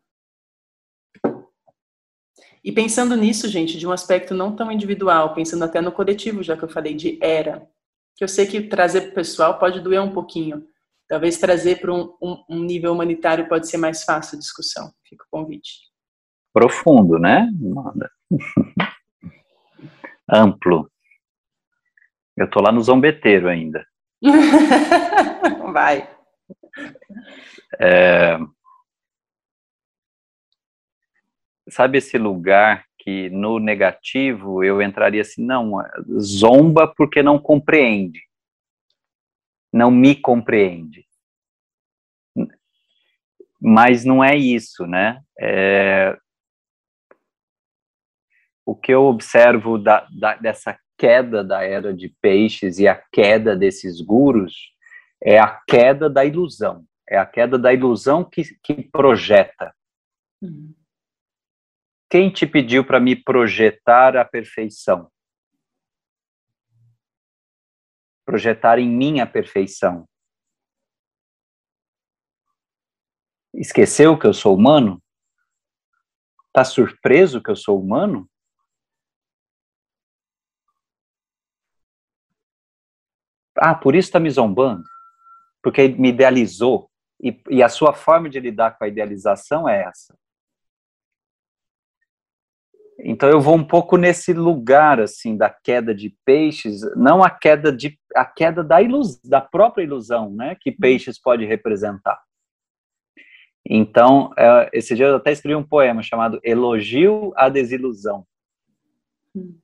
E 2.64 2.72
pensando 2.72 3.14
nisso, 3.14 3.46
gente, 3.46 3.76
de 3.76 3.86
um 3.86 3.92
aspecto 3.92 4.32
não 4.32 4.56
tão 4.56 4.72
individual, 4.72 5.34
pensando 5.34 5.64
até 5.64 5.82
no 5.82 5.92
coletivo, 5.92 6.42
já 6.42 6.56
que 6.56 6.64
eu 6.64 6.68
falei 6.68 6.94
de 6.94 7.18
era, 7.20 7.68
que 8.16 8.24
eu 8.24 8.28
sei 8.28 8.46
que 8.46 8.62
trazer 8.62 9.02
para 9.02 9.10
o 9.10 9.14
pessoal 9.14 9.58
pode 9.58 9.80
doer 9.80 10.00
um 10.00 10.12
pouquinho. 10.12 10.66
Talvez 11.06 11.36
trazer 11.36 11.78
para 11.78 11.92
um, 11.92 12.16
um, 12.22 12.44
um, 12.48 12.64
nível 12.64 12.92
humanitário 12.92 13.46
pode 13.46 13.68
ser 13.68 13.76
mais 13.76 14.04
fácil 14.04 14.36
a 14.36 14.38
discussão. 14.38 14.90
Fica 15.06 15.24
o 15.24 15.30
convite. 15.30 15.72
Profundo, 16.54 17.18
né? 17.18 17.46
Amplo. 20.32 20.90
Eu 22.34 22.48
tô 22.48 22.62
lá 22.62 22.72
no 22.72 22.80
zombeteiro 22.80 23.46
ainda. 23.46 23.86
Vai. 25.70 26.08
É... 27.78 28.38
Sabe 31.74 31.98
esse 31.98 32.16
lugar 32.16 32.86
que 32.96 33.28
no 33.30 33.58
negativo 33.58 34.62
eu 34.62 34.80
entraria 34.80 35.22
assim, 35.22 35.44
não, 35.44 35.82
zomba 36.20 36.86
porque 36.86 37.20
não 37.20 37.36
compreende, 37.36 38.22
não 39.72 39.90
me 39.90 40.14
compreende. 40.14 41.04
Mas 43.60 44.04
não 44.04 44.22
é 44.22 44.36
isso, 44.36 44.86
né? 44.86 45.20
É... 45.36 46.16
O 48.64 48.76
que 48.76 48.94
eu 48.94 49.02
observo 49.06 49.76
da, 49.76 50.06
da, 50.16 50.36
dessa 50.36 50.78
queda 50.96 51.42
da 51.42 51.64
era 51.64 51.92
de 51.92 52.08
peixes 52.22 52.78
e 52.78 52.86
a 52.86 52.94
queda 52.94 53.56
desses 53.56 54.00
gurus 54.00 54.54
é 55.20 55.40
a 55.40 55.60
queda 55.68 56.08
da 56.08 56.24
ilusão, 56.24 56.84
é 57.10 57.18
a 57.18 57.26
queda 57.26 57.58
da 57.58 57.74
ilusão 57.74 58.22
que, 58.22 58.44
que 58.62 58.80
projeta. 58.80 59.74
Uhum. 60.40 60.72
Quem 62.14 62.30
te 62.30 62.46
pediu 62.46 62.86
para 62.86 63.00
me 63.00 63.16
projetar 63.16 64.16
a 64.16 64.24
perfeição? 64.24 65.10
Projetar 68.24 68.78
em 68.78 68.88
mim 68.88 69.18
a 69.18 69.26
perfeição. 69.26 70.08
Esqueceu 73.52 74.16
que 74.16 74.28
eu 74.28 74.32
sou 74.32 74.54
humano? 74.54 75.02
Está 76.46 76.62
surpreso 76.62 77.42
que 77.42 77.50
eu 77.50 77.56
sou 77.56 77.82
humano? 77.82 78.30
Ah, 83.58 83.74
por 83.74 83.96
isso 83.96 84.06
está 84.06 84.20
me 84.20 84.30
zombando? 84.30 84.84
Porque 85.60 85.88
me 85.88 86.10
idealizou. 86.10 86.88
E, 87.20 87.42
e 87.50 87.60
a 87.60 87.68
sua 87.68 87.92
forma 87.92 88.30
de 88.30 88.38
lidar 88.38 88.78
com 88.78 88.84
a 88.84 88.88
idealização 88.88 89.68
é 89.68 89.82
essa. 89.82 90.16
Então 93.06 93.28
eu 93.28 93.38
vou 93.38 93.54
um 93.54 93.64
pouco 93.64 93.98
nesse 93.98 94.32
lugar 94.32 94.98
assim 94.98 95.36
da 95.36 95.50
queda 95.50 95.94
de 95.94 96.16
peixes, 96.24 96.80
não 96.96 97.22
a 97.22 97.28
queda 97.28 97.70
de 97.70 97.98
a 98.16 98.24
queda 98.24 98.64
da 98.64 98.80
ilus, 98.80 99.20
da 99.22 99.42
própria 99.42 99.82
ilusão, 99.84 100.30
né, 100.30 100.56
que 100.58 100.70
uhum. 100.70 100.76
peixes 100.80 101.20
pode 101.20 101.44
representar. 101.44 102.18
Então, 103.68 104.30
é, 104.38 104.70
esse 104.72 104.94
dia 104.94 105.06
eu 105.06 105.16
até 105.16 105.32
escrevi 105.32 105.54
um 105.54 105.66
poema 105.66 106.02
chamado 106.02 106.38
Elogio 106.42 107.32
à 107.34 107.48
Desilusão. 107.48 108.24
Hum. 109.34 109.58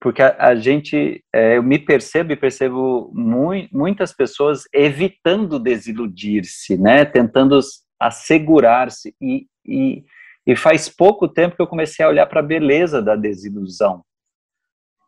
Porque 0.00 0.20
a, 0.20 0.36
a 0.38 0.54
gente, 0.54 1.24
é, 1.32 1.56
eu 1.56 1.62
me 1.62 1.78
percebo 1.78 2.32
e 2.32 2.36
percebo 2.36 3.10
mu 3.14 3.50
muitas 3.72 4.12
pessoas 4.12 4.64
evitando 4.72 5.58
desiludir-se, 5.58 6.76
né, 6.76 7.04
tentando 7.04 7.58
assegurar-se 7.98 9.14
e, 9.20 9.46
e 9.64 10.04
e 10.46 10.56
faz 10.56 10.88
pouco 10.88 11.28
tempo 11.28 11.56
que 11.56 11.62
eu 11.62 11.66
comecei 11.66 12.04
a 12.04 12.08
olhar 12.08 12.26
para 12.26 12.40
a 12.40 12.44
beleza 12.44 13.00
da 13.00 13.14
desilusão. 13.14 14.04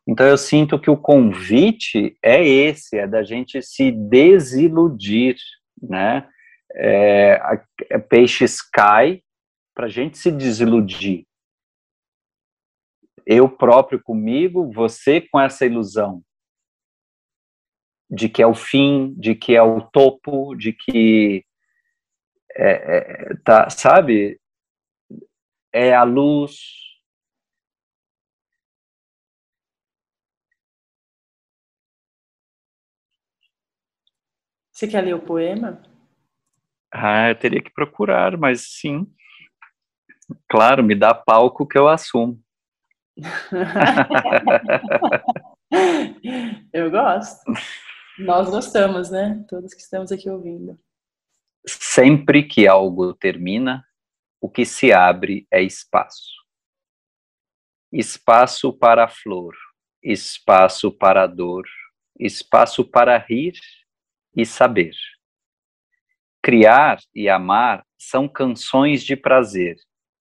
Então 0.07 0.27
eu 0.27 0.37
sinto 0.37 0.79
que 0.79 0.91
o 0.91 0.97
convite 0.97 2.17
é 2.23 2.47
esse, 2.47 2.99
é 2.99 3.07
da 3.07 3.23
gente 3.23 3.61
se 3.63 3.91
desiludir, 3.91 5.37
né? 5.81 6.29
É, 6.77 7.35
a, 7.35 7.65
a 7.93 7.99
peixes 8.01 8.61
cai 8.61 9.23
para 9.75 9.87
a 9.87 9.89
gente 9.89 10.19
se 10.19 10.31
desiludir. 10.31 11.25
Eu 13.27 13.49
próprio 13.49 14.03
comigo, 14.03 14.71
você 14.71 15.21
com 15.21 15.41
essa 15.41 15.65
ilusão 15.65 16.23
de 18.11 18.29
que 18.29 18.43
é 18.43 18.47
o 18.47 18.55
fim, 18.55 19.15
de 19.17 19.35
que 19.35 19.57
é 19.57 19.63
o 19.63 19.81
topo, 19.81 20.55
de 20.55 20.73
que 20.73 21.45
é, 22.57 22.71
é, 22.71 23.35
tá, 23.45 23.69
sabe? 23.71 24.39
É 25.75 25.93
a 25.93 26.05
luz. 26.05 26.55
Você 34.71 34.87
quer 34.87 35.03
ler 35.03 35.15
o 35.15 35.21
poema? 35.21 35.83
Ah, 36.93 37.31
eu 37.31 37.35
teria 37.35 37.61
que 37.61 37.73
procurar, 37.73 38.39
mas 38.39 38.79
sim. 38.79 39.13
Claro, 40.49 40.85
me 40.85 40.95
dá 40.95 41.13
palco 41.13 41.67
que 41.67 41.77
eu 41.77 41.89
assumo. 41.89 42.41
eu 46.73 46.89
gosto. 46.91 47.53
Nós 48.19 48.49
gostamos, 48.49 49.11
né? 49.11 49.45
Todos 49.49 49.75
que 49.75 49.81
estamos 49.81 50.13
aqui 50.13 50.31
ouvindo. 50.31 50.79
Sempre 51.67 52.45
que 52.45 52.69
algo 52.69 53.13
termina, 53.15 53.85
o 54.45 54.49
que 54.51 54.67
se 54.67 54.93
abre 54.93 55.47
é 55.51 55.63
espaço. 55.63 56.35
Espaço 57.91 58.75
para 58.75 59.05
a 59.07 59.09
flor, 59.09 59.57
espaço 60.03 60.93
para 60.93 61.23
a 61.23 61.27
dor, 61.27 61.65
espaço 62.21 62.85
para 62.85 63.17
rir 63.17 63.55
e 64.37 64.45
saber, 64.45 64.93
Criar 66.43 66.99
e 67.15 67.27
amar 67.27 67.87
são 67.99 68.29
canções 68.29 69.03
de 69.03 69.17
prazer, 69.17 69.77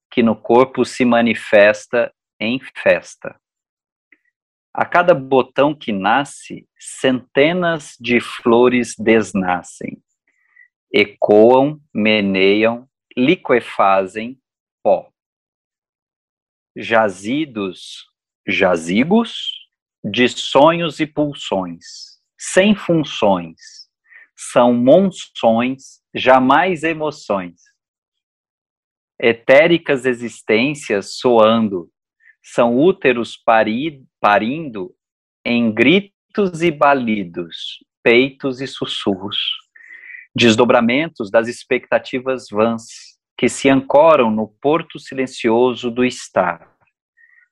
que 0.09 0.23
no 0.23 0.37
corpo 0.37 0.85
se 0.85 1.03
manifesta 1.03 2.09
em 2.39 2.61
festa. 2.77 3.37
A 4.73 4.85
cada 4.85 5.13
botão 5.13 5.75
que 5.75 5.91
nasce, 5.91 6.65
centenas 6.79 7.97
de 7.99 8.21
flores 8.21 8.95
desnascem, 8.97 10.01
ecoam, 10.93 11.81
meneiam, 11.93 12.87
liquefazem 13.17 14.39
pó. 14.81 15.11
Jazidos, 16.75 18.05
jazigos, 18.47 19.63
de 20.03 20.27
sonhos 20.27 20.99
e 20.99 21.07
pulsões, 21.07 21.85
sem 22.37 22.75
funções, 22.75 23.59
são 24.35 24.73
monções, 24.73 26.01
jamais 26.13 26.83
emoções. 26.83 27.61
Etéricas 29.19 30.05
existências 30.05 31.15
soando, 31.15 31.89
são 32.43 32.77
úteros 32.77 33.37
pari, 33.37 34.03
parindo 34.19 34.93
em 35.45 35.73
gritos 35.73 36.61
e 36.61 36.69
balidos, 36.69 37.77
peitos 38.03 38.59
e 38.59 38.67
sussurros, 38.67 39.37
desdobramentos 40.35 41.29
das 41.29 41.47
expectativas 41.47 42.47
vãs 42.49 42.83
que 43.37 43.49
se 43.49 43.69
ancoram 43.69 44.31
no 44.31 44.47
porto 44.47 44.99
silencioso 44.99 45.91
do 45.91 46.03
estar, 46.03 46.71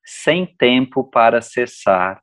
sem 0.05 0.45
tempo 0.45 1.03
para 1.03 1.41
cessar, 1.41 2.21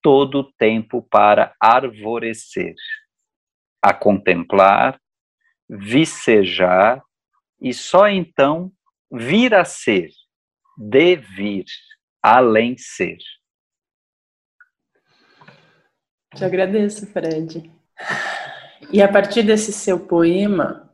todo 0.00 0.52
tempo 0.54 1.02
para 1.02 1.54
arvorecer, 1.60 2.74
a 3.82 3.94
contemplar, 3.94 5.00
vicejar 5.68 7.02
e 7.60 7.72
só 7.72 8.08
então 8.08 8.72
vir 9.10 9.54
a 9.54 9.64
ser, 9.64 10.10
devir 10.76 11.64
além 12.22 12.76
ser. 12.76 13.18
Te 16.34 16.44
agradeço, 16.44 17.06
Fred. 17.06 17.70
E 18.90 19.02
a 19.02 19.08
partir 19.08 19.42
desse 19.42 19.72
seu 19.72 19.98
poema, 19.98 20.90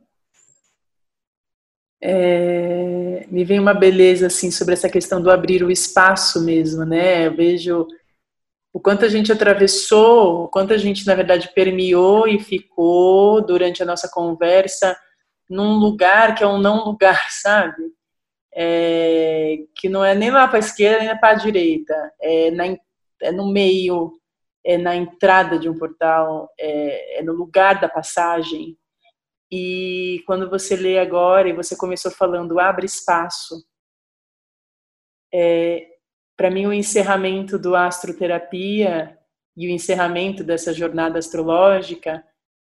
é, 2.01 3.25
me 3.29 3.43
vem 3.43 3.59
uma 3.59 3.73
beleza 3.73 4.27
assim 4.27 4.51
sobre 4.51 4.73
essa 4.73 4.89
questão 4.89 5.21
do 5.21 5.31
abrir 5.31 5.63
o 5.63 5.71
espaço 5.71 6.43
mesmo, 6.43 6.85
né? 6.85 7.27
Eu 7.27 7.35
vejo 7.35 7.87
o 8.71 8.79
quanto 8.79 9.05
a 9.05 9.09
gente 9.09 9.31
atravessou, 9.31 10.43
o 10.43 10.47
quanto 10.47 10.73
a 10.73 10.77
gente 10.77 11.05
na 11.05 11.15
verdade 11.15 11.51
permeou 11.53 12.27
e 12.27 12.39
ficou 12.39 13.41
durante 13.45 13.81
a 13.83 13.85
nossa 13.85 14.09
conversa 14.09 14.97
num 15.49 15.77
lugar 15.77 16.35
que 16.35 16.43
é 16.43 16.47
um 16.47 16.59
não 16.59 16.85
lugar, 16.85 17.29
sabe? 17.31 17.91
é, 18.53 19.59
que 19.75 19.87
não 19.87 20.03
é 20.03 20.15
nem 20.15 20.31
lá 20.31 20.47
para 20.47 20.57
a 20.57 20.59
esquerda 20.59 21.05
nem 21.05 21.17
para 21.17 21.29
a 21.29 21.35
direita, 21.35 22.13
é, 22.21 22.51
na, 22.51 22.65
é, 23.21 23.31
no 23.31 23.51
meio, 23.51 24.18
é 24.65 24.77
na 24.77 24.95
entrada 24.95 25.57
de 25.57 25.69
um 25.69 25.77
portal, 25.77 26.49
é, 26.59 27.19
é 27.19 27.23
no 27.23 27.33
lugar 27.33 27.79
da 27.79 27.89
passagem. 27.89 28.77
E 29.51 30.21
quando 30.27 30.49
você 30.49 30.75
lê 30.75 30.99
agora 30.99 31.49
e 31.49 31.53
você 31.53 31.75
começou 31.75 32.11
falando 32.11 32.59
abre 32.59 32.85
espaço, 32.85 33.55
é, 35.33 35.87
para 36.37 36.51
mim 36.51 36.65
o 36.65 36.73
encerramento 36.73 37.57
do 37.57 37.75
astroterapia 37.75 39.17
e 39.57 39.67
o 39.67 39.71
encerramento 39.71 40.43
dessa 40.43 40.73
jornada 40.73 41.19
astrológica 41.19 42.23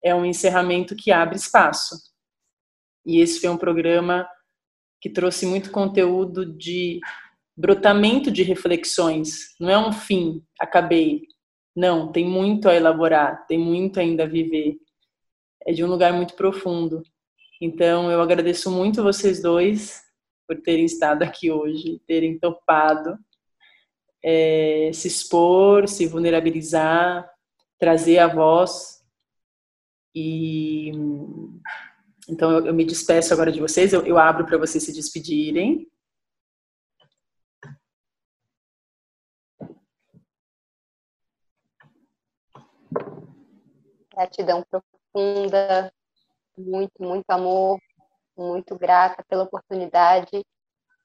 é 0.04 0.14
um 0.14 0.26
encerramento 0.26 0.96
que 0.96 1.12
abre 1.12 1.38
espaço. 1.38 1.96
E 3.06 3.20
esse 3.20 3.40
foi 3.40 3.50
um 3.50 3.58
programa 3.58 4.28
que 5.02 5.10
trouxe 5.10 5.46
muito 5.46 5.72
conteúdo 5.72 6.46
de 6.46 7.00
brotamento 7.56 8.32
de 8.32 8.44
reflexões. 8.44 9.56
Não 9.60 9.70
é 9.70 9.78
um 9.78 9.92
fim, 9.92 10.44
acabei. 10.60 11.22
Não, 11.76 12.12
tem 12.12 12.28
muito 12.28 12.70
a 12.70 12.76
elaborar, 12.76 13.46
tem 13.48 13.58
muito 13.58 14.00
ainda 14.00 14.24
a 14.24 14.28
viver. 14.28 14.78
É 15.66 15.74
de 15.74 15.84
um 15.84 15.88
lugar 15.88 16.14
muito 16.14 16.36
profundo. 16.36 17.02
Então, 17.62 18.12
eu 18.12 18.22
agradeço 18.22 18.70
muito 18.70 19.02
vocês 19.02 19.42
dois 19.42 20.02
por 20.48 20.62
terem 20.62 20.86
estado 20.86 21.24
aqui 21.24 21.50
hoje, 21.50 22.02
terem 22.06 22.38
topado 22.38 23.18
é, 24.24 24.90
se 24.94 25.08
expor, 25.08 25.88
se 25.88 26.08
vulnerabilizar, 26.08 27.30
trazer 27.78 28.20
a 28.20 28.28
voz 28.28 29.04
e 30.16 30.92
então 32.30 32.52
eu, 32.52 32.68
eu 32.68 32.74
me 32.74 32.86
despeço 32.86 33.34
agora 33.34 33.52
de 33.52 33.60
vocês, 33.60 33.92
eu, 33.92 34.06
eu 34.06 34.18
abro 34.18 34.46
para 34.46 34.58
vocês 34.58 34.84
se 34.84 34.94
despedirem. 34.94 35.86
Gratidão 44.14 44.64
profunda, 44.70 45.92
muito, 46.58 47.02
muito 47.02 47.30
amor, 47.30 47.80
muito 48.38 48.78
grata 48.78 49.24
pela 49.28 49.44
oportunidade 49.44 50.46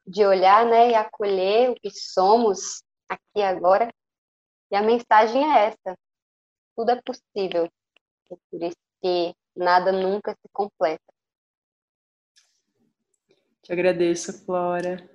de 0.07 0.25
olhar 0.25 0.65
né, 0.67 0.91
e 0.91 0.95
acolher 0.95 1.71
o 1.71 1.75
que 1.75 1.91
somos 1.91 2.83
aqui 3.09 3.43
agora. 3.43 3.93
E 4.71 4.77
a 4.77 4.83
mensagem 4.83 5.43
é 5.45 5.67
essa: 5.67 5.99
tudo 6.77 6.91
é 6.91 7.03
possível. 7.03 7.69
É 8.31 8.37
por 8.51 8.63
isso 8.63 8.77
que 9.03 9.35
nada 9.57 9.93
nunca 9.93 10.33
se 10.33 10.49
completa. 10.53 11.03
Te 13.63 13.73
agradeço, 13.73 14.45
Flora. 14.45 15.09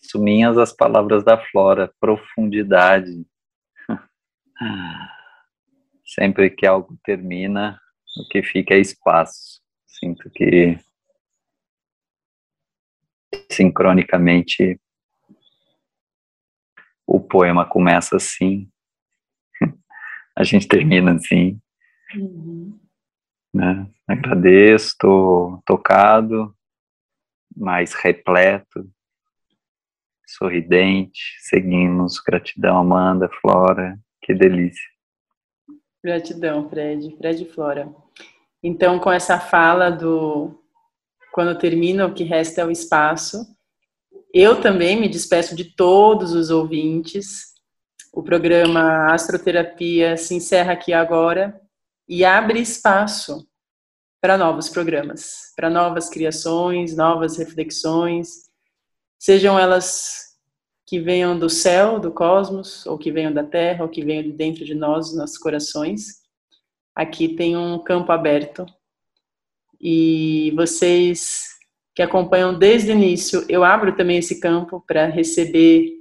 Suminhas 0.00 0.58
as 0.58 0.72
palavras 0.72 1.24
da 1.24 1.38
Flora, 1.50 1.92
profundidade. 2.00 3.24
Sempre 6.04 6.50
que 6.50 6.66
algo 6.66 6.98
termina, 7.04 7.80
o 8.18 8.28
que 8.28 8.42
fica 8.42 8.74
é 8.74 8.78
espaço. 8.78 9.62
Sinto 9.86 10.30
que 10.30 10.78
sincronicamente 13.50 14.80
o 17.06 17.20
poema 17.20 17.64
começa 17.64 18.16
assim 18.16 18.70
a 20.36 20.44
gente 20.44 20.66
termina 20.68 21.14
assim. 21.14 21.60
Uhum. 22.14 22.78
Né? 23.54 23.86
Agradeço, 24.06 24.88
estou 24.88 25.62
tocado, 25.64 26.54
mais 27.54 27.92
repleto, 27.94 28.90
sorridente. 30.26 31.36
Seguimos. 31.40 32.18
Gratidão, 32.20 32.78
Amanda, 32.78 33.28
Flora. 33.40 33.98
Que 34.22 34.34
delícia. 34.34 34.82
Gratidão, 36.02 36.68
Fred. 36.68 37.16
Fred 37.16 37.44
Flora. 37.46 37.92
Então, 38.62 38.98
com 38.98 39.10
essa 39.10 39.38
fala 39.38 39.90
do 39.90 40.58
quando 41.32 41.58
termina, 41.58 42.06
o 42.06 42.14
que 42.14 42.24
resta 42.24 42.60
é 42.60 42.64
o 42.64 42.70
espaço. 42.70 43.44
Eu 44.32 44.60
também 44.60 45.00
me 45.00 45.08
despeço 45.08 45.56
de 45.56 45.74
todos 45.74 46.32
os 46.32 46.50
ouvintes 46.50 47.52
o 48.12 48.22
programa 48.22 49.10
Astroterapia 49.10 50.18
se 50.18 50.34
encerra 50.34 50.74
aqui 50.74 50.92
agora 50.92 51.58
e 52.06 52.26
abre 52.26 52.60
espaço 52.60 53.48
para 54.20 54.36
novos 54.36 54.68
programas, 54.68 55.50
para 55.56 55.70
novas 55.70 56.10
criações, 56.10 56.94
novas 56.94 57.38
reflexões, 57.38 58.50
sejam 59.18 59.58
elas 59.58 60.31
que 60.92 61.00
venham 61.00 61.38
do 61.38 61.48
céu, 61.48 61.98
do 61.98 62.10
cosmos, 62.12 62.84
ou 62.84 62.98
que 62.98 63.10
venham 63.10 63.32
da 63.32 63.42
Terra, 63.42 63.82
ou 63.82 63.88
que 63.88 64.04
venham 64.04 64.24
de 64.24 64.32
dentro 64.32 64.62
de 64.62 64.74
nós, 64.74 65.16
nossos 65.16 65.38
corações. 65.38 66.20
Aqui 66.94 67.34
tem 67.34 67.56
um 67.56 67.78
campo 67.78 68.12
aberto. 68.12 68.66
E 69.80 70.52
vocês 70.54 71.44
que 71.94 72.02
acompanham 72.02 72.58
desde 72.58 72.90
o 72.90 72.94
início, 72.94 73.42
eu 73.48 73.64
abro 73.64 73.96
também 73.96 74.18
esse 74.18 74.38
campo 74.38 74.84
para 74.86 75.06
receber 75.06 75.94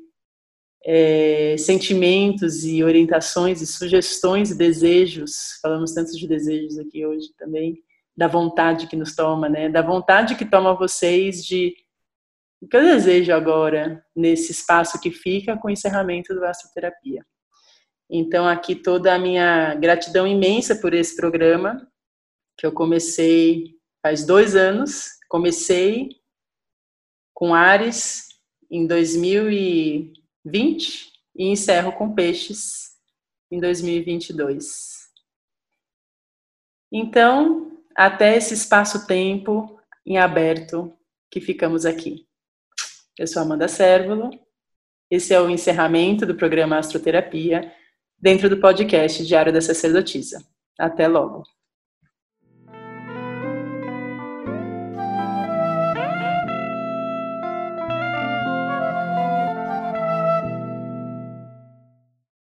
é, 0.83 1.55
sentimentos 1.57 2.65
e 2.65 2.83
orientações 2.83 3.61
e 3.61 3.67
sugestões 3.67 4.51
e 4.51 4.57
desejos, 4.57 5.57
falamos 5.61 5.93
tanto 5.93 6.11
de 6.11 6.27
desejos 6.27 6.77
aqui 6.77 7.05
hoje 7.05 7.29
também, 7.39 7.81
da 8.13 8.27
vontade 8.27 8.87
que 8.87 8.97
nos 8.97 9.15
toma, 9.15 9.47
né? 9.47 9.69
Da 9.69 9.81
vontade 9.81 10.35
que 10.35 10.43
toma 10.43 10.73
vocês 10.73 11.45
de 11.45 11.73
o 12.61 12.67
que 12.67 12.77
eu 12.77 12.83
desejo 12.83 13.33
agora 13.33 14.05
nesse 14.15 14.51
espaço 14.51 15.01
que 15.01 15.11
fica 15.11 15.57
com 15.57 15.67
o 15.67 15.71
encerramento 15.71 16.33
do 16.33 16.45
astroterapia. 16.45 17.25
Então 18.09 18.47
aqui 18.47 18.75
toda 18.75 19.13
a 19.13 19.19
minha 19.19 19.73
gratidão 19.75 20.27
imensa 20.27 20.75
por 20.75 20.93
esse 20.93 21.15
programa 21.15 21.87
que 22.57 22.65
eu 22.65 22.71
comecei 22.71 23.75
faz 24.01 24.25
dois 24.25 24.55
anos, 24.55 25.05
comecei 25.27 26.09
com 27.33 27.55
Ares 27.55 28.27
em 28.69 28.85
2000 28.85 29.51
e 29.51 30.13
20 30.45 31.11
e 31.35 31.47
encerro 31.47 31.93
com 31.93 32.13
peixes 32.13 32.91
em 33.49 33.59
2022. 33.59 35.01
Então, 36.91 37.81
até 37.95 38.35
esse 38.35 38.53
espaço-tempo 38.53 39.79
em 40.05 40.17
aberto 40.17 40.95
que 41.29 41.39
ficamos 41.39 41.85
aqui. 41.85 42.27
Eu 43.17 43.27
sou 43.27 43.41
Amanda 43.41 43.67
Sérvulo. 43.67 44.29
Esse 45.09 45.33
é 45.33 45.41
o 45.41 45.49
encerramento 45.49 46.25
do 46.25 46.35
programa 46.35 46.77
Astroterapia 46.77 47.73
dentro 48.17 48.49
do 48.49 48.57
podcast 48.57 49.25
Diário 49.25 49.51
da 49.51 49.59
Sacerdotisa. 49.59 50.39
Até 50.79 51.07
logo. 51.07 51.43